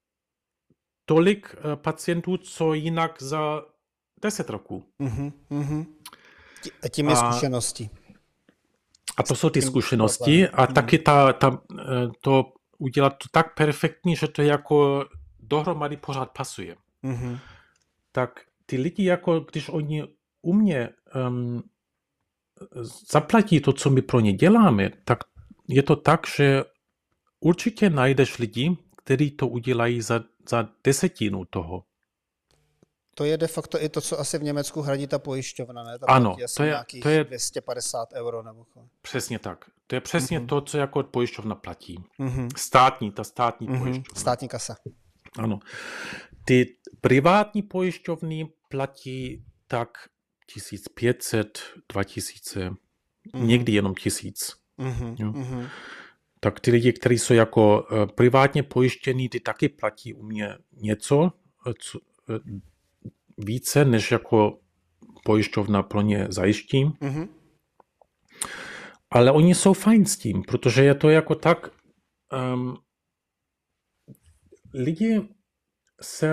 tolik 1.05 1.55
eh, 1.57 1.77
pacientů, 1.77 2.37
co 2.37 2.75
jinak 2.75 3.23
za 3.23 3.63
10 4.23 4.51
roků. 4.51 4.85
Uh-huh, 5.01 5.33
uh-huh. 5.51 5.87
A 6.83 6.89
tím 6.89 7.09
je 7.09 7.17
zkušenosti. 7.17 7.91
A 9.17 9.23
to 9.23 9.35
jsou 9.35 9.51
ty 9.51 9.63
zkušenosti 9.63 10.49
a 10.49 10.67
uh-huh. 10.67 10.73
taky 10.73 10.99
ta, 10.99 11.33
ta, 11.33 11.63
eh, 11.81 11.85
to 12.21 12.45
udělat 12.79 13.11
to 13.11 13.29
tak 13.33 13.55
perfektní, 13.55 14.17
že 14.17 14.29
to 14.29 14.43
jako 14.43 15.05
dohromady 15.41 15.97
pořád 15.97 16.31
pasuje. 16.31 16.77
Uh-huh. 17.05 17.39
Tak 18.13 18.41
ty 18.67 18.77
lidi, 18.77 19.05
jako 19.05 19.41
když 19.41 19.69
oni 19.69 20.05
u 20.43 20.53
mě 20.53 20.89
um, 21.29 21.63
zaplatí 23.11 23.61
to, 23.61 23.73
co 23.73 23.91
my 23.91 24.03
pro 24.03 24.21
ně 24.21 24.33
děláme, 24.33 24.91
tak 25.05 25.19
je 25.69 25.83
to 25.83 25.97
tak, 25.97 26.27
že 26.37 26.65
určitě 27.41 27.91
najdeš 27.91 28.39
lidi, 28.39 28.77
kteří 28.97 29.31
to 29.31 29.49
udělají 29.49 30.01
za, 30.01 30.25
za 30.49 30.69
desetinu 30.85 31.45
toho. 31.45 31.85
To 33.15 33.25
je 33.25 33.37
de 33.37 33.47
facto 33.47 33.83
i 33.83 33.89
to, 33.89 34.01
co 34.01 34.21
asi 34.21 34.39
v 34.39 34.43
Německu 34.43 34.83
hradí 34.83 35.07
ta 35.07 35.19
pojišťovna, 35.19 35.83
ne? 35.85 35.99
Ta 35.99 36.07
Ano, 36.07 36.37
to 36.57 36.63
je- 36.63 36.77
to 37.03 37.09
je- 37.09 37.25
250 37.25 38.13
euro 38.13 38.43
nebo. 38.43 38.67
Přesně 39.03 39.39
tak. 39.39 39.65
To 39.87 39.95
je 39.95 40.01
přesně 40.01 40.39
Mhm. 40.39 40.49
to, 40.49 40.61
co 40.61 40.79
jako 40.79 41.03
pojišťovna 41.03 41.55
platí. 41.55 42.05
Mhm. 42.19 42.49
Státní, 42.57 43.13
ta 43.13 43.25
státní 43.25 43.67
Mhm. 43.69 43.79
pojišťovna. 43.79 44.21
Státní 44.21 44.49
kasa. 44.49 44.77
Ano. 45.39 45.61
Ty 46.45 46.77
privátní 47.01 47.63
pojišťovny 47.63 48.49
platí 48.69 49.45
tak 49.67 49.89
1500, 50.47 51.59
2000, 51.93 52.71
Mhm. 53.35 53.47
někdy 53.47 53.73
jenom 53.73 53.95
1000. 53.95 54.55
Mhm. 54.79 55.17
Jo. 55.19 55.33
Mhm. 55.33 55.67
Tak 56.41 56.61
ty 56.61 56.71
lidi, 56.71 56.93
kteří 56.93 57.19
jsou 57.19 57.35
jako 57.35 57.87
eh, 57.93 58.07
privátně 58.07 58.63
pojištění, 58.63 59.29
ty 59.29 59.41
taky 59.41 59.69
platí 59.69 60.15
u 60.15 60.23
mě 60.23 60.57
něco 60.73 61.33
eh, 61.69 61.73
co, 61.79 61.99
eh, 62.31 62.39
více, 63.39 63.85
než 63.85 64.13
jako 64.13 64.59
pojišťovna 65.25 65.83
pro 65.83 66.01
ně 66.01 66.27
zajiští. 66.31 66.85
Mhm. 67.01 67.29
Ale 69.11 69.31
oni 69.31 69.55
jsou 69.55 69.73
fajn 69.73 70.07
s 70.07 70.17
tím, 70.17 70.43
protože 70.43 70.85
je 70.85 70.95
to 70.95 71.11
jako 71.11 71.35
tak, 71.35 71.71
um, 72.55 72.77
lidi 74.75 75.29
se 76.01 76.31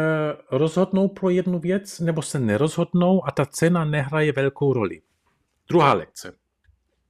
rozhodnou 0.52 1.08
pro 1.08 1.30
jednu 1.30 1.60
věc, 1.60 2.00
nebo 2.00 2.22
se 2.22 2.40
nerozhodnou 2.40 3.28
a 3.28 3.32
ta 3.32 3.46
cena 3.46 3.86
nehraje 3.86 4.32
velkou 4.32 4.74
roli. 4.74 5.02
Druhá 5.68 5.94
lekce. 5.94 6.38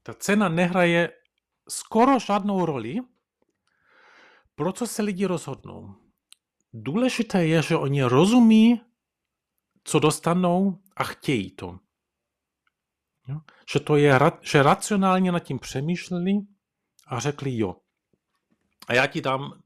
Ta 0.04 0.14
cena 0.14 0.50
nehraje 0.50 1.10
skoro 1.70 2.20
žádnou 2.20 2.66
roli, 2.66 2.96
pro 4.56 4.72
co 4.72 4.88
se 4.88 5.02
lidi 5.02 5.26
rozhodnou. 5.26 5.96
Důležité 6.74 7.46
je, 7.46 7.62
že 7.62 7.76
oni 7.76 8.04
rozumí, 8.04 8.82
co 9.90 10.00
dostanou 10.00 10.78
a 10.98 11.04
chtějí 11.04 11.52
to. 11.52 11.80
Jo? 13.28 13.40
Že 13.74 13.80
to 13.80 13.96
je, 13.96 14.20
že 14.42 14.64
racionálně 14.64 15.32
nad 15.32 15.40
tím 15.40 15.60
přemýšleli 15.60 16.34
a 17.08 17.20
řekli 17.20 17.58
jo. 17.58 17.76
A 18.88 18.94
já 18.94 19.08
ti 19.08 19.22
dám, 19.22 19.62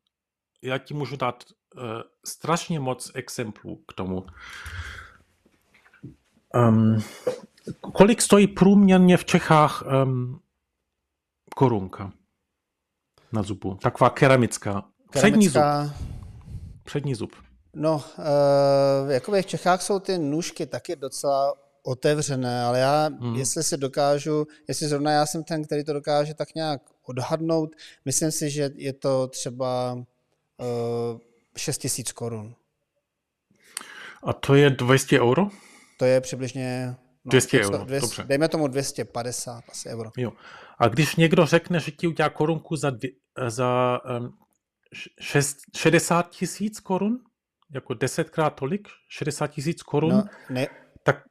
já 0.61 0.78
ti 0.78 0.93
můžu 0.93 1.15
dát 1.15 1.43
uh, 1.76 1.82
strašně 2.26 2.80
moc 2.80 3.11
exemplů 3.15 3.84
k 3.88 3.93
tomu. 3.93 4.26
Um, 6.55 6.97
kolik 7.93 8.21
stojí 8.21 8.47
průměrně 8.47 9.17
v 9.17 9.26
Čechách 9.26 9.84
um, 10.03 10.41
korunka 11.55 12.11
na 13.32 13.43
zubu? 13.43 13.76
Taková 13.76 14.09
keramická. 14.09 14.84
Přední 15.11 15.47
zub. 15.47 15.53
Keramická, 15.53 15.97
Přední 16.84 17.15
zub. 17.15 17.53
No, 17.76 18.03
uh, 19.05 19.11
jakoby 19.11 19.41
v 19.41 19.45
Čechách 19.45 19.82
jsou 19.82 19.99
ty 19.99 20.17
nůžky 20.17 20.65
taky 20.65 20.95
docela 20.95 21.53
otevřené, 21.84 22.63
ale 22.63 22.80
já, 22.80 23.09
Mhm. 23.09 23.30
mm. 23.30 23.36
jestli 23.36 23.63
si 23.63 23.78
dokážu, 23.78 24.47
jestli 24.67 24.88
zrovna 24.88 25.11
já 25.11 25.26
jsem 25.26 25.43
ten, 25.43 25.63
který 25.65 25.84
to 25.84 25.93
dokáže 25.93 26.34
tak 26.34 26.55
nějak 26.55 26.82
odhadnout, 27.05 27.69
myslím 28.05 28.32
si, 28.32 28.49
že 28.49 28.69
je 28.76 28.93
to 28.93 29.28
třeba 29.28 29.93
uh, 29.93 31.19
6 31.57 31.78
tisíc 31.78 32.11
korun. 32.11 32.55
A 34.24 34.34
to 34.34 34.55
je 34.55 34.69
200 34.69 35.21
euro? 35.21 35.47
To 35.99 36.05
je 36.05 36.21
přibližně... 36.21 36.95
No, 37.26 37.30
200 37.30 37.57
něco- 37.57 37.74
euro, 37.74 37.86
dobře. 37.86 38.24
Dejme 38.24 38.47
tomu 38.49 38.67
250 38.67 39.63
asi 39.69 39.89
euro. 39.89 40.11
Jo. 40.17 40.32
A 40.80 40.88
když 40.88 41.15
někdo 41.15 41.45
řekne, 41.45 41.80
že 41.80 41.91
ti 41.91 42.07
udělá 42.07 42.30
korunku 42.30 42.76
za, 42.76 42.89
dvě, 42.89 43.11
za 43.47 43.99
um, 44.19 44.34
šest, 45.19 45.57
60 45.76 46.30
tisíc 46.30 46.80
korun, 46.80 47.19
jako 47.74 47.93
desetkrát 47.93 48.55
tolik, 48.55 48.88
60 49.09 49.47
tisíc 49.47 49.84
korun, 49.84 50.11
No, 50.11 50.24
ne, 50.49 50.67
tak 51.03 51.24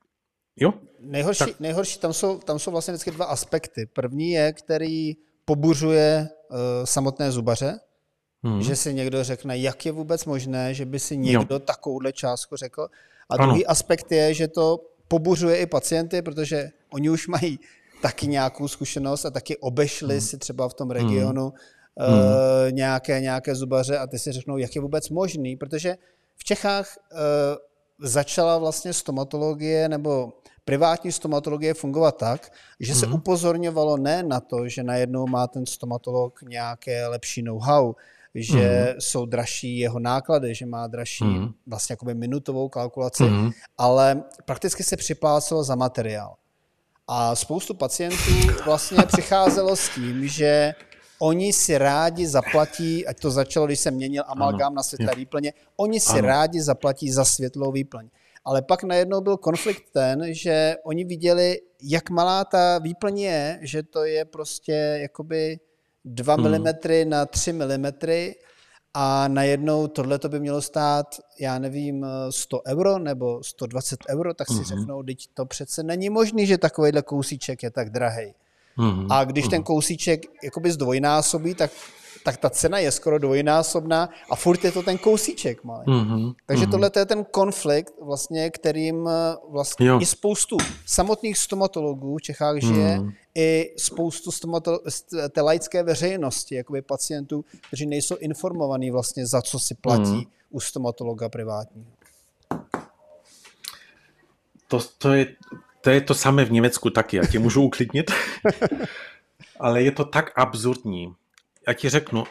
jo, 0.56 0.72
Nejhorší, 1.02 1.38
Tak- 1.38 1.60
nejhorší 1.60 1.98
tam, 1.98 2.12
jsou, 2.12 2.38
tam 2.38 2.58
jsou 2.58 2.70
vlastně 2.70 2.92
vždycky 2.92 3.10
dva 3.10 3.24
aspekty. 3.24 3.86
První 3.86 4.30
je, 4.30 4.52
který 4.52 5.16
pobuřuje 5.44 6.28
uh, 6.50 6.56
samotné 6.84 7.32
zubaře, 7.32 7.80
hmm. 8.42 8.52
hmm. 8.52 8.62
že 8.62 8.76
si 8.76 8.94
někdo 8.94 9.24
řekne, 9.24 9.58
jak 9.58 9.86
je 9.86 9.92
vůbec 9.92 10.24
možné, 10.24 10.74
že 10.74 10.84
by 10.84 10.98
si 10.98 11.16
někdo 11.16 11.54
jo. 11.54 11.58
takovouhle 11.58 12.12
částku 12.12 12.56
řekl. 12.56 12.82
A 13.28 13.34
Ano. 13.34 13.46
druhý 13.46 13.66
aspekt 13.66 14.12
je, 14.12 14.34
že 14.34 14.48
to 14.48 14.80
pobuřuje 15.08 15.56
i 15.58 15.66
pacienty, 15.66 16.22
protože 16.22 16.70
oni 16.90 17.10
už 17.10 17.28
mají 17.28 17.58
taky 18.02 18.26
nějakou 18.26 18.68
zkušenost 18.68 19.24
a 19.24 19.30
taky 19.30 19.56
obešli 19.56 20.14
hmm. 20.14 20.20
si 20.20 20.38
třeba 20.38 20.68
v 20.68 20.74
tom 20.74 20.90
regionu 20.90 21.52
hmm. 21.98 22.14
uh, 22.14 22.72
nějaké, 22.72 23.20
nějaké 23.20 23.54
zubaře 23.54 23.98
a 23.98 24.06
ty 24.06 24.18
si 24.18 24.32
řeknou, 24.32 24.56
jak 24.56 24.74
je 24.74 24.80
vůbec 24.80 25.08
možný, 25.08 25.56
protože 25.56 25.96
v 26.42 26.44
Čechách 26.44 26.98
uh, 27.12 27.18
začala 27.98 28.58
vlastně 28.58 28.92
stomatologie 28.92 29.88
nebo 29.88 30.32
privátní 30.64 31.12
stomatologie 31.12 31.74
fungovat 31.74 32.16
tak, 32.16 32.52
že 32.80 32.94
se 32.94 33.06
upozorňovalo 33.06 33.96
ne 33.96 34.22
na 34.22 34.40
to, 34.40 34.68
že 34.68 34.82
najednou 34.82 35.26
má 35.26 35.46
ten 35.46 35.66
stomatolog 35.66 36.42
nějaké 36.42 37.06
lepší 37.06 37.42
know-how, 37.42 37.94
že 38.34 38.58
mm. 38.94 39.00
jsou 39.00 39.26
dražší 39.26 39.78
jeho 39.78 39.98
náklady, 39.98 40.54
že 40.54 40.66
má 40.66 40.86
dražší 40.86 41.24
mm. 41.24 41.54
vlastně 41.66 41.92
jakoby 41.92 42.14
minutovou 42.14 42.68
kalkulaci, 42.68 43.22
mm. 43.22 43.50
ale 43.78 44.22
prakticky 44.44 44.82
se 44.82 44.96
připlácelo 44.96 45.64
za 45.64 45.74
materiál. 45.74 46.34
A 47.08 47.36
spoustu 47.36 47.74
pacientů 47.74 48.32
vlastně 48.64 48.98
přicházelo 49.06 49.76
s 49.76 49.88
tím, 49.88 50.28
že 50.28 50.74
oni 51.22 51.52
si 51.52 51.78
rádi 51.78 52.26
zaplatí, 52.26 53.06
ať 53.06 53.20
to 53.20 53.30
začalo, 53.30 53.66
když 53.66 53.80
jsem 53.80 53.94
měnil 53.94 54.24
amalgám 54.26 54.74
na 54.74 54.82
světlé 54.82 55.14
výplně, 55.14 55.52
oni 55.76 56.00
si 56.00 56.18
ano. 56.18 56.28
rádi 56.28 56.62
zaplatí 56.62 57.12
za 57.12 57.24
světlou 57.24 57.72
výplň. 57.72 58.08
Ale 58.44 58.62
pak 58.62 58.82
najednou 58.82 59.20
byl 59.20 59.36
konflikt 59.36 59.82
ten, 59.92 60.34
že 60.34 60.76
oni 60.84 61.04
viděli, 61.04 61.60
jak 61.82 62.10
malá 62.10 62.44
ta 62.44 62.78
výplň 62.78 63.18
je, 63.18 63.58
že 63.62 63.82
to 63.82 64.04
je 64.04 64.24
prostě 64.24 64.98
jakoby 65.02 65.60
2 66.04 66.36
mm 66.36 66.66
na 67.04 67.26
3 67.26 67.52
mm 67.52 67.86
a 68.94 69.28
najednou 69.28 69.86
tohle 69.86 70.18
to 70.18 70.28
by 70.28 70.40
mělo 70.40 70.62
stát, 70.62 71.06
já 71.40 71.58
nevím, 71.58 72.06
100 72.30 72.60
euro 72.66 72.98
nebo 72.98 73.42
120 73.42 73.98
euro, 74.08 74.34
tak 74.34 74.48
si 74.48 74.54
mm-hmm. 74.54 74.78
řeknou, 74.78 75.02
teď 75.02 75.18
to 75.34 75.46
přece 75.46 75.82
není 75.82 76.10
možný, 76.10 76.46
že 76.46 76.58
takovýhle 76.58 77.02
kousíček 77.02 77.62
je 77.62 77.70
tak 77.70 77.90
drahý. 77.90 78.34
Mm-hmm. 78.78 79.06
A 79.10 79.24
když 79.24 79.44
mm-hmm. 79.44 79.50
ten 79.50 79.62
kousíček 79.62 80.26
jakoby 80.42 80.72
zdvojnásobí, 80.72 81.54
tak, 81.54 81.70
tak 82.24 82.36
ta 82.36 82.50
cena 82.50 82.78
je 82.78 82.90
skoro 82.90 83.18
dvojnásobná 83.18 84.08
a 84.30 84.36
furt 84.36 84.64
je 84.64 84.72
to 84.72 84.82
ten 84.82 84.98
kousíček 84.98 85.64
malý. 85.64 85.86
Mm-hmm. 85.86 86.34
Takže 86.46 86.66
tohle 86.66 86.90
je 86.96 87.06
ten 87.06 87.24
konflikt, 87.24 87.94
vlastně, 88.02 88.50
kterým 88.50 89.08
vlastně 89.48 89.86
jo. 89.86 90.00
i 90.00 90.06
spoustu 90.06 90.56
samotných 90.86 91.38
stomatologů 91.38 92.16
v 92.18 92.22
Čechách 92.22 92.56
žije, 92.60 92.98
mm-hmm. 92.98 93.12
i 93.34 93.74
spoustu 93.78 94.30
stomatolo- 94.30 94.80
té 95.30 95.40
laické 95.40 95.82
veřejnosti, 95.82 96.54
jakoby 96.54 96.82
pacientů, 96.82 97.44
kteří 97.66 97.86
nejsou 97.86 98.16
informovaní 98.16 98.90
vlastně, 98.90 99.26
za 99.26 99.42
co 99.42 99.58
si 99.58 99.74
platí 99.74 100.02
mm-hmm. 100.02 100.28
u 100.50 100.60
stomatologa 100.60 101.28
privátního. 101.28 101.86
To, 104.68 104.80
to 104.98 105.12
je 105.12 105.26
to 105.82 105.90
je 105.90 106.00
to 106.00 106.14
samé 106.14 106.44
v 106.44 106.52
Německu 106.52 106.90
taky, 106.90 107.16
já 107.16 107.26
tě 107.26 107.38
můžu 107.38 107.62
uklidnit. 107.62 108.10
Ale 109.60 109.82
je 109.82 109.92
to 109.92 110.04
tak 110.04 110.38
absurdní. 110.38 111.14
Já 111.68 111.74
ti 111.74 111.88
řeknu, 111.88 112.24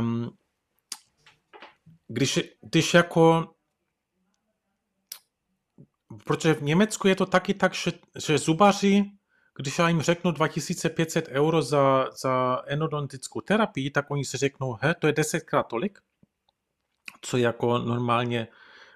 um, 0.00 0.30
když, 2.08 2.40
když 2.60 2.94
jako 2.94 3.48
protože 6.24 6.54
v 6.54 6.62
Německu 6.62 7.08
je 7.08 7.16
to 7.16 7.26
taky 7.26 7.54
tak, 7.54 7.74
že, 7.74 7.92
že 8.26 8.38
zubaři, 8.38 9.04
když 9.56 9.78
já 9.78 9.88
jim 9.88 10.02
řeknu 10.02 10.30
2500 10.30 11.28
euro 11.28 11.62
za, 11.62 12.06
za 12.22 12.62
endodontickou 12.66 13.40
terapii, 13.40 13.90
tak 13.90 14.10
oni 14.10 14.24
si 14.24 14.36
řeknou, 14.36 14.78
he, 14.80 14.94
to 14.94 15.06
je 15.06 15.12
desetkrát 15.12 15.66
tolik, 15.66 15.98
co 17.20 17.36
jako 17.36 17.78
normálně, 17.78 18.48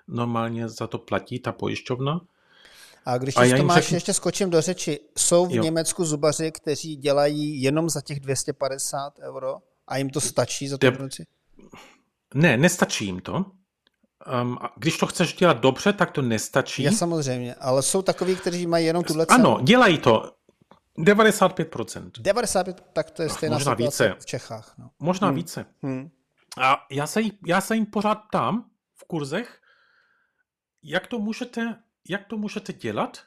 normálně 0.09 0.69
za 0.69 0.87
to 0.87 0.99
platí 0.99 1.39
ta 1.39 1.53
pojišťovna. 1.53 2.21
A 3.07 3.19
když 3.19 3.37
a 3.37 3.57
to 3.57 3.65
máš, 3.65 3.83
řeknu... 3.83 3.97
ještě 3.97 4.13
skočím 4.13 4.51
do 4.51 4.61
řeči, 4.61 5.01
jsou 5.19 5.47
v 5.47 5.55
jo. 5.55 5.63
Německu 5.63 6.05
zubaři, 6.05 6.53
kteří 6.53 6.97
dělají 6.97 7.63
jenom 7.63 7.89
za 7.89 8.01
těch 8.01 8.21
250 8.21 9.19
euro 9.19 9.57
a 9.89 9.97
jim 9.97 10.11
to 10.11 10.21
stačí 10.21 10.69
za 10.69 10.79
tu 10.79 10.91
produkci? 10.91 11.27
Ne, 12.35 12.57
nestačí 12.57 13.05
jim 13.05 13.21
to. 13.21 13.45
Um, 14.43 14.59
když 14.77 14.99
to 14.99 15.07
chceš 15.07 15.35
dělat 15.35 15.61
dobře, 15.61 15.93
tak 15.93 16.11
to 16.11 16.23
nestačí. 16.23 16.83
Já 16.83 16.93
samozřejmě, 16.93 17.55
ale 17.55 17.83
jsou 17.83 18.03
takoví, 18.03 18.37
kteří 18.37 18.67
mají 18.67 18.87
jenom 18.87 19.05
tuhle 19.05 19.27
cenu. 19.27 19.49
Ano, 19.49 19.59
dělají 19.63 19.99
to. 19.99 20.33
95%. 20.99 22.11
95, 22.19 22.87
tak 22.93 23.11
to 23.11 23.23
je 23.23 23.29
stejná 23.29 23.57
Možná 23.57 23.75
více. 23.75 24.15
v 24.19 24.27
Čechách. 24.27 24.75
No. 24.79 24.91
Možná 24.99 25.29
hmm. 25.29 25.37
více. 25.37 25.67
Hmm. 25.83 26.11
A 26.63 26.87
já 26.91 27.07
se, 27.07 27.21
já 27.47 27.61
se 27.61 27.75
jim 27.75 27.87
pořád 27.87 28.15
ptám 28.15 28.71
v 28.95 29.05
kurzech, 29.05 29.61
jak 30.83 31.07
to 31.07 31.19
můžete 31.19 31.77
jak 32.09 32.27
to 32.27 32.37
můžete 32.37 32.73
dělat 32.73 33.19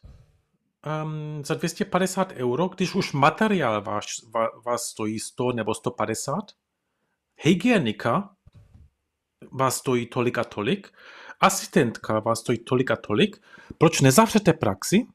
um, 1.03 1.45
za 1.45 1.53
250 1.53 2.31
euro, 2.31 2.67
když 2.67 2.95
už 2.95 3.13
materiál 3.13 3.81
vás, 3.81 4.05
vás 4.65 4.83
stojí 4.83 5.19
100 5.19 5.51
nebo 5.51 5.73
150 5.73 6.35
hygienika 7.41 8.35
vás 9.51 9.77
stojí 9.77 10.05
tolik 10.05 10.37
a 10.37 10.43
tolik, 10.43 10.87
asistentka 11.39 12.19
vás 12.19 12.39
stojí 12.39 12.57
tolik 12.57 12.91
a 12.91 12.95
tolik, 12.95 13.41
proč 13.77 14.01
nezavřete 14.01 14.53
praxi? 14.53 15.07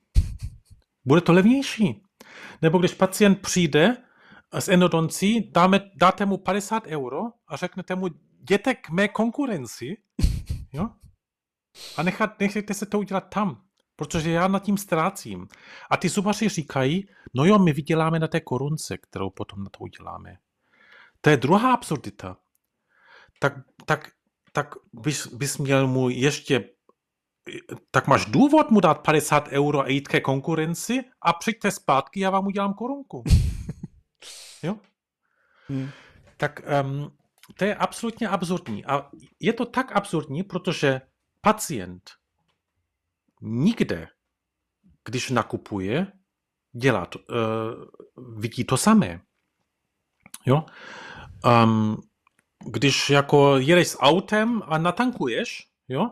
Bude 1.04 1.20
to 1.20 1.32
levnější. 1.32 2.02
Nebo 2.62 2.78
když 2.78 2.94
pacient 2.94 3.40
přijde 3.40 3.96
s 4.52 4.68
endodoncí, 4.68 5.50
dáme, 5.52 5.80
dáte 5.94 6.26
mu 6.26 6.36
50 6.36 6.86
euro 6.86 7.20
a 7.48 7.56
řeknete 7.56 7.94
mu, 7.94 8.08
jděte 8.40 8.74
k 8.74 8.90
mé 8.90 9.08
konkurenci, 9.08 9.96
jo? 10.72 10.90
A 11.96 12.02
nechat, 12.02 12.40
nechejte 12.40 12.74
se 12.74 12.86
to 12.86 12.98
udělat 12.98 13.20
tam, 13.20 13.62
protože 13.96 14.30
já 14.30 14.48
nad 14.48 14.62
tím 14.62 14.78
ztrácím. 14.78 15.48
A 15.90 15.96
ty 15.96 16.08
zubaři 16.08 16.48
říkají, 16.48 17.08
no 17.34 17.44
jo, 17.44 17.58
my 17.58 17.72
vyděláme 17.72 18.18
na 18.18 18.28
té 18.28 18.40
korunce, 18.40 18.98
kterou 18.98 19.30
potom 19.30 19.64
na 19.64 19.70
to 19.70 19.78
uděláme. 19.78 20.36
To 21.20 21.30
je 21.30 21.36
druhá 21.36 21.72
absurdita. 21.72 22.36
Tak, 23.38 23.52
tak, 23.86 24.10
tak 24.52 24.74
bys, 24.92 25.26
bys 25.26 25.58
měl 25.58 25.88
mu 25.88 26.08
ještě 26.08 26.64
tak 27.90 28.06
máš 28.06 28.24
důvod 28.24 28.70
mu 28.70 28.80
dát 28.80 28.94
50 28.94 29.48
euro 29.48 29.80
a 29.80 29.88
jít 29.88 30.08
ke 30.08 30.20
konkurenci 30.20 31.04
a 31.22 31.32
přijďte 31.32 31.70
zpátky, 31.70 32.20
já 32.20 32.30
vám 32.30 32.46
udělám 32.46 32.74
korunku. 32.74 33.24
jo? 34.62 34.76
Hmm. 35.68 35.90
Tak 36.36 36.62
um, 36.84 37.16
to 37.56 37.64
je 37.64 37.74
absolutně 37.74 38.28
absurdní. 38.28 38.84
A 38.84 39.10
je 39.40 39.52
to 39.52 39.66
tak 39.66 39.96
absurdní, 39.96 40.42
protože 40.42 41.00
pacient 41.44 42.10
nikde, 43.40 44.08
když 45.04 45.30
nakupuje, 45.30 46.12
dělá 46.72 47.06
to, 47.06 47.18
uh, 47.18 48.34
vidí 48.40 48.64
to 48.64 48.76
samé. 48.76 49.20
Jo? 50.46 50.66
Um, 51.44 52.02
když 52.66 53.10
jako 53.10 53.56
jedeš 53.56 53.88
s 53.88 53.98
autem 53.98 54.62
a 54.66 54.78
natankuješ, 54.78 55.68
jo, 55.88 56.10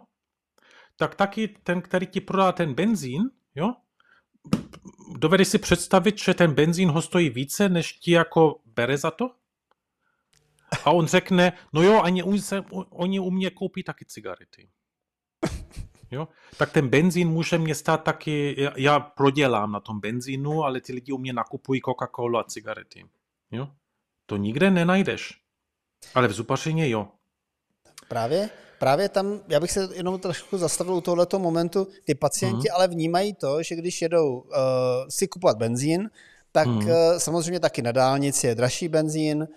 tak 0.97 1.15
taky 1.15 1.49
ten, 1.49 1.83
který 1.83 2.07
ti 2.07 2.21
prodá 2.21 2.53
ten 2.53 2.75
benzín, 2.75 3.31
jo, 3.55 3.75
dovedeš 5.19 5.49
si 5.49 5.59
představit, 5.59 6.19
že 6.19 6.35
ten 6.35 6.55
benzín 6.55 6.91
ho 6.91 7.03
stojí 7.03 7.31
více, 7.31 7.69
než 7.69 7.93
ti 7.93 8.11
jako 8.11 8.61
bere 8.67 8.99
za 8.99 9.11
to? 9.11 9.31
A 10.85 10.91
on 10.91 11.07
řekne, 11.07 11.53
no 11.73 11.83
jo, 11.83 12.01
ani 12.03 12.23
oni, 12.23 12.41
se, 12.41 12.61
oni 12.91 13.21
u 13.21 13.31
mě 13.31 13.51
koupí 13.51 13.83
taky 13.83 14.05
cigarety. 14.05 14.69
Jo? 16.13 16.29
Tak 16.57 16.73
ten 16.73 16.89
benzín 16.89 17.29
může 17.29 17.59
mě 17.59 17.75
stát 17.75 17.97
taky, 17.97 18.57
já, 18.77 19.01
prodělám 19.01 19.73
na 19.73 19.81
tom 19.81 20.01
benzínu, 20.01 20.65
ale 20.65 20.81
ty 20.81 20.93
lidi 20.93 21.13
u 21.13 21.19
mě 21.19 21.33
nakupují 21.33 21.81
Coca-Colu 21.81 22.39
a 22.39 22.45
cigarety. 22.45 23.05
Jo? 23.51 23.69
To 24.27 24.37
nikde 24.37 24.71
nenajdeš. 24.71 25.39
Ale 26.15 26.29
v 26.29 26.33
zupařině 26.33 26.89
jo. 26.89 27.09
Právě, 28.09 28.51
právě 28.79 29.09
tam, 29.09 29.41
já 29.49 29.61
bych 29.61 29.71
se 29.71 29.89
jenom 29.95 30.21
trošku 30.21 30.59
zastavil 30.59 30.95
u 30.95 31.01
tohoto 31.01 31.39
momentu, 31.39 31.89
ty 32.05 32.15
pacienti 32.15 32.69
mm. 32.69 32.75
ale 32.75 32.89
vnímají 32.89 33.35
to, 33.35 33.63
že 33.63 33.75
když 33.75 34.03
jedou 34.03 34.39
uh, 34.39 34.51
si 35.09 35.29
kupovat 35.29 35.57
benzín, 35.57 36.11
tak 36.53 36.67
mm. 36.67 36.77
uh, 36.77 36.93
samozřejmě 37.19 37.61
taky 37.61 37.83
na 37.83 37.93
dálnici 37.93 38.47
je 38.47 38.55
dražší 38.55 38.89
benzín, 38.89 39.49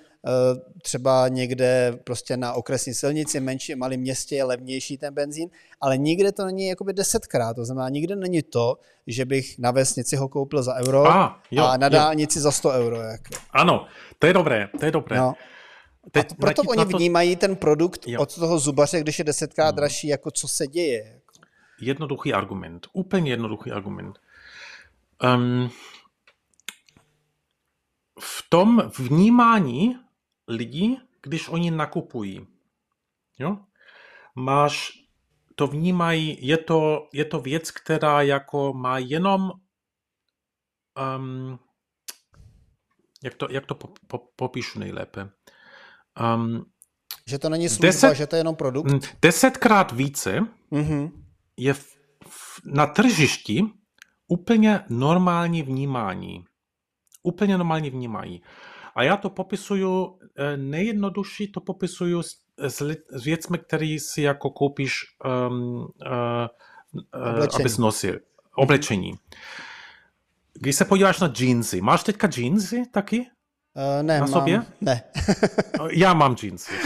třeba 0.82 1.28
někde 1.28 2.00
prostě 2.04 2.38
na 2.38 2.54
okresní 2.54 2.94
silnici, 2.94 3.40
menší, 3.40 3.76
malém 3.76 4.00
městě 4.00 4.36
je 4.36 4.44
levnější 4.44 4.98
ten 4.98 5.14
benzín, 5.14 5.50
ale 5.82 5.98
nikde 5.98 6.32
to 6.32 6.46
není 6.46 6.68
jakoby 6.68 6.94
desetkrát, 6.94 7.56
to 7.56 7.66
znamená, 7.66 7.90
nikde 7.90 8.16
není 8.16 8.44
to, 8.44 8.78
že 9.08 9.26
bych 9.26 9.60
na 9.60 9.72
vesnici 9.72 10.16
ho 10.16 10.30
koupil 10.30 10.64
za 10.64 10.76
euro 10.76 11.06
a, 11.06 11.42
jo, 11.52 11.64
a 11.66 11.78
na 11.78 11.90
dálnici 11.90 12.40
jo. 12.40 12.44
za 12.44 12.52
100 12.52 12.70
euro. 12.70 13.02
Jako. 13.02 13.36
Ano, 13.52 13.86
to 14.20 14.28
je 14.28 14.34
dobré, 14.34 14.70
to 14.80 14.86
je 14.86 14.92
dobré. 14.92 15.18
No. 15.18 15.34
Teď, 16.12 16.32
a 16.32 16.36
proto 16.36 16.62
oni 16.62 16.86
to... 16.86 16.98
vnímají 16.98 17.36
ten 17.36 17.56
produkt 17.56 18.08
jo. 18.08 18.22
od 18.22 18.36
toho 18.36 18.60
zubaře, 18.60 19.00
když 19.00 19.20
je 19.20 19.26
desetkrát 19.26 19.70
hmm. 19.70 19.76
dražší, 19.76 20.08
jako 20.08 20.32
co 20.32 20.48
se 20.48 20.68
děje. 20.68 21.22
Jednoduchý 21.82 22.34
argument, 22.34 22.88
úplně 22.94 23.32
jednoduchý 23.32 23.72
argument. 23.72 24.20
Um, 25.36 25.70
v 28.20 28.46
tom 28.50 28.92
vnímání 29.00 29.96
lidí, 30.48 31.00
když 31.22 31.50
oni 31.50 31.72
nakupují, 31.72 32.48
jo, 33.40 33.58
máš, 34.36 34.92
to 35.56 35.68
vnímají, 35.68 36.48
je 36.48 36.58
to, 36.58 37.10
je 37.14 37.26
to 37.26 37.40
věc, 37.40 37.72
která 37.72 38.22
jako 38.22 38.74
má 38.74 38.98
jenom 38.98 39.52
um, 41.18 41.60
jak 43.24 43.34
to, 43.36 43.48
jak 43.50 43.66
to 43.66 43.76
po, 43.76 43.90
po, 44.08 44.18
popíšu 44.36 44.80
nejlépe? 44.80 45.30
Um, 46.36 46.66
že 47.28 47.40
to 47.40 47.50
není 47.50 47.70
služba, 47.70 47.88
deset, 47.88 48.16
že 48.16 48.28
to 48.28 48.36
je 48.36 48.40
jenom 48.40 48.56
produkt? 48.56 48.92
Mm, 48.92 49.00
desetkrát 49.22 49.92
více 49.92 50.40
mm-hmm. 50.72 51.12
je 51.58 51.74
v, 51.74 51.98
v, 52.28 52.62
na 52.66 52.88
tržišti 52.88 53.64
úplně 54.28 54.80
normální 54.90 55.64
vnímání. 55.64 56.46
Úplně 57.24 57.58
normální 57.58 57.90
vnímání. 57.90 58.42
A 58.96 59.04
já 59.04 59.18
to 59.18 59.30
popisuju, 59.30 60.20
nejjednodušší 60.56 61.52
to 61.52 61.62
popisuju 61.62 62.24
s, 62.24 62.36
s, 62.58 62.82
s 63.10 63.24
věcmi, 63.24 63.58
které 63.58 63.98
si 64.00 64.22
jako 64.22 64.50
koupíš, 64.50 65.06
um, 65.50 65.80
uh, 65.82 65.88
uh, 67.38 67.56
abys 67.60 67.78
nosil. 67.78 68.20
Oblečení. 68.56 69.14
Když 70.54 70.76
se 70.76 70.86
podíváš 70.86 71.20
na 71.20 71.28
džínsy, 71.28 71.82
máš 71.82 72.04
teďka 72.04 72.28
džínsy 72.28 72.84
taky? 72.92 73.20
Uh, 73.20 74.04
ne, 74.04 74.20
na 74.20 74.28
sobě? 74.28 74.58
Mám, 74.58 74.66
ne. 74.82 75.04
Já 75.92 76.14
mám 76.14 76.36
jeansy. 76.44 76.72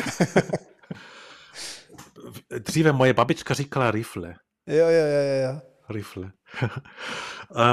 Dříve 2.60 2.92
moje 2.92 3.14
babička 3.14 3.54
říkala 3.54 3.92
rifle. 3.92 4.36
Jo, 4.68 4.88
jo, 4.88 5.06
jo, 5.06 5.52
jo. 5.54 5.62
Rifle. 5.90 6.32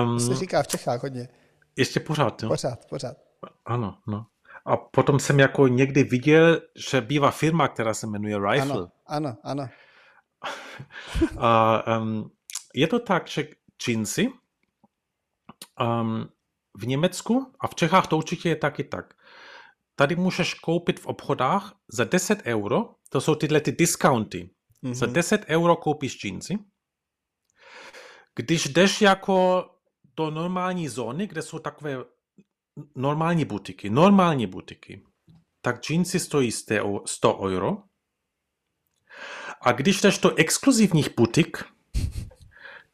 um, 0.03 0.19
to 0.19 0.21
se 0.21 0.35
říká 0.35 0.63
v 0.63 0.67
Čechách 0.67 1.03
hodně. 1.03 1.29
Ještě 1.77 2.01
pořád, 2.01 2.43
jo? 2.43 2.49
Pořád, 2.49 2.87
pořád. 2.89 3.17
Ano, 3.65 3.99
no. 4.07 4.27
A 4.67 4.77
potom 4.77 5.19
jsem 5.19 5.41
jako 5.41 5.69
někdy 5.69 6.05
viděl, 6.05 6.61
že 6.77 7.01
bývá 7.01 7.31
firma, 7.31 7.69
která 7.69 7.95
se 7.95 8.07
jmenuje 8.07 8.37
Rifle. 8.37 8.73
Ano, 8.73 8.89
ano, 9.07 9.37
ano. 9.43 9.69
A, 11.39 11.83
um, 11.99 12.31
je 12.75 12.87
to 12.87 12.99
tak, 12.99 13.29
že 13.29 13.49
jeansy 13.89 14.29
um, 15.81 16.29
v 16.79 16.87
Německu 16.87 17.53
a 17.61 17.67
v 17.67 17.75
Čechách 17.75 18.07
to 18.07 18.17
určitě 18.17 18.49
je 18.49 18.57
taky 18.57 18.85
tak. 18.85 19.15
Tady 19.97 20.17
můžeš 20.17 20.55
koupit 20.55 21.01
v 21.01 21.07
obchodách 21.07 21.75
za 21.89 22.05
10 22.05 22.43
euro, 22.45 22.95
to 23.11 23.21
jsou 23.21 23.35
tyhle 23.35 23.61
ty 23.61 23.73
discounty. 23.73 24.51
Mm-hmm. 24.85 24.95
Za 24.95 25.07
10 25.07 25.45
euro 25.49 25.77
koupíš 25.77 26.19
džínsy. 26.19 26.59
Když 28.35 28.67
jdeš 28.69 29.03
jako 29.03 29.67
do 30.17 30.31
normální 30.31 30.89
zóny, 30.89 31.27
kde 31.27 31.43
jsou 31.43 31.59
takové 31.59 32.05
normální 32.95 33.45
butiky, 33.45 33.91
normální 33.91 34.47
butiky, 34.47 35.03
tak 35.61 35.81
džínsy 35.81 36.21
stojí 36.21 36.53
100 36.53 37.39
euro. 37.39 37.77
A 39.61 39.73
když 39.73 40.01
jdeš 40.01 40.19
do 40.19 40.37
exkluzivních 40.37 41.17
butik, 41.17 41.65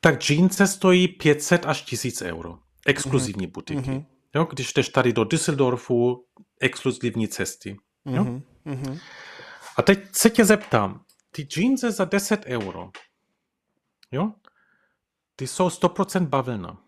tak 0.00 0.18
džínce 0.20 0.66
stojí 0.66 1.08
500 1.08 1.66
až 1.66 1.82
1000 1.82 2.22
euro 2.22 2.58
exkluzivní 2.86 3.46
mm-hmm. 3.46 3.52
butiky. 3.52 3.80
Mm-hmm. 3.80 4.06
Jo, 4.34 4.44
když 4.44 4.72
jdeš 4.72 4.88
tady 4.88 5.12
do 5.12 5.24
Düsseldorfu, 5.24 6.26
exkluzivní 6.60 7.28
cesty. 7.28 7.76
Jo? 8.04 8.24
Mm-hmm. 8.24 9.00
A 9.76 9.82
teď 9.82 10.16
se 10.16 10.30
tě 10.30 10.44
zeptám, 10.44 11.04
ty 11.30 11.42
džínze 11.42 11.90
za 11.90 12.04
10 12.04 12.44
euro, 12.46 12.90
jo, 14.12 14.32
ty 15.36 15.46
jsou 15.46 15.68
100% 15.68 16.26
bavlna. 16.26 16.81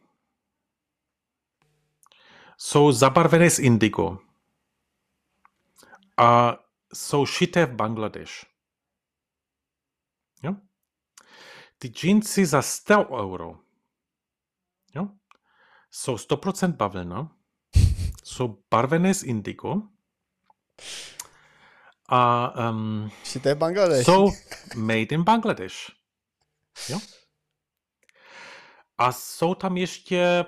Jsou 2.56 2.92
zabarvené 2.92 3.50
z 3.50 3.58
indigo. 3.58 4.18
A 6.16 6.58
jsou 6.94 7.26
šité 7.26 7.66
v 7.66 7.74
Bangladeš. 7.74 8.46
Jo? 10.42 10.54
Ty 11.78 11.88
džínsy 11.88 12.46
za 12.46 12.62
100 12.62 13.08
euro, 13.08 13.58
jo, 14.94 15.08
jsou 15.90 16.14
100% 16.14 16.72
bavlna, 16.72 17.36
jsou 18.24 18.62
barvené 18.70 19.14
z 19.14 19.22
indigo 19.22 19.82
a 22.08 22.52
um, 22.70 23.10
to 23.42 23.54
Bangladeš. 23.54 24.04
jsou 24.06 24.32
made 24.76 25.00
in 25.00 25.22
Bangladesh. 25.22 25.76
Jo? 26.88 27.00
A 28.98 29.12
jsou 29.12 29.54
tam 29.54 29.76
ještě, 29.76 30.44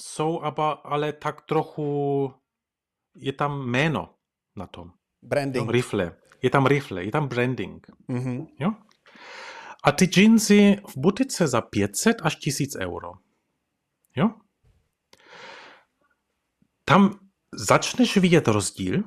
jsou 0.00 0.42
aber, 0.42 0.76
ale 0.84 1.12
tak 1.12 1.40
trochu, 1.40 2.32
je 3.16 3.32
tam 3.32 3.66
jméno 3.66 4.14
na 4.56 4.66
tom. 4.66 4.90
Branding. 5.22 5.70
Rifle. 5.70 6.16
Je 6.42 6.50
tam 6.50 6.66
rifle, 6.66 7.04
je 7.04 7.12
tam 7.12 7.28
branding. 7.28 7.86
Mm-hmm. 8.08 8.46
Jo? 8.60 8.70
A 9.84 9.92
ty 9.92 10.04
džínsy 10.04 10.76
v 10.88 10.96
butice 10.96 11.46
za 11.46 11.60
500 11.60 12.16
až 12.22 12.36
1000 12.36 12.76
euro. 12.76 13.12
Jo? 14.16 14.30
tam 16.88 17.18
začneš 17.54 18.16
vidět 18.16 18.48
rozdíl, 18.48 19.02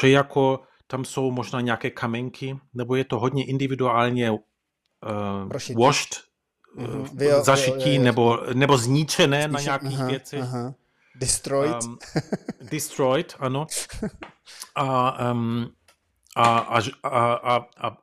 že 0.00 0.10
jako 0.10 0.60
tam 0.86 1.04
jsou 1.04 1.30
možná 1.30 1.60
nějaké 1.60 1.90
kamenky, 1.90 2.58
nebo 2.74 2.96
je 2.96 3.04
to 3.04 3.18
hodně 3.18 3.46
individuálně 3.46 4.30
uh, 4.30 4.38
washed, 5.76 6.18
mm-hmm. 6.76 7.08
Vio, 7.12 7.44
zašití, 7.44 7.90
vio, 7.90 7.92
vio, 7.92 8.02
nebo, 8.02 8.38
nebo 8.54 8.78
zničené 8.78 9.42
Spíš, 9.42 9.52
na 9.52 9.60
nějakých 9.60 9.98
věcech. 9.98 10.40
Aha. 10.40 10.74
Destroyed. 11.14 11.84
Um, 11.84 11.98
destroyed, 12.70 13.36
ano. 13.38 13.66
A, 14.74 15.30
um, 15.32 15.72
a, 16.36 16.58
a, 16.58 16.80
a, 17.02 17.34
a, 17.34 17.56
a, 17.76 17.96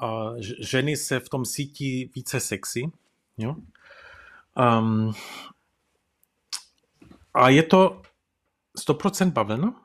a 0.00 0.32
ženy 0.60 0.96
se 0.96 1.20
v 1.20 1.28
tom 1.28 1.44
cítí 1.44 2.10
více 2.14 2.40
sexy. 2.40 2.92
Jo? 3.38 3.54
Um, 4.56 5.12
a 7.34 7.48
je 7.48 7.62
to 7.62 8.02
100% 8.88 9.32
bavlna, 9.32 9.80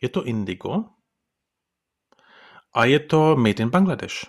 je 0.00 0.08
to 0.08 0.24
indigo 0.24 0.84
a 2.72 2.84
je 2.84 3.00
to 3.00 3.36
made 3.36 3.62
in 3.62 3.70
Bangladesh. 3.70 4.24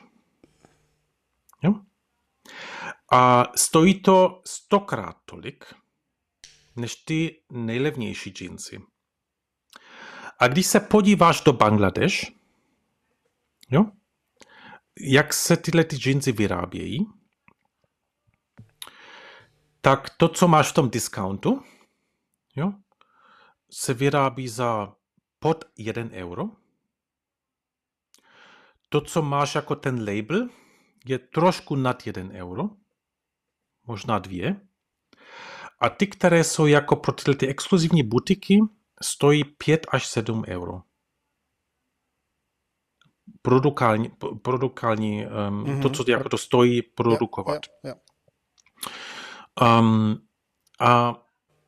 A 3.11 3.51
stojí 3.55 4.01
to 4.01 4.41
stokrát 4.45 5.17
tolik, 5.25 5.65
než 6.75 6.95
ty 6.95 7.43
nejlevnější 7.51 8.29
džínsy. 8.29 8.81
A 10.39 10.47
když 10.47 10.65
se 10.65 10.79
podíváš 10.79 11.41
do 11.41 11.53
Bangladeš, 11.53 12.33
jo, 13.69 13.85
jak 14.99 15.33
se 15.33 15.57
tyhle 15.57 15.83
ty 15.83 15.95
džínsy 15.95 16.31
vyrábějí, 16.31 17.05
tak 19.81 20.09
to, 20.09 20.29
co 20.29 20.47
máš 20.47 20.71
v 20.71 20.73
tom 20.73 20.89
discountu, 20.89 21.63
jo, 22.55 22.73
se 23.71 23.93
vyrábí 23.93 24.47
za 24.47 24.95
pod 25.39 25.65
1 25.77 26.09
euro. 26.11 26.43
To, 28.89 29.01
co 29.01 29.21
máš 29.21 29.55
jako 29.55 29.75
ten 29.75 29.99
label, 29.99 30.49
je 31.05 31.19
trošku 31.19 31.75
nad 31.75 32.07
1 32.07 32.33
euro, 32.33 32.63
možná 33.87 34.19
dvě. 34.19 34.61
A 35.79 35.89
ty, 35.89 36.07
které 36.07 36.43
jsou 36.43 36.65
jako 36.65 36.95
pro 36.95 37.11
tyhle 37.11 37.35
ty 37.35 37.47
exkluzivní 37.47 38.03
butiky, 38.03 38.59
stojí 39.01 39.43
5 39.43 39.87
až 39.91 40.07
7 40.07 40.43
euro. 40.47 40.81
Produkální, 43.41 44.09
produkální 44.41 45.25
um, 45.25 45.63
mm-hmm. 45.63 45.81
to, 45.81 45.89
co 45.89 46.11
jako 46.11 46.29
to 46.29 46.37
stojí 46.37 46.81
produkovat. 46.81 47.47
Yeah, 47.47 47.61
yeah, 47.83 47.97
yeah. 49.61 49.79
Um, 49.79 50.27
a 50.79 51.13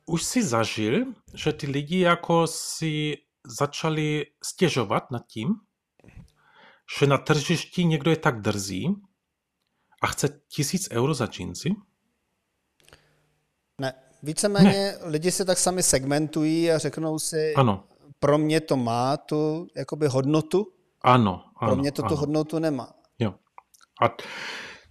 už 0.06 0.22
si 0.22 0.42
zažil, 0.42 1.04
že 1.34 1.52
ty 1.52 1.66
lidi 1.66 1.98
jako 1.98 2.46
si 2.46 3.16
začali 3.46 4.26
stěžovat 4.44 5.10
nad 5.10 5.26
tím, 5.26 5.54
že 6.98 7.06
na 7.06 7.18
tržišti 7.18 7.84
někdo 7.84 8.10
je 8.10 8.16
tak 8.16 8.40
drzý 8.40 8.88
a 10.02 10.06
chce 10.06 10.40
tisíc 10.48 10.90
euro 10.90 11.14
za 11.14 11.26
džínsy? 11.26 11.74
Víceméně 14.22 14.70
ne. 14.70 14.98
lidi 15.02 15.30
se 15.30 15.44
tak 15.44 15.58
sami 15.58 15.82
segmentují 15.82 16.70
a 16.70 16.78
řeknou 16.78 17.18
si, 17.18 17.54
ano. 17.54 17.84
pro 18.18 18.38
mě 18.38 18.60
to 18.60 18.76
má 18.76 19.16
tu 19.16 19.66
jakoby 19.76 20.06
hodnotu, 20.06 20.72
ano, 21.02 21.44
ano 21.56 21.72
pro 21.72 21.76
mě 21.80 21.92
to 21.92 22.02
ano. 22.02 22.08
tu 22.08 22.16
hodnotu 22.16 22.58
nemá. 22.58 22.92
Jo. 23.18 23.34
A 24.02 24.16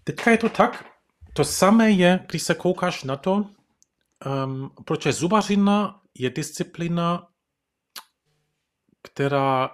teďka 0.04 0.32
je 0.32 0.38
to 0.38 0.50
tak, 0.50 0.86
to 1.34 1.44
samé 1.44 1.92
je, 1.92 2.26
když 2.30 2.44
se 2.44 2.56
koukáš 2.56 3.04
na 3.04 3.18
to, 3.18 3.34
um, 3.34 4.72
protože 4.86 5.14
zubařina 5.14 6.02
je 6.20 6.30
disciplína, 6.30 7.28
která 9.04 9.70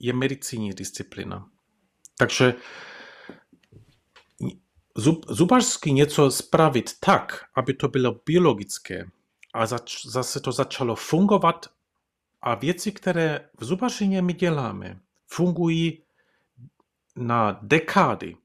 je 0.00 0.12
medicínní 0.12 0.70
disciplína. 0.70 1.46
Takže 2.18 2.54
zub, 4.96 5.26
zubařsky 5.28 5.92
něco 5.92 6.30
spravit 6.30 6.90
tak, 7.00 7.44
aby 7.54 7.74
to 7.74 7.88
bylo 7.88 8.20
biologické 8.26 9.04
a 9.54 9.66
zač, 9.66 10.06
zase 10.06 10.40
to 10.40 10.52
začalo 10.52 10.96
fungovat 10.96 11.66
a 12.42 12.54
věci, 12.54 12.92
které 12.92 13.48
v 13.60 13.64
zubařině 13.64 14.22
my 14.22 14.32
děláme, 14.32 15.00
fungují 15.26 16.02
na 17.16 17.58
dekády. 17.62 18.36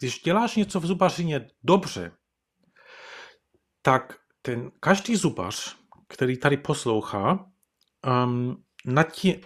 Když 0.00 0.22
děláš 0.22 0.56
něco 0.56 0.80
v 0.80 0.86
zubařině 0.86 1.50
dobře, 1.64 2.12
tak 3.82 4.18
ten 4.42 4.70
každý 4.80 5.16
zubař, 5.16 5.76
který 6.08 6.36
tady 6.36 6.56
poslouchá, 6.56 7.46
um, 8.24 8.64
na 8.84 9.04
tí, 9.04 9.36
uh, 9.36 9.42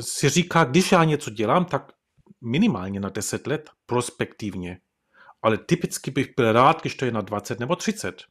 si 0.00 0.28
říká, 0.28 0.64
když 0.64 0.92
já 0.92 1.04
něco 1.04 1.30
dělám, 1.30 1.64
tak 1.64 1.92
minimálně 2.40 3.00
na 3.00 3.08
10 3.08 3.46
let 3.46 3.70
prospektivně. 3.86 4.80
Ale 5.44 5.58
typicky 5.58 6.10
bych 6.10 6.34
byl 6.36 6.52
rád, 6.52 6.80
když 6.80 6.94
to 6.94 7.04
je 7.04 7.12
na 7.12 7.20
20 7.20 7.60
nebo 7.60 7.76
30. 7.76 8.22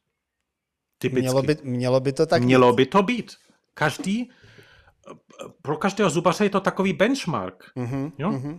Typicky. 0.98 1.22
Mělo 1.22 1.42
by, 1.42 1.56
mělo 1.62 2.00
by 2.00 2.12
to 2.12 2.26
tak 2.26 2.42
Mělo 2.42 2.72
být. 2.72 2.76
by 2.76 2.86
to 2.86 3.02
být. 3.02 3.32
Každý, 3.74 4.30
pro 5.62 5.76
každého 5.76 6.10
zubaře 6.10 6.44
je 6.44 6.50
to 6.50 6.60
takový 6.60 6.92
benchmark. 6.92 7.64
Mm-hmm, 7.76 8.12
jo? 8.18 8.30
Mm-hmm. 8.30 8.58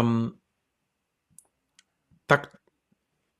Um, 0.00 0.38
tak 2.26 2.56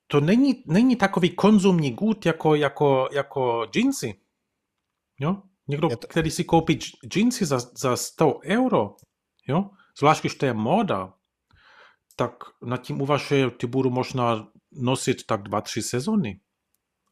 to 0.06 0.20
není, 0.20 0.64
není 0.66 0.96
takový 0.96 1.30
konzumní 1.30 1.90
good 1.90 2.26
jako, 2.26 2.54
jako, 2.54 3.08
jako 3.12 3.66
džínsy. 3.70 4.20
Jo? 5.20 5.42
Někdo, 5.68 5.88
to... 5.88 5.96
který 5.96 6.30
si 6.30 6.44
koupí 6.44 6.78
džínsy 7.06 7.44
za, 7.44 7.58
za 7.58 7.96
100 7.96 8.40
euro, 8.44 8.96
jo? 9.48 9.70
zvlášť 9.98 10.22
když 10.22 10.34
to 10.34 10.46
je 10.46 10.54
móda, 10.54 11.14
tak 12.20 12.44
nad 12.62 12.76
tím 12.76 13.00
uvažuje, 13.00 13.50
ty 13.50 13.66
budu 13.66 13.90
možná 13.90 14.48
nosit 14.72 15.26
tak 15.26 15.42
dva, 15.42 15.60
tři 15.60 15.82
sezony. 15.82 16.40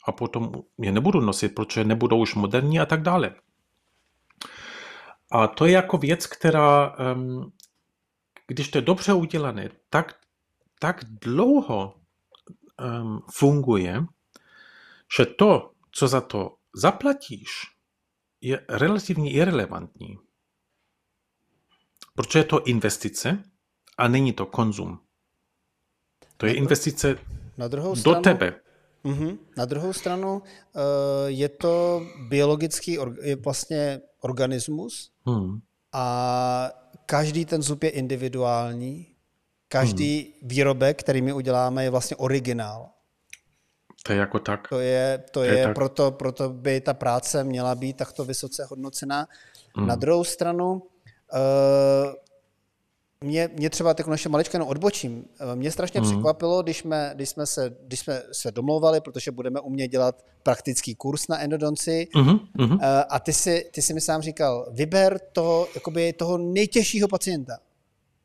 A 0.05 0.13
potom 0.13 0.53
je 0.79 0.93
nebudu 0.93 1.21
nosit, 1.21 1.49
protože 1.49 1.85
nebudou 1.85 2.21
už 2.21 2.35
moderní 2.35 2.81
a 2.81 2.87
tak 2.87 3.03
dále. 3.03 3.35
A 5.33 5.47
to 5.47 5.67
je 5.67 5.73
jako 5.73 5.99
věc, 5.99 6.27
která, 6.27 6.97
když 8.47 8.69
to 8.69 8.79
je 8.79 8.83
dobře 8.83 9.13
udělané, 9.13 9.71
tak, 9.91 10.21
tak 10.79 11.05
dlouho 11.05 11.95
funguje, 13.33 14.05
že 15.19 15.27
to, 15.27 15.73
co 15.93 16.09
za 16.09 16.21
to 16.21 16.57
zaplatíš, 16.75 17.49
je 18.41 18.65
relativně 18.69 19.33
irrelevantní. 19.33 20.19
Protože 22.15 22.39
je 22.39 22.45
to 22.45 22.65
investice 22.65 23.45
a 23.99 24.09
není 24.09 24.33
to 24.33 24.47
konzum. 24.47 24.99
To 26.37 26.47
je 26.47 26.55
investice 26.55 27.19
na 27.57 27.69
druhou 27.69 27.91
do 27.91 28.01
stranu, 28.01 28.23
tebe. 28.23 28.55
Uh-huh. 29.05 29.39
Na 29.57 29.65
druhou 29.65 29.93
stranu 29.93 30.35
uh, 30.37 30.43
je 31.27 31.49
to 31.49 32.03
biologický, 32.29 32.99
je 33.23 33.37
vlastně 33.37 34.01
organismus 34.21 35.11
hmm. 35.27 35.61
a 35.93 36.71
každý 37.07 37.45
ten 37.45 37.63
zub 37.63 37.83
je 37.83 37.91
individuální 37.91 39.07
Každý 39.69 40.23
hmm. 40.23 40.49
výrobek, 40.49 41.01
který 41.01 41.23
my 41.23 41.33
uděláme, 41.33 41.85
je 41.85 41.91
vlastně 41.91 42.17
originál. 42.17 42.89
To 44.03 44.13
je 44.13 44.19
jako 44.19 44.39
tak. 44.39 44.69
To 44.69 44.81
je, 44.81 45.19
to, 45.19 45.31
to 45.33 45.43
je, 45.43 45.59
je 45.59 45.65
tak. 45.65 45.75
proto, 45.75 46.11
proto 46.11 46.49
by 46.49 46.81
ta 46.81 46.95
práce 46.95 47.45
měla 47.45 47.75
být 47.75 47.97
takto 47.97 48.25
vysoce 48.25 48.65
hodnocená. 48.65 49.29
Hmm. 49.77 49.87
Na 49.87 49.95
druhou 49.95 50.25
stranu, 50.25 50.73
uh, 50.73 50.81
mě, 53.25 53.51
mě 53.57 53.71
třeba 53.71 53.95
tak 53.95 54.07
naše 54.07 54.29
malička 54.29 54.57
jenom 54.57 54.69
odbočím. 54.69 55.25
Eh, 55.41 55.57
mě 55.57 55.71
strašně 55.71 56.01
hmm. 56.01 56.11
překvapilo, 56.11 56.63
když 56.63 56.79
jsme, 56.79 57.13
když, 57.15 57.29
jsme 57.29 57.47
se, 57.47 57.77
když 57.87 58.01
jsme 58.01 58.23
se 58.33 58.51
domlouvali, 58.51 59.01
protože 59.01 59.31
budeme 59.31 59.61
umět 59.61 59.89
dělat 59.89 60.25
praktický 60.43 60.95
kurz 60.95 61.29
na 61.29 61.41
endodonci. 61.41 62.09
Hmm. 62.15 62.39
Hmm. 62.59 62.79
A 63.09 63.21
ty 63.21 63.33
si, 63.33 63.71
ty 63.73 63.83
si 63.83 63.95
mi 63.95 64.01
sám 64.01 64.23
říkal, 64.23 64.69
vyber 64.71 65.19
toho, 65.33 65.69
jakoby 65.75 66.13
toho 66.13 66.39
nejtěžšího 66.39 67.09
pacienta. 67.09 67.59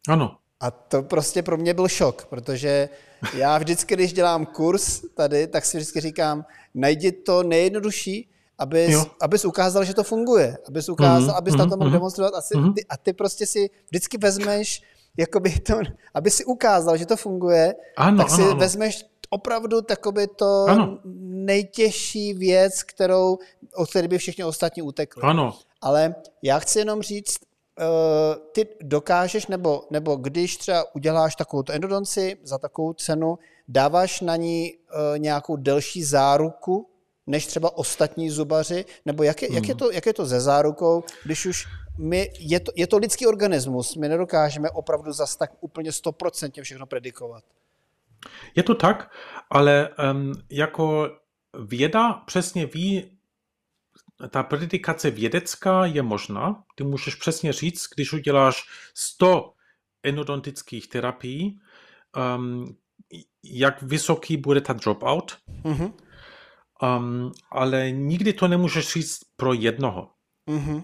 Ano. 0.08 0.38
A 0.60 0.72
to 0.72 1.04
prostě 1.04 1.44
pro 1.44 1.58
mě 1.58 1.74
byl 1.74 1.88
šok, 1.88 2.26
protože 2.26 2.90
já 3.34 3.58
vždycky, 3.58 3.94
když 3.94 4.14
dělám 4.14 4.46
kurz 4.46 5.02
tady, 5.16 5.48
tak 5.48 5.66
si 5.66 5.78
vždycky 5.78 6.00
říkám, 6.00 6.46
najdi 6.74 7.12
to 7.12 7.44
nejjednodušší, 7.44 8.30
abys, 8.58 9.06
abys 9.22 9.46
ukázal, 9.46 9.84
že 9.84 9.94
to 9.94 10.04
funguje, 10.04 10.58
abys 10.68 10.90
ukázal, 10.90 11.22
mm-hmm. 11.22 11.38
abys 11.38 11.56
na 11.56 11.66
to 11.66 11.78
mohl 11.78 11.90
mm-hmm. 11.90 11.94
demonstrovat. 11.94 12.34
A, 12.36 12.42
si, 12.42 12.54
mm-hmm. 12.56 12.74
ty, 12.74 12.86
a 12.90 12.98
ty 12.98 13.14
prostě 13.14 13.46
si 13.46 13.70
vždycky 13.90 14.18
vezmeš, 14.18 14.82
jakoby 15.18 15.60
to, 15.60 15.80
aby 16.14 16.32
si 16.32 16.46
ukázal, 16.46 16.98
že 16.98 17.06
to 17.06 17.18
funguje, 17.18 17.76
ano, 17.98 18.18
tak 18.18 18.30
si 18.30 18.42
ano, 18.42 18.52
ano. 18.52 18.60
vezmeš 18.60 19.06
opravdu 19.30 19.82
takoby 19.82 20.28
to 20.28 20.66
ano. 20.70 21.00
nejtěžší 21.46 22.34
věc, 22.34 22.84
kterou, 22.84 23.38
od 23.76 23.90
které 23.90 24.08
by 24.08 24.18
všichni 24.18 24.44
ostatní 24.44 24.82
utekli. 24.82 25.24
Ano. 25.24 25.54
Ale 25.82 26.16
já 26.42 26.60
chci 26.60 26.80
jenom 26.80 27.02
říct, 27.02 27.38
uh, 27.80 28.36
ty 28.52 28.68
dokážeš, 28.82 29.48
nebo, 29.48 29.84
nebo 29.92 30.16
když 30.16 30.58
třeba 30.58 30.96
uděláš 30.96 31.36
takovou 31.36 31.64
endodonci 31.70 32.38
za 32.44 32.58
takovou 32.58 32.94
cenu, 32.94 33.40
dáváš 33.68 34.22
na 34.22 34.36
ní 34.36 34.74
uh, 34.74 35.20
nějakou 35.20 35.56
delší 35.56 36.04
záruku, 36.04 36.90
než 37.28 37.46
třeba 37.46 37.78
ostatní 37.78 38.30
zubaři? 38.30 38.86
Nebo 39.06 39.24
jak 39.24 39.42
je, 39.42 39.54
jak 39.54 39.68
je, 39.68 39.76
to, 39.76 39.92
jak 39.92 40.06
je 40.06 40.14
to 40.14 40.26
ze 40.26 40.42
zárukou, 40.42 41.04
když 41.24 41.46
už 41.46 41.68
my, 41.98 42.30
je, 42.40 42.60
to, 42.60 42.72
je 42.76 42.88
to 42.88 42.98
lidský 42.98 43.28
organismus, 43.28 43.96
my 43.96 44.10
nedokážeme 44.10 44.70
opravdu 44.70 45.12
zas 45.12 45.36
tak 45.36 45.52
úplně 45.60 45.92
stoprocentně 45.92 46.64
všechno 46.64 46.86
predikovat. 46.86 47.44
Je 48.56 48.64
to 48.64 48.76
tak, 48.76 49.12
ale 49.50 49.90
um, 50.12 50.34
jako 50.50 51.10
věda 51.60 52.14
přesně 52.14 52.66
ví, 52.66 53.18
ta 54.30 54.44
predikace 54.44 55.12
vědecká 55.12 55.86
je 55.86 56.02
možná. 56.02 56.64
Ty 56.76 56.84
můžeš 56.84 57.16
přesně 57.16 57.54
říct, 57.54 57.88
když 57.96 58.14
uděláš 58.14 58.64
100 58.94 59.54
endodontických 60.04 60.88
terapií, 60.88 61.60
um, 62.38 62.78
jak 63.44 63.82
vysoký 63.82 64.38
bude 64.38 64.62
ta 64.62 64.74
dropout. 64.74 65.38
Mm-hmm. 65.64 65.94
Um, 66.82 67.32
ale 67.52 67.92
nikdy 67.92 68.34
to 68.34 68.48
nemůžeš 68.48 68.94
říct 68.94 69.20
pro 69.36 69.54
jednoho. 69.54 70.10
Mm-hmm. 70.50 70.84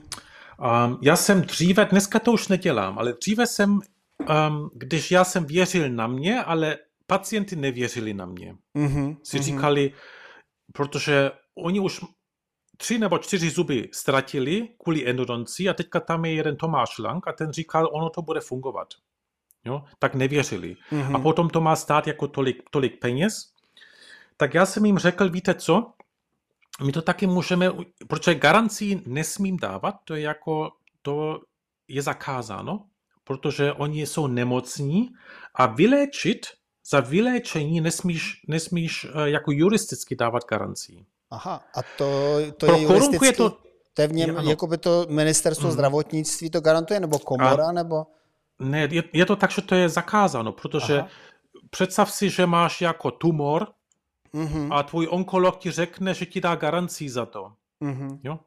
Um, 0.60 1.00
já 1.02 1.16
jsem 1.16 1.42
dříve, 1.42 1.86
dneska 1.86 2.20
to 2.20 2.32
už 2.32 2.48
nedělám, 2.48 3.00
ale 3.00 3.14
dříve 3.14 3.48
jsem, 3.48 3.72
um, 3.72 4.70
když 4.74 5.12
já 5.12 5.24
jsem 5.24 5.46
věřil 5.46 5.90
na 5.90 6.08
mě, 6.08 6.44
ale 6.44 6.78
pacienty 7.08 7.56
nevěřili 7.56 8.14
na 8.14 8.26
mě. 8.26 8.56
Mm-hmm. 8.78 9.18
Si 9.24 9.38
mm-hmm. 9.38 9.42
říkali, 9.42 9.94
protože 10.74 11.32
oni 11.56 11.80
už 11.80 12.02
tři 12.78 13.00
nebo 13.00 13.18
čtyři 13.18 13.50
zuby 13.50 13.90
ztratili 13.94 14.70
kvůli 14.84 15.10
endodonci 15.10 15.70
a 15.70 15.74
teďka 15.74 16.00
tam 16.00 16.26
je 16.26 16.34
jeden 16.34 16.56
Tomáš 16.56 16.98
Lang 16.98 17.28
a 17.28 17.34
ten 17.34 17.52
říkal, 17.52 17.90
ono 17.92 18.10
to 18.10 18.22
bude 18.22 18.42
fungovat. 18.42 18.88
Jo? 19.66 19.84
Tak 20.00 20.16
nevěřili. 20.16 20.76
Mm-hmm. 20.92 21.16
A 21.16 21.20
potom 21.20 21.50
to 21.50 21.62
má 21.62 21.76
stát 21.76 22.08
jako 22.08 22.28
tolik, 22.28 22.64
tolik 22.72 23.00
peněz. 23.00 23.54
Tak 24.40 24.54
já 24.54 24.66
jsem 24.66 24.86
jim 24.86 24.98
řekl, 24.98 25.30
víte 25.30 25.54
co, 25.54 25.92
my 26.86 26.92
to 26.92 27.02
taky 27.02 27.28
můžeme, 27.28 27.72
protože 28.08 28.36
garancí 28.36 29.04
nesmím 29.06 29.58
dávat, 29.58 29.96
to 30.04 30.16
je 30.16 30.22
jako, 30.22 30.72
to 31.02 31.40
je 31.88 32.02
zakázáno, 32.02 32.86
protože 33.24 33.74
oni 33.74 34.06
jsou 34.06 34.28
nemocní 34.28 35.10
a 35.56 35.66
vyléčit, 35.66 36.46
za 36.90 37.00
vyléčení 37.00 37.82
nesmíš, 37.82 38.42
nesmíš 38.48 39.06
eh, 39.06 39.30
jako 39.30 39.52
juristicky 39.52 40.16
dávat 40.16 40.44
garancí. 40.50 41.06
Aha, 41.32 41.64
a 41.76 41.82
to, 41.98 42.38
to 42.58 42.66
Pro 42.66 42.76
je 42.76 42.82
juristicky, 42.82 43.26
je 43.26 43.34
to, 43.34 43.58
to 43.94 44.02
je 44.02 44.08
v 44.08 44.14
něm, 44.14 44.38
jako 44.38 44.68
by 44.68 44.78
to 44.78 45.06
ministerstvo 45.10 45.68
mm. 45.68 45.72
zdravotnictví 45.72 46.50
to 46.50 46.62
garantuje, 46.62 47.00
nebo 47.00 47.20
komora, 47.20 47.68
a, 47.68 47.72
nebo? 47.72 48.06
Ne, 48.60 48.88
je, 48.92 49.04
je 49.14 49.26
to 49.26 49.36
tak, 49.36 49.52
že 49.52 49.62
to 49.62 49.76
je 49.76 49.90
zakázáno, 49.90 50.52
protože 50.52 51.00
Aha. 51.00 51.08
představ 51.70 52.12
si, 52.12 52.30
že 52.30 52.46
máš 52.46 52.82
jako 52.82 53.12
tumor 53.12 53.68
mm-hmm. 54.34 54.74
a 54.74 54.84
tvůj 54.84 55.08
onkolog 55.12 55.58
ti 55.58 55.72
řekne, 55.72 56.14
že 56.14 56.26
ti 56.26 56.42
dá 56.42 56.56
garancí 56.56 57.10
za 57.10 57.26
to. 57.26 57.54
Mm-hmm. 57.82 58.20
Jo? 58.24 58.40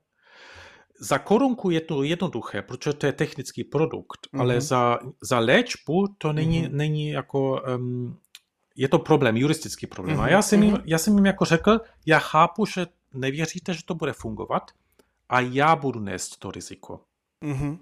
Za 1.01 1.19
korunku 1.19 1.71
je 1.71 1.81
to 1.81 2.03
jednoduché, 2.03 2.63
protože 2.63 2.93
to 2.93 3.07
je 3.07 3.13
technický 3.13 3.65
produkt, 3.65 4.19
mm-hmm. 4.27 4.41
ale 4.41 4.61
za, 4.61 4.99
za 5.23 5.39
léčbu 5.39 6.07
to 6.19 6.33
není, 6.33 6.63
mm-hmm. 6.63 6.73
není 6.73 7.09
jako 7.11 7.63
um, 7.77 8.19
je 8.77 8.89
to 8.89 8.99
problém, 8.99 9.37
juristický 9.37 9.87
problém. 9.87 10.17
Mm-hmm. 10.17 10.23
A 10.23 10.29
já 10.29 10.43
jsem, 10.43 10.63
jim, 10.63 10.79
já 10.85 10.99
jsem 10.99 11.15
jim 11.15 11.27
jako 11.27 11.45
řekl, 11.45 11.81
já 12.07 12.19
chápu, 12.19 12.67
že 12.67 12.87
nevěříte, 13.15 13.75
že 13.75 13.85
to 13.85 13.95
bude 13.95 14.13
fungovat 14.13 14.71
a 15.29 15.41
já 15.41 15.77
budu 15.77 16.01
nést 16.01 16.37
to 16.37 16.51
riziko. 16.51 17.01
Mm-hmm. 17.43 17.79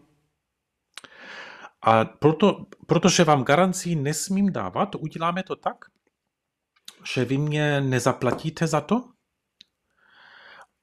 A 1.82 2.04
proto, 2.04 2.66
protože 2.86 3.24
vám 3.24 3.44
garancí 3.44 3.96
nesmím 3.96 4.52
dávat, 4.52 4.94
uděláme 4.94 5.42
to 5.42 5.56
tak, 5.56 5.84
že 7.04 7.24
vy 7.24 7.38
mě 7.38 7.80
nezaplatíte 7.80 8.66
za 8.66 8.80
to, 8.80 9.04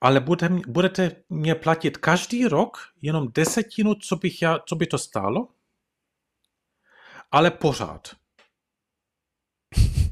ale 0.02 0.20
budete, 0.20 0.50
budete 0.68 1.12
mě 1.30 1.56
platit 1.56 1.98
každý 1.98 2.48
rok 2.48 2.78
jenom 3.02 3.28
desetinu, 3.32 3.96
co, 3.96 4.16
bych 4.16 4.42
já, 4.42 4.60
co 4.60 4.76
by 4.76 4.88
to 4.88 4.98
stálo, 4.98 5.48
ale 7.32 7.52
pořád. 7.52 8.16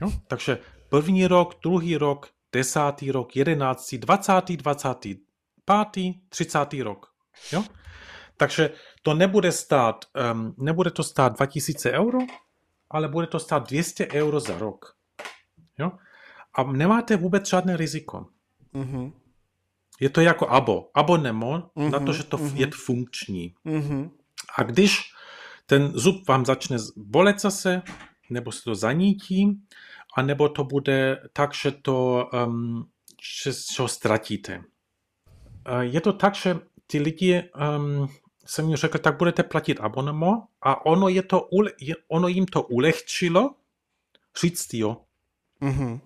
Jo? 0.02 0.12
Takže 0.28 0.58
první 0.90 1.28
rok, 1.28 1.60
druhý 1.64 1.98
rok, 1.98 2.30
desátý 2.52 3.12
rok, 3.12 3.36
jedenáctý, 3.36 3.98
dvacátý, 3.98 4.58
dvacátý, 4.58 5.16
pátý, 5.66 6.14
třicátý 6.30 6.82
rok. 6.82 7.14
Jo? 7.52 7.64
Takže 8.38 8.70
to 9.02 9.14
nebude 9.14 9.52
stát, 9.52 10.06
um, 10.34 10.56
nebude 10.58 10.92
to 10.92 11.04
stát 11.04 11.34
2000 11.34 11.92
euro, 11.92 12.20
ale 12.90 13.08
bude 13.08 13.28
to 13.28 13.40
stát 13.40 13.70
200 13.70 14.08
euro 14.08 14.40
za 14.40 14.58
rok. 14.58 14.96
Jo? 15.80 15.92
A 16.54 16.64
nemáte 16.64 17.18
vůbec 17.18 17.50
žádné 17.50 17.78
riziko. 17.78 18.26
Mm-hmm. 18.74 19.14
Je 20.00 20.10
to 20.10 20.22
jako 20.22 20.50
abo, 20.50 20.90
abonemo 20.94 21.58
mm-hmm. 21.58 21.92
na 21.92 22.00
to, 22.00 22.14
že 22.14 22.24
to 22.24 22.38
mm-hmm. 22.38 22.56
je 22.56 22.68
funkční. 22.74 23.56
Mm-hmm. 23.66 24.12
A 24.58 24.64
když 24.64 25.02
ten 25.66 25.92
zub 25.94 26.28
vám 26.28 26.46
začne 26.46 26.78
bolet 26.96 27.42
zase, 27.42 27.82
nebo 28.30 28.52
se 28.52 28.64
to 28.64 28.76
zanítí, 28.76 29.62
anebo 30.18 30.50
to 30.50 30.64
bude 30.64 31.22
tak, 31.34 31.54
že 31.54 31.72
to, 31.72 32.30
um, 32.46 32.90
že, 33.44 33.52
že 33.52 33.82
ho 33.82 33.88
ztratíte. 33.88 34.64
Je 35.80 36.02
to 36.02 36.14
tak, 36.14 36.36
že 36.36 36.60
ty 36.88 37.00
lidi 37.00 37.44
um, 37.78 38.10
jsem 38.46 38.68
jim 38.68 38.76
řekl, 38.76 38.98
tak 38.98 39.18
budete 39.18 39.44
platit 39.44 39.80
abonemo 39.80 40.44
a 40.62 40.86
ono, 40.86 41.10
je 41.10 41.24
to, 41.24 41.50
ono 42.08 42.28
jim 42.28 42.46
to 42.46 42.62
ulehčilo 42.62 43.56
říct 44.42 44.74
jo. 44.74 45.05
Mm-hmm. 45.66 46.00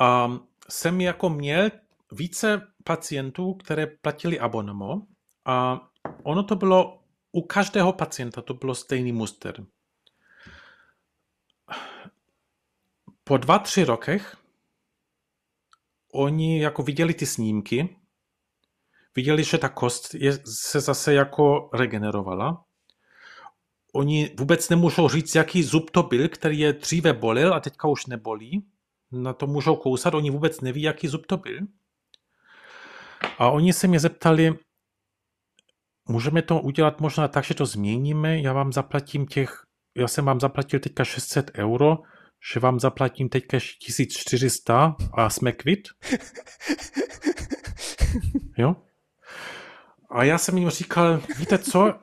A 0.00 0.38
jsem 0.68 1.00
jako 1.00 1.28
měl 1.30 1.70
více 2.12 2.72
pacientů, 2.84 3.54
které 3.54 3.86
platili 3.86 4.40
abonemo 4.40 5.02
a 5.44 5.80
ono 6.22 6.42
to 6.42 6.56
bylo 6.56 7.02
u 7.32 7.42
každého 7.42 7.92
pacienta 7.92 8.42
to 8.42 8.54
bylo 8.54 8.74
stejný 8.74 9.12
muster. 9.12 9.66
Po 13.24 13.36
dva, 13.36 13.58
tři 13.58 13.84
rokech 13.84 14.36
oni 16.12 16.62
jako 16.62 16.82
viděli 16.82 17.14
ty 17.14 17.26
snímky, 17.26 17.96
viděli, 19.16 19.44
že 19.44 19.58
ta 19.58 19.68
kost 19.68 20.14
je, 20.14 20.32
se 20.46 20.80
zase 20.80 21.14
jako 21.14 21.70
regenerovala. 21.72 22.64
Oni 23.96 24.30
vůbec 24.38 24.68
nemůžou 24.68 25.08
říct, 25.08 25.34
jaký 25.34 25.62
zub 25.62 25.90
to 25.90 26.02
byl, 26.02 26.28
který 26.28 26.58
je 26.58 26.72
dříve 26.72 27.12
bolel 27.12 27.54
a 27.54 27.60
teďka 27.60 27.88
už 27.88 28.06
nebolí. 28.06 28.66
Na 29.12 29.32
to 29.32 29.46
můžou 29.46 29.76
kousat, 29.76 30.14
oni 30.14 30.30
vůbec 30.30 30.60
neví, 30.60 30.82
jaký 30.82 31.08
zub 31.08 31.26
to 31.26 31.36
byl. 31.36 31.58
A 33.38 33.50
oni 33.50 33.72
se 33.72 33.86
mě 33.86 34.00
zeptali, 34.00 34.54
můžeme 36.08 36.42
to 36.42 36.60
udělat 36.60 37.00
možná 37.00 37.28
tak, 37.28 37.44
že 37.44 37.54
to 37.54 37.66
změníme, 37.66 38.40
já 38.40 38.52
vám 38.52 38.72
zaplatím 38.72 39.26
těch, 39.26 39.62
já 39.96 40.08
jsem 40.08 40.24
vám 40.24 40.40
zaplatil 40.40 40.80
teďka 40.80 41.04
600 41.04 41.50
euro, 41.54 41.98
že 42.52 42.60
vám 42.60 42.80
zaplatím 42.80 43.28
teďka 43.28 43.58
1400 43.58 44.96
a 45.14 45.30
jsme 45.30 45.52
kvit? 45.52 45.88
Jo? 48.58 48.76
A 50.10 50.24
já 50.24 50.38
jsem 50.38 50.58
jim 50.58 50.70
říkal, 50.70 51.20
víte 51.38 51.58
co, 51.58 51.94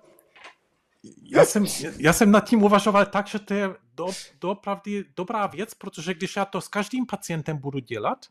já 1.31 1.45
jsem, 1.45 1.65
já 1.97 2.13
jsem 2.13 2.31
nad 2.31 2.49
tím 2.49 2.63
uvažoval 2.63 3.05
tak, 3.05 3.27
že 3.27 3.39
to 3.39 3.53
je 3.53 3.69
do, 3.95 4.07
dopravdy 4.41 5.05
dobrá 5.15 5.47
věc, 5.47 5.73
protože 5.73 6.13
když 6.13 6.35
já 6.35 6.45
to 6.45 6.61
s 6.61 6.67
každým 6.67 7.05
pacientem 7.05 7.57
budu 7.57 7.79
dělat, 7.79 8.25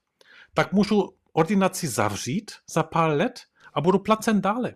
tak 0.54 0.72
můžu 0.72 1.14
ordinaci 1.32 1.88
zavřít 1.88 2.50
za 2.70 2.82
pár 2.82 3.10
let 3.10 3.40
a 3.74 3.80
budu 3.80 3.98
placen 3.98 4.40
dále. 4.40 4.74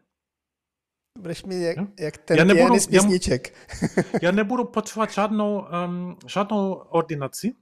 Budeš 1.18 1.44
mi 1.44 1.62
jak, 1.62 1.76
jak 2.00 2.16
ten 2.16 2.36
já 2.36 2.44
nebudu. 2.44 2.74
Já, 2.90 3.00
já 4.22 4.30
nebudu 4.30 4.64
potřebovat 4.64 5.10
žádnou, 5.10 5.66
um, 5.86 6.16
žádnou 6.26 6.72
ordinaci, 6.72 7.54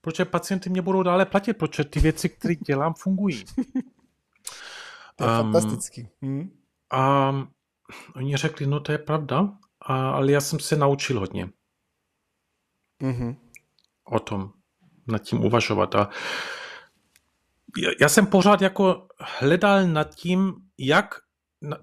protože 0.00 0.24
pacienty 0.24 0.70
mě 0.70 0.82
budou 0.82 1.02
dále 1.02 1.26
platit, 1.26 1.54
protože 1.54 1.84
ty 1.84 2.00
věci, 2.00 2.28
které 2.28 2.54
dělám, 2.54 2.94
fungují. 2.94 3.44
To 5.16 5.24
je 5.24 5.30
um, 5.30 5.36
fantastický. 5.36 6.08
Hmm. 6.22 6.50
A 6.90 7.32
oni 8.16 8.36
řekli, 8.36 8.66
no 8.66 8.80
to 8.80 8.92
je 8.92 8.98
pravda, 8.98 9.58
a, 9.80 10.10
ale 10.10 10.32
já 10.32 10.40
jsem 10.40 10.60
se 10.60 10.76
naučil 10.76 11.20
hodně. 11.20 11.48
Mm-hmm. 13.02 13.36
O 14.04 14.20
tom, 14.20 14.52
nad 15.06 15.18
tím 15.18 15.44
uvažovat. 15.44 15.94
A 15.94 16.10
já, 18.00 18.08
jsem 18.08 18.26
pořád 18.26 18.62
jako 18.62 19.08
hledal 19.18 19.86
nad 19.86 20.14
tím, 20.14 20.54
jak, 20.78 21.14
na, 21.62 21.78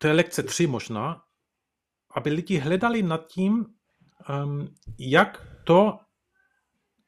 to 0.00 0.06
je 0.06 0.12
lekce 0.12 0.42
3 0.42 0.66
možná, 0.66 1.22
aby 2.14 2.30
lidi 2.30 2.58
hledali 2.58 3.02
nad 3.02 3.26
tím, 3.26 3.66
um, 4.44 4.74
jak 4.98 5.46
to, 5.64 5.98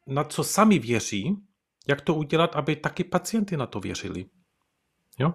na 0.07 0.24
co 0.24 0.45
sami 0.45 0.79
věří, 0.79 1.37
jak 1.89 2.01
to 2.01 2.15
udělat, 2.15 2.57
aby 2.57 2.77
taky 2.77 3.05
pacienty 3.05 3.57
na 3.57 3.66
to 3.66 3.81
věřili. 3.81 4.27
Jo? 5.19 5.35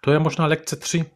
To 0.00 0.10
je 0.10 0.18
možná 0.18 0.46
lekce 0.46 0.76
3. 0.76 1.10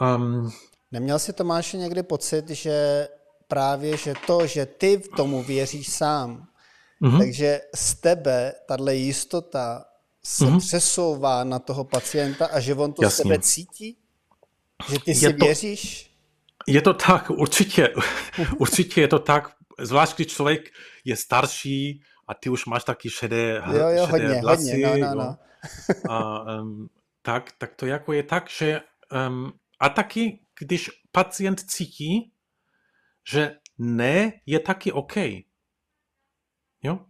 Um, 0.00 0.50
Neměl 0.92 1.18
jsi 1.18 1.32
Tomáš 1.32 1.72
někdy 1.72 2.02
pocit, 2.02 2.50
že 2.50 3.08
právě 3.48 3.96
že 3.96 4.14
to, 4.26 4.46
že 4.46 4.66
ty 4.66 4.96
v 4.96 5.08
tomu 5.08 5.42
věříš 5.42 5.88
sám, 5.88 6.48
mm-hmm. 7.02 7.18
takže 7.18 7.60
z 7.74 7.94
tebe 7.94 8.52
tahle 8.68 8.94
jistota 8.94 9.84
se 10.24 10.44
mm-hmm. 10.44 10.58
přesouvá 10.58 11.44
na 11.44 11.58
toho 11.58 11.84
pacienta 11.84 12.46
a 12.46 12.60
že 12.60 12.74
on 12.74 12.92
to 12.92 13.02
Jasně. 13.02 13.22
sebe 13.22 13.38
cítí? 13.38 13.98
Že 14.90 14.98
ty 15.00 15.14
si 15.14 15.24
Je 15.24 15.32
to- 15.32 15.44
věříš? 15.44 16.08
Je 16.66 16.82
to 16.82 16.94
tak, 16.94 17.30
určitě, 17.30 17.94
určitě 18.58 19.00
je 19.00 19.08
to 19.08 19.18
tak, 19.18 19.50
zvlášť 19.80 20.16
když 20.16 20.26
člověk 20.26 20.60
je 21.04 21.16
starší 21.16 22.02
a 22.28 22.34
ty 22.34 22.50
už 22.50 22.66
máš 22.66 22.84
taky 22.84 23.10
šedé, 23.10 23.62
Jo, 23.72 23.88
jo, 23.88 24.06
šedé 24.06 24.26
hodně, 24.26 24.40
vlasy, 24.40 24.70
hodně, 24.70 24.86
no, 24.86 24.90
no, 24.90 25.06
jo. 25.06 25.14
no. 25.14 25.36
A, 26.10 26.42
um, 26.60 26.88
tak, 27.22 27.52
tak 27.58 27.74
to 27.74 27.86
jako 27.86 28.12
je 28.12 28.22
tak, 28.22 28.50
že 28.50 28.80
um, 29.28 29.52
a 29.80 29.88
taky, 29.88 30.40
když 30.58 30.90
pacient 31.12 31.60
cítí, 31.60 32.32
že 33.30 33.56
ne, 33.78 34.32
je 34.46 34.60
taky 34.60 34.92
OK. 34.92 35.16
Jo? 36.82 37.06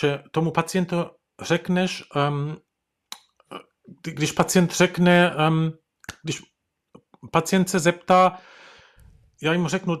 Že 0.00 0.22
tomu 0.30 0.50
pacientu 0.50 0.96
řekneš, 1.40 2.04
um, 2.16 2.56
když 4.02 4.32
pacient 4.32 4.72
řekne, 4.72 5.36
um, 5.48 5.72
když 6.22 6.42
pacient 7.30 7.70
se 7.70 7.78
zeptá, 7.78 8.38
já 9.42 9.52
jim 9.52 9.68
řeknu, 9.68 9.96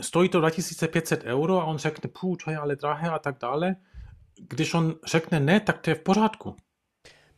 stojí 0.00 0.28
to 0.28 0.40
2500 0.40 1.24
euro 1.24 1.60
a 1.60 1.64
on 1.64 1.78
řekne, 1.78 2.10
půj, 2.20 2.36
to 2.44 2.50
je 2.50 2.56
ale 2.56 2.76
drahé 2.76 3.10
a 3.10 3.18
tak 3.18 3.38
dále. 3.38 3.76
Když 4.48 4.74
on 4.74 4.94
řekne 5.06 5.40
ne, 5.40 5.60
tak 5.60 5.78
to 5.78 5.90
je 5.90 5.94
v 5.94 6.02
pořádku. 6.02 6.56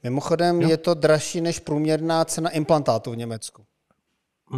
Mimochodem 0.02 0.62
Jo. 0.62 0.68
je 0.68 0.76
to 0.76 0.94
dražší 0.94 1.40
než 1.40 1.60
průměrná 1.60 2.24
cena 2.24 2.50
implantátu 2.50 3.10
v 3.10 3.16
Německu. 3.16 3.66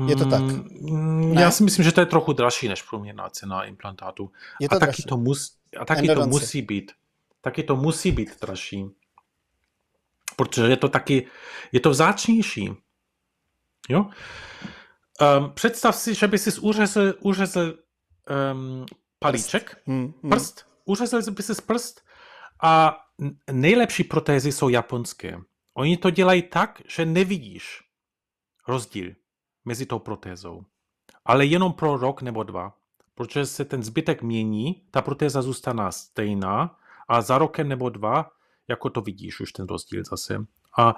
Je 0.08 0.16
to 0.16 0.24
tak? 0.30 0.40
Mm, 0.42 1.34
Ne? 1.34 1.42
Já 1.42 1.50
si 1.50 1.64
myslím, 1.64 1.84
že 1.84 1.92
to 1.92 2.00
je 2.00 2.06
trochu 2.06 2.32
dražší 2.32 2.68
než 2.68 2.82
průměrná 2.82 3.28
cena 3.30 3.64
implantátu. 3.64 4.32
Je 4.60 4.68
to 4.68 4.76
a 4.76 4.78
taky 4.78 4.86
dražší. 4.86 5.02
to, 5.02 5.16
mus, 5.16 5.56
a 5.80 5.84
taky 5.84 6.06
to 6.06 6.12
Endodonci. 6.12 6.30
musí 6.30 6.62
být. 6.62 6.92
Taky 7.40 7.62
to 7.62 7.76
musí 7.76 8.12
být 8.12 8.40
dražší. 8.40 8.86
Protože 10.36 10.62
je 10.62 10.76
to 10.76 10.88
taky, 10.88 11.26
je 11.72 11.80
to 11.80 11.90
vzácnější. 11.90 12.70
Jo? 13.88 14.00
Um, 14.00 15.52
představ 15.54 15.96
si, 15.96 16.14
že 16.14 16.26
by 16.28 16.38
si 16.38 16.60
uřezl, 16.60 17.14
uřezl 17.20 17.78
um, 18.52 18.86
palíček, 19.18 19.82
Hmm, 19.86 20.12
hmm. 20.22 20.30
prst, 20.30 20.66
uřezl 20.84 21.32
by 21.32 21.42
si 21.42 21.62
prst 21.62 22.00
a 22.62 22.96
nejlepší 23.52 24.04
protézy 24.04 24.52
jsou 24.52 24.68
japonské. 24.68 25.38
Oni 25.74 25.96
to 25.96 26.10
dělají 26.10 26.42
tak, 26.42 26.82
že 26.88 27.06
nevidíš 27.06 27.80
rozdíl 28.68 29.12
mezi 29.66 29.86
tou 29.86 29.98
protézou. 29.98 30.64
Ale 31.24 31.46
jenom 31.46 31.72
pro 31.72 31.96
rok 31.96 32.22
nebo 32.22 32.42
dva. 32.42 32.74
Protože 33.14 33.46
se 33.46 33.64
ten 33.64 33.82
zbytek 33.82 34.22
mění, 34.22 34.82
ta 34.90 35.02
protéza 35.02 35.42
zůstane 35.42 35.92
stejná 35.92 36.78
a 37.08 37.20
za 37.22 37.38
rokem 37.38 37.68
nebo 37.68 37.90
dva, 37.90 38.30
jako 38.68 38.90
to 38.90 39.00
vidíš 39.00 39.40
už 39.40 39.52
ten 39.52 39.66
rozdíl 39.66 40.04
zase. 40.04 40.46
A 40.78 40.94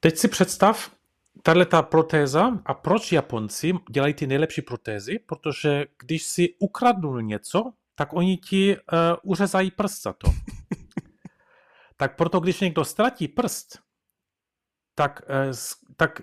teď 0.00 0.16
si 0.16 0.28
představ, 0.28 0.90
tahle 1.42 1.66
ta 1.66 1.82
protéza 1.82 2.60
a 2.64 2.74
proč 2.74 3.12
Japonci 3.12 3.72
dělají 3.90 4.14
ty 4.14 4.26
nejlepší 4.26 4.62
protézy? 4.62 5.18
Protože 5.18 5.86
když 5.98 6.22
si 6.22 6.54
ukradnul 6.58 7.22
něco, 7.22 7.72
tak 7.94 8.12
oni 8.12 8.36
ti 8.36 8.76
uh, 8.76 8.82
uřezají 9.22 9.70
prst 9.70 10.02
za 10.02 10.12
to. 10.12 10.28
tak 11.96 12.16
proto, 12.16 12.40
když 12.40 12.60
někdo 12.60 12.84
ztratí 12.84 13.28
prst, 13.28 13.78
tak, 14.94 15.22
uh, 15.48 15.54
tak 15.96 16.22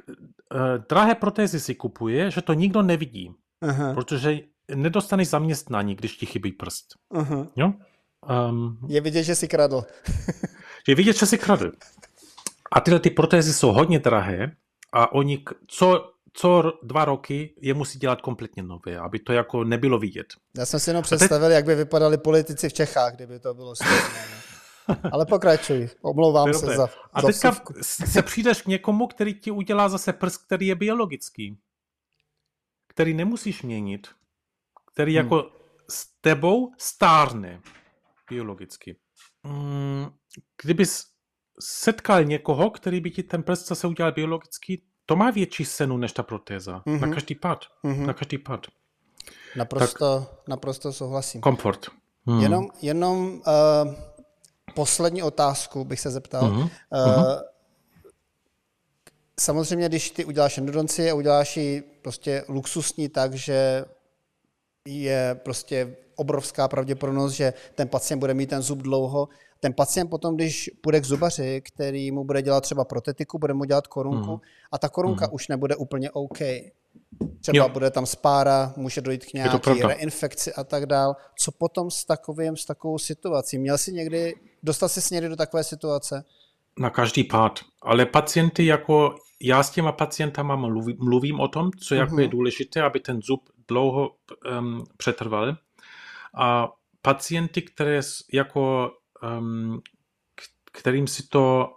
drahé 0.89 1.15
protézy 1.15 1.59
si 1.59 1.75
kupuje, 1.75 2.31
že 2.31 2.41
to 2.41 2.53
nikdo 2.53 2.81
nevidí, 2.81 3.31
Aha, 3.61 3.93
protože 3.93 4.39
nedostaneš 4.75 5.27
zaměstnání, 5.27 5.95
když 5.95 6.17
ti 6.17 6.25
chybí 6.25 6.51
prst. 6.51 6.85
aha. 7.11 7.47
Jo? 7.55 7.73
Um, 8.49 8.77
Je 8.87 9.01
vidět, 9.01 9.23
že 9.23 9.35
jsi 9.35 9.47
kradl. 9.47 9.83
je 10.87 10.95
vidět, 10.95 11.17
že 11.17 11.25
si 11.25 11.37
kradl. 11.37 11.71
A 12.71 12.79
tyhle 12.79 12.99
ty 12.99 13.09
protézy 13.09 13.53
jsou 13.53 13.71
hodně 13.71 13.99
drahé 13.99 14.51
a 14.93 15.11
oni 15.11 15.43
co, 15.67 16.11
co 16.33 16.73
dva 16.83 17.05
roky 17.05 17.53
je 17.61 17.73
musí 17.73 17.99
dělat 17.99 18.21
kompletně 18.21 18.63
nové, 18.63 18.97
aby 18.99 19.19
to 19.19 19.33
jako 19.33 19.63
nebylo 19.63 19.99
vidět. 19.99 20.25
Já 20.57 20.65
jsem 20.65 20.79
si 20.79 20.89
jenom 20.89 21.03
představil, 21.03 21.51
jak 21.51 21.65
by 21.65 21.75
vypadali 21.75 22.17
politici 22.17 22.69
v 22.69 22.73
Čechách, 22.73 23.15
kdyby 23.15 23.39
to 23.39 23.53
bylo 23.53 23.75
stejné. 23.75 24.42
Ale 25.11 25.25
pokračuj, 25.25 25.89
omlouvám 26.01 26.53
se 26.53 26.65
za, 26.75 26.87
A 27.13 27.21
za 27.21 27.27
teďka 27.27 27.49
vsuvku. 27.51 27.73
se 27.81 28.21
přijdeš 28.21 28.61
k 28.61 28.65
někomu, 28.67 29.07
který 29.07 29.33
ti 29.33 29.51
udělá 29.51 29.89
zase 29.89 30.13
prst, 30.13 30.45
který 30.45 30.67
je 30.67 30.75
biologický. 30.75 31.57
Který 32.87 33.13
nemusíš 33.13 33.61
měnit. 33.63 34.07
Který 34.93 35.17
Hmm. 35.17 35.25
jako 35.25 35.51
s 35.89 36.05
tebou 36.21 36.71
stárne 36.77 37.61
biologicky. 38.29 38.95
Mm, 39.43 40.05
Kdybys 40.61 41.05
setkal 41.59 42.23
někoho, 42.23 42.69
který 42.69 43.01
by 43.01 43.11
ti 43.11 43.23
ten 43.23 43.43
prst 43.43 43.67
zase 43.67 43.87
udělal 43.87 44.11
biologicky, 44.11 44.81
to 45.05 45.15
má 45.15 45.31
větší 45.31 45.65
cenu 45.65 45.97
než 45.97 46.11
ta 46.11 46.23
protéza. 46.23 46.83
Mhm. 46.85 47.01
Na 47.01 47.13
každý 47.13 47.35
pád. 47.35 47.65
Mhm. 47.83 48.05
Na 48.07 48.13
každý 48.13 48.37
pád. 48.37 48.67
Naprosto, 49.55 50.27
naprosto 50.47 50.93
souhlasím. 50.93 51.41
Komfort. 51.41 51.85
Hmm. 52.27 52.39
Jenom, 52.41 52.67
jenom 52.81 53.27
uh, 53.33 53.41
poslední 54.73 55.23
otázku 55.23 55.83
bych 55.85 55.99
se 55.99 56.11
zeptal. 56.11 56.51
Mhm. 56.51 56.61
Uh, 56.61 56.69
samozřejmě, 59.39 59.89
když 59.89 60.11
ty 60.11 60.25
uděláš 60.25 60.57
endodonci 60.57 61.11
a 61.11 61.13
uděláš 61.13 61.57
ji 61.57 61.81
prostě 62.01 62.43
luxusní 62.47 63.09
tak, 63.09 63.33
že 63.33 63.85
je 64.87 65.39
prostě 65.43 65.95
obrovská 66.15 66.67
pravděpodobnost, 66.67 67.33
že 67.33 67.53
ten 67.75 67.87
pacient 67.87 68.19
bude 68.19 68.33
mít 68.33 68.49
ten 68.49 68.61
zub 68.61 68.79
dlouho. 68.79 69.29
Ten 69.59 69.73
pacient 69.73 70.07
potom, 70.09 70.35
když 70.35 70.71
půjde 70.81 71.01
k 71.01 71.05
zubaři, 71.05 71.61
který 71.65 72.11
mu 72.11 72.23
bude 72.23 72.41
dělat 72.41 72.61
třeba 72.61 72.85
protetiku, 72.85 73.39
bude 73.39 73.53
mu 73.53 73.63
dělat 73.65 73.87
korunku 73.87 74.31
Mhm. 74.31 74.39
a 74.71 74.77
ta 74.77 74.89
korunka 74.89 75.31
už 75.31 75.47
nebude 75.47 75.75
úplně 75.75 76.11
OK. 76.11 76.39
Třeba 77.41 77.57
Jo. 77.57 77.69
bude 77.69 77.91
tam 77.91 78.05
spára, 78.05 78.73
může 78.77 79.01
dojít 79.01 79.25
k 79.25 79.33
nějaké 79.33 79.87
reinfekci 79.87 80.53
a 80.53 80.63
tak 80.63 80.85
dál. 80.85 81.15
Co 81.39 81.51
potom 81.51 81.91
s 81.91 82.05
takovým, 82.05 82.57
s 82.57 82.65
takovou 82.65 82.97
situací? 82.97 83.57
Měl 83.57 83.77
jsi 83.77 83.93
někdy, 83.93 84.35
dostal 84.63 84.89
jsi 84.89 85.13
někdy 85.13 85.29
do 85.29 85.35
takové 85.35 85.63
situace? 85.63 86.23
Na 86.79 86.89
každý 86.89 87.23
pád. 87.23 87.59
Ale 87.81 88.05
pacienty 88.05 88.65
jako, 88.65 89.15
já 89.41 89.63
s 89.63 89.69
těma 89.69 89.91
pacientama 89.91 90.55
mluvím, 90.55 90.97
mluvím 90.99 91.39
o 91.39 91.47
tom, 91.47 91.71
co 91.71 91.95
jako 91.95 92.19
je 92.19 92.27
Mhm. 92.27 92.31
důležité, 92.31 92.81
aby 92.81 92.99
ten 92.99 93.21
zub 93.21 93.49
dlouho 93.67 94.09
um, 94.59 94.83
přetrval. 94.97 95.57
A 96.37 96.69
pacienty, 97.01 97.61
které 97.61 98.01
jako, 98.33 98.91
um, 99.39 99.81
kterým 100.71 101.07
si 101.07 101.27
to, 101.27 101.69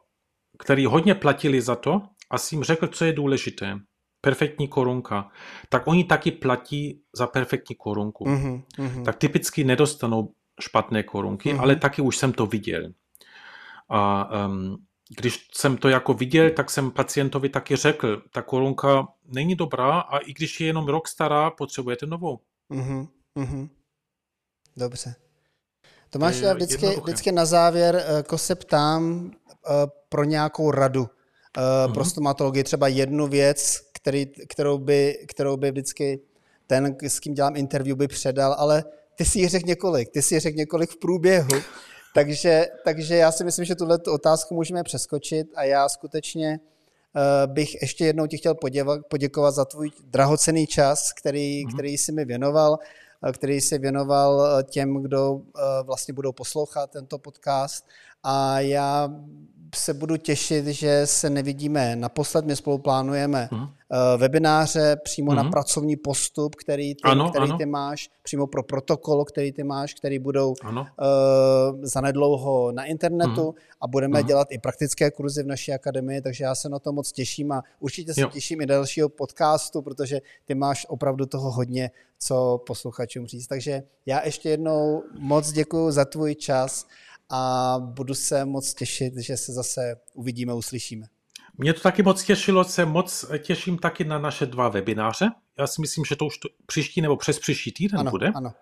který 0.59 0.86
hodně 0.86 1.14
platili 1.14 1.60
za 1.62 1.76
to 1.76 2.02
a 2.30 2.38
si 2.38 2.55
jim 2.55 2.64
řekl, 2.64 2.86
co 2.86 3.05
je 3.05 3.12
důležité, 3.12 3.78
perfektní 4.27 4.69
korunka, 4.69 5.28
tak 5.69 5.86
oni 5.86 6.05
taky 6.05 6.31
platí 6.31 7.01
za 7.16 7.27
perfektní 7.27 7.77
korunku. 7.77 8.28
Mhm, 8.28 8.62
mhm. 8.78 9.05
tak 9.05 9.16
typicky 9.16 9.65
nedostanou 9.65 10.32
špatné 10.61 11.03
korunky, 11.03 11.53
Mhm. 11.53 11.61
ale 11.61 11.77
taky 11.77 12.03
už 12.03 12.16
jsem 12.16 12.32
to 12.32 12.47
viděl. 12.47 12.90
A 13.89 14.28
um, 14.47 14.77
když 15.19 15.47
jsem 15.55 15.77
to 15.77 15.89
jako 15.89 16.15
viděl, 16.15 16.51
tak 16.51 16.70
jsem 16.70 16.90
pacientovi 16.90 17.48
taky 17.48 17.77
řekl, 17.77 18.23
ta 18.32 18.43
korunka 18.43 19.09
není 19.24 19.55
dobrá 19.55 20.01
a 20.01 20.19
i 20.19 20.32
když 20.32 20.61
je 20.61 20.66
jenom 20.66 20.89
rok 20.89 21.09
stará, 21.09 21.51
potřebujete 21.51 22.07
novou. 22.07 22.39
Mhm, 22.69 23.07
mhm. 23.35 23.69
Dobře. 24.77 25.15
Tomáš, 26.11 26.36
je 26.36 26.47
já 26.47 26.55
vždycky, 26.55 26.85
jednoduché. 26.85 27.05
vždycky 27.05 27.32
na 27.32 27.44
závěr 27.44 28.03
eh, 28.07 28.16
jako 28.16 28.39
se 28.39 28.55
ptám 28.55 29.31
eh, 29.31 29.86
pro 30.09 30.24
nějakou 30.24 30.70
radu 30.70 31.07
eh, 31.59 31.89
pro 31.93 32.03
Mhm. 32.03 32.11
stomatologii, 32.11 32.65
třeba 32.65 32.89
jednu 32.89 33.27
věc, 33.27 33.81
který, 34.06 34.26
kterou, 34.26 34.78
by, 34.78 35.24
kterou 35.28 35.56
by 35.56 35.70
vždycky 35.70 36.20
ten, 36.66 36.96
s 37.02 37.20
kým 37.20 37.34
dělám 37.34 37.56
interview, 37.56 37.96
by 37.98 38.08
předal, 38.08 38.54
ale 38.58 38.84
ty 39.14 39.24
si 39.24 39.38
ji 39.38 39.48
řekl 39.48 39.66
několik, 39.66 40.08
ty 40.08 40.22
si 40.22 40.34
ji 40.34 40.40
řekl 40.40 40.56
několik 40.56 40.90
v 40.90 40.96
průběhu, 40.96 41.48
takže, 42.14 42.66
takže 42.84 43.16
já 43.16 43.32
si 43.32 43.44
myslím, 43.44 43.64
že 43.64 43.74
tuhle 43.74 43.98
tu 43.98 44.12
otázku 44.12 44.54
můžeme 44.54 44.82
přeskočit 44.82 45.46
a 45.54 45.64
já 45.64 45.88
skutečně 45.88 46.60
eh, 47.16 47.46
bych 47.46 47.82
ještě 47.82 48.06
jednou 48.06 48.26
ti 48.26 48.36
chtěl 48.38 48.54
poděva- 48.54 49.02
poděkovat 49.08 49.54
za 49.54 49.64
tvůj 49.64 49.90
drahocený 50.04 50.66
čas, 50.66 51.12
který, 51.12 51.64
Mhm. 51.64 51.72
který 51.74 51.98
jsi 51.98 52.12
mi 52.12 52.24
věnoval, 52.24 52.78
eh, 53.28 53.32
který 53.32 53.60
jsi 53.60 53.78
věnoval 53.78 54.46
eh, 54.46 54.62
těm, 54.62 55.02
kdo 55.02 55.40
eh, 55.58 55.60
vlastně 55.82 56.14
budou 56.14 56.32
poslouchat 56.32 56.90
tento 56.90 57.18
podcast. 57.18 57.86
A 58.22 58.60
já 58.60 59.10
se 59.74 59.94
budu 59.94 60.16
těšit, 60.16 60.66
že 60.66 61.02
se 61.06 61.30
nevidíme 61.30 61.96
naposled. 61.96 62.44
My 62.44 62.56
spolu 62.56 62.78
plánujeme 62.78 63.48
Mhm. 63.52 63.66
Eh, 63.92 64.16
webináře 64.18 64.96
přímo 65.04 65.34
na 65.34 65.42
Mhm. 65.42 65.50
pracovní 65.52 65.96
postup, 65.96 66.54
který 66.54 66.94
ty, 66.94 67.00
Ano, 67.04 67.30
který 67.30 67.44
ano. 67.48 67.58
ty 67.58 67.66
máš, 67.66 68.10
přímo 68.22 68.46
pro 68.46 68.62
protokol, 68.62 69.24
který 69.24 69.52
ty 69.52 69.64
máš, 69.64 69.94
který 69.94 70.18
budou 70.18 70.54
Ano, 70.62 70.80
uh, 70.80 71.78
zanedlouho 71.82 72.72
na 72.72 72.84
internetu 72.84 73.42
Mhm. 73.44 73.52
a 73.80 73.86
budeme 73.86 74.18
Mhm. 74.18 74.26
dělat 74.28 74.48
i 74.50 74.58
praktické 74.58 75.10
kurzy 75.10 75.42
v 75.42 75.46
naší 75.46 75.72
akademii, 75.72 76.20
takže 76.20 76.44
já 76.44 76.54
se 76.54 76.68
na 76.68 76.78
to 76.78 76.92
moc 76.92 77.12
těším 77.12 77.52
a 77.52 77.62
určitě 77.80 78.14
se 78.14 78.20
Jo. 78.20 78.28
těším 78.28 78.60
i 78.60 78.66
dalšího 78.66 79.08
podcastu, 79.08 79.82
protože 79.82 80.20
ty 80.44 80.54
máš 80.54 80.86
opravdu 80.88 81.26
toho 81.26 81.50
hodně, 81.50 81.90
co 82.18 82.62
posluchačům 82.66 83.26
říct. 83.26 83.46
Takže 83.46 83.82
já 84.06 84.24
ještě 84.24 84.48
jednou 84.50 85.02
moc 85.18 85.52
děkuji 85.52 85.90
za 85.90 86.04
tvůj 86.04 86.34
čas 86.34 86.86
a 87.30 87.76
budu 87.80 88.14
se 88.14 88.44
moc 88.44 88.74
těšit, 88.74 89.16
že 89.16 89.36
se 89.36 89.52
zase 89.52 89.96
uvidíme, 90.14 90.54
uslyšíme. 90.54 91.06
Mě 91.58 91.72
to 91.72 91.80
taky 91.80 92.02
moc 92.02 92.24
těšilo, 92.24 92.64
se 92.64 92.84
moc 92.84 93.24
těším 93.38 93.78
taky 93.78 94.04
na 94.04 94.18
naše 94.18 94.46
dva 94.46 94.68
webináře. 94.68 95.30
Já 95.58 95.66
si 95.66 95.80
myslím, 95.80 96.04
že 96.04 96.16
to 96.16 96.26
už 96.26 96.38
to 96.38 96.48
příští 96.66 97.00
nebo 97.00 97.16
přes 97.16 97.38
příští 97.38 97.72
týden 97.72 98.00
ano, 98.00 98.10
bude. 98.10 98.32
Ano. 98.34 98.52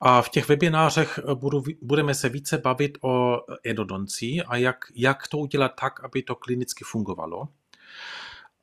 A 0.00 0.22
v 0.22 0.28
těch 0.28 0.48
webinářech 0.48 1.20
budu, 1.34 1.62
budeme 1.82 2.14
se 2.14 2.28
více 2.28 2.58
bavit 2.58 2.98
o 3.02 3.40
endodoncí 3.64 4.42
a 4.42 4.56
jak, 4.56 4.76
jak 4.94 5.28
to 5.28 5.38
udělat 5.38 5.72
tak, 5.80 6.04
aby 6.04 6.22
to 6.22 6.34
klinicky 6.34 6.84
fungovalo. 6.84 7.48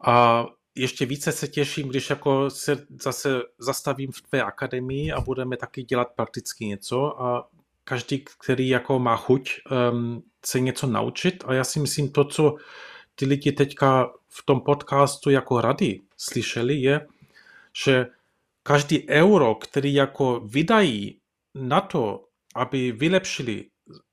A 0.05 0.45
ještě 0.75 1.05
více 1.05 1.31
se 1.31 1.47
těším, 1.47 1.87
když 1.89 2.09
jako 2.09 2.49
se 2.49 2.85
zase 3.01 3.41
zastavím 3.59 4.11
v 4.11 4.21
tvé 4.21 4.43
akademii 4.43 5.11
a 5.11 5.21
budeme 5.21 5.57
taky 5.57 5.83
dělat 5.83 6.07
prakticky 6.15 6.65
něco 6.65 7.21
a 7.21 7.49
každý, 7.83 8.25
který 8.39 8.69
jako 8.69 8.99
má 8.99 9.17
chuť 9.17 9.51
um, 9.91 10.23
se 10.45 10.59
něco 10.59 10.87
naučit 10.87 11.43
a 11.47 11.53
já 11.53 11.63
si 11.63 11.79
myslím 11.79 12.11
to, 12.11 12.23
co 12.23 12.55
ty 13.21 13.25
lidi 13.25 13.51
teďka 13.51 14.09
v 14.27 14.45
tom 14.45 14.61
podcastu 14.61 15.29
jako 15.29 15.61
rady 15.61 16.01
slyšeli, 16.17 16.75
je, 16.75 17.07
že 17.85 18.05
každý 18.63 19.09
euro, 19.09 19.55
který 19.55 19.93
jako 19.93 20.39
vydají 20.39 21.19
na 21.55 21.81
to, 21.81 22.25
aby 22.55 22.91
vylepšili 22.91 23.65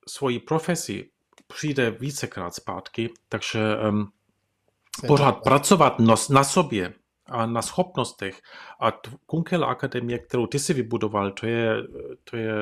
svoji 0.09 0.39
profesi, 0.39 1.11
přijde 1.47 1.91
vícekrát 1.91 2.55
zpátky, 2.55 3.11
takže 3.29 3.61
um, 3.89 4.13
pořád 5.07 5.33
pracovat 5.33 5.99
na, 5.99 6.15
na 6.31 6.45
sobě 6.45 6.95
a 7.27 7.47
na 7.47 7.63
schopnostech. 7.63 8.41
A 8.81 8.93
Kunkel 9.27 9.65
Akademie, 9.65 10.19
kterou 10.19 10.47
ty 10.47 10.59
si 10.59 10.75
vybudoval, 10.75 11.31
to 11.31 11.47
je, 11.47 11.77
to 12.25 12.37
je 12.37 12.53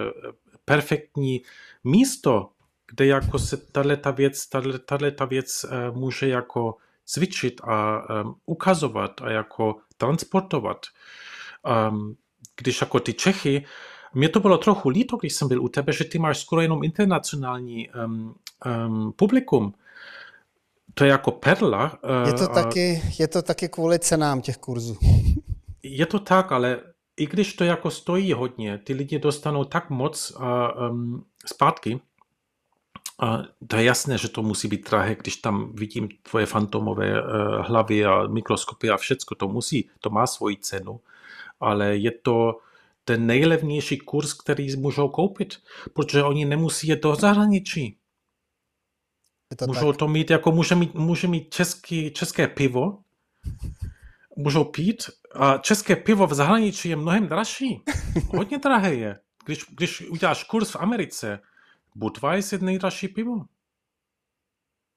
perfektní 0.65 1.43
místo, 1.85 2.51
kde 2.91 3.07
jako 3.07 3.39
se 3.39 3.57
tato 3.57 4.13
věc, 4.13 4.47
tato 4.87 5.27
věc 5.27 5.65
uh, 5.65 5.97
může 5.97 6.29
jako 6.29 6.77
cvičit 7.05 7.61
a 7.65 8.03
um, 8.23 8.35
ukazovat 8.47 9.21
a 9.23 9.31
jako 9.31 9.77
transportovat. 9.97 10.87
Um, 11.91 12.17
když 12.57 12.81
jako 12.81 13.01
ty 13.01 13.13
Čechy, 13.13 13.65
mě 14.15 14.29
to 14.29 14.41
bylo 14.41 14.59
trochu 14.59 14.89
líto, 14.89 15.17
když 15.17 15.35
jsem 15.35 15.49
byl 15.49 15.63
u 15.63 15.69
tebe, 15.69 15.93
že 15.93 16.05
ty 16.05 16.19
máš 16.19 16.41
skoro 16.41 16.61
jenom 16.61 16.85
internacionální 16.85 17.89
um, 17.91 18.35
um, 18.87 19.13
publikum. 19.13 19.75
To 20.95 21.05
je 21.05 21.11
jako 21.11 21.31
perla. 21.31 21.99
Uh, 22.23 22.29
je, 22.29 22.33
to 22.33 22.47
taky, 22.47 23.03
je 23.19 23.29
to 23.29 23.43
taky 23.43 23.69
kvůli 23.69 23.99
cenám 23.99 24.41
těch 24.41 24.57
kurzů. 24.57 24.97
je 25.83 26.07
to 26.07 26.19
tak, 26.19 26.53
ale 26.53 26.81
i 27.17 27.27
když 27.27 27.55
to 27.55 27.65
jako 27.65 27.91
stojí 27.91 28.33
hodně, 28.33 28.79
ty 28.79 28.93
lidi 28.93 29.19
dostanou 29.19 29.65
tak 29.65 29.91
moc 29.91 30.31
uh, 30.31 30.45
um, 30.91 31.25
zpátky, 31.47 32.01
a 33.19 33.43
to 33.67 33.77
je 33.77 33.85
jasné, 33.85 34.19
že 34.19 34.29
to 34.29 34.43
musí 34.43 34.69
být 34.69 34.91
drahé, 34.91 35.15
když 35.15 35.37
tam 35.37 35.73
vidím 35.73 36.09
tvoje 36.23 36.47
fantomové 36.47 37.23
uh, 37.23 37.29
hlavy 37.67 38.05
a 38.05 38.27
mikroskopy 38.27 38.91
a 38.91 38.97
všecko, 38.97 39.35
to 39.35 39.49
musí, 39.49 39.91
to 40.01 40.11
má 40.11 40.27
svoji 40.27 40.57
cenu, 40.57 41.01
ale 41.61 41.97
je 41.97 42.11
to 42.11 42.59
ten 43.05 43.27
nejlevnější 43.27 43.99
kurz, 43.99 44.33
který 44.33 44.77
můžou 44.77 45.09
koupit, 45.09 45.55
protože 45.93 46.23
oni 46.23 46.45
nemusí 46.45 46.89
jít 46.89 47.03
do 47.03 47.15
zahraničí. 47.15 47.99
To 49.57 49.67
můžou 49.67 49.93
tak. 49.93 49.99
to 49.99 50.09
mít, 50.09 50.31
jako 50.31 50.53
může 50.53 50.75
mít, 50.75 50.95
může 50.95 51.29
mít 51.29 51.55
český, 51.55 52.11
české 52.11 52.49
pivo, 52.49 52.99
můžou 54.37 54.65
pít 54.65 55.03
a 55.35 55.59
české 55.59 55.97
pivo 55.97 56.27
v 56.27 56.35
zahraničí 56.35 56.89
je 56.89 56.97
mnohem 56.97 57.27
dražší. 57.27 57.83
Hodně 58.29 58.59
drahé 58.59 58.95
je. 58.95 59.19
Když, 59.45 59.65
když 59.71 60.01
uděláš 60.01 60.45
kurz 60.45 60.71
v 60.71 60.77
Americe, 60.77 61.41
Budweiser 61.97 62.61
je 62.61 62.67
nejdražší 62.67 63.09
pivo. 63.09 63.45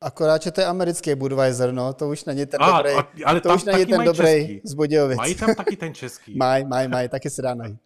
Akorát, 0.01 0.41
že 0.41 0.51
to 0.51 0.61
je 0.61 0.67
americký 0.67 1.15
Budweiser, 1.15 1.71
no, 1.71 1.93
to 1.93 2.09
už 2.09 2.25
není 2.25 2.45
ten 2.45 2.63
a, 2.63 2.77
dobrý. 2.77 2.91
A, 2.93 3.07
ale 3.25 3.41
to 3.41 3.55
už 3.55 3.63
není 3.63 3.85
ten 3.85 4.03
dobrý 4.03 4.61
z 4.63 4.73
Budějovic. 4.73 5.17
Mají 5.17 5.35
tam 5.35 5.55
taky 5.55 5.75
ten 5.75 5.93
český. 6.01 6.37
Maj, 6.37 6.65
maj, 6.65 6.87
maj, 6.87 7.09
taky 7.09 7.29
se 7.29 7.41
dá 7.41 7.53
najít. 7.53 7.79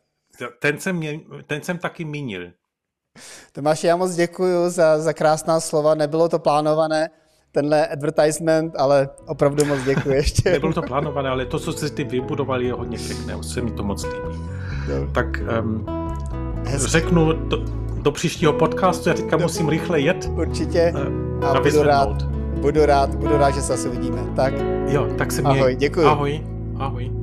Ten 0.59 0.79
jsem, 0.79 0.95
mě, 0.95 1.19
ten 1.47 1.61
jsem 1.61 1.77
taky 1.77 2.05
mínil. 2.05 2.51
Tomáš, 3.51 3.83
já 3.83 3.95
moc 3.95 4.15
děkuji 4.15 4.69
za, 4.69 4.99
za 4.99 5.13
krásná 5.13 5.59
slova, 5.59 5.95
nebylo 5.95 6.29
to 6.29 6.39
plánované, 6.39 7.09
tenhle 7.51 7.87
advertisement, 7.87 8.75
ale 8.75 9.09
opravdu 9.27 9.65
moc 9.65 9.83
děkuji 9.83 10.15
ještě. 10.15 10.49
Nebylo 10.51 10.73
to 10.73 10.81
plánované, 10.81 11.29
ale 11.29 11.45
to, 11.45 11.59
co 11.59 11.73
jste 11.73 11.89
ty 11.89 12.03
vybudovali, 12.03 12.65
je 12.65 12.73
hodně 12.73 12.97
pěkné, 12.97 13.43
se 13.43 13.61
mi 13.61 13.71
to 13.71 13.83
moc 13.83 14.03
líbí. 14.03 14.39
Tak 15.13 15.25
um, 15.61 15.85
řeknu 16.75 17.33
do, 17.33 17.82
do 18.03 18.11
příštího 18.11 18.53
podcastu, 18.53 19.09
já 19.09 19.15
teďka 19.15 19.37
musím 19.37 19.69
rychle 19.69 19.99
jet. 19.99 20.29
Určitě. 20.35 20.93
Uh, 21.39 21.45
a 21.45 21.61
budu 21.61 21.83
rád, 21.83 22.23
budu 22.61 22.85
rád, 22.85 23.15
budu 23.15 23.37
rád, 23.37 23.51
že 23.51 23.61
se 23.61 23.67
zase 23.67 23.89
uvidíme. 23.89 24.21
Tak. 24.35 24.53
Jo, 24.87 25.07
tak 25.17 25.31
se 25.31 25.41
měj. 25.41 25.59
Ahoj, 25.59 25.75
děkuji. 25.75 26.05
Ahoj, 26.05 26.41
ahoj. 26.79 27.22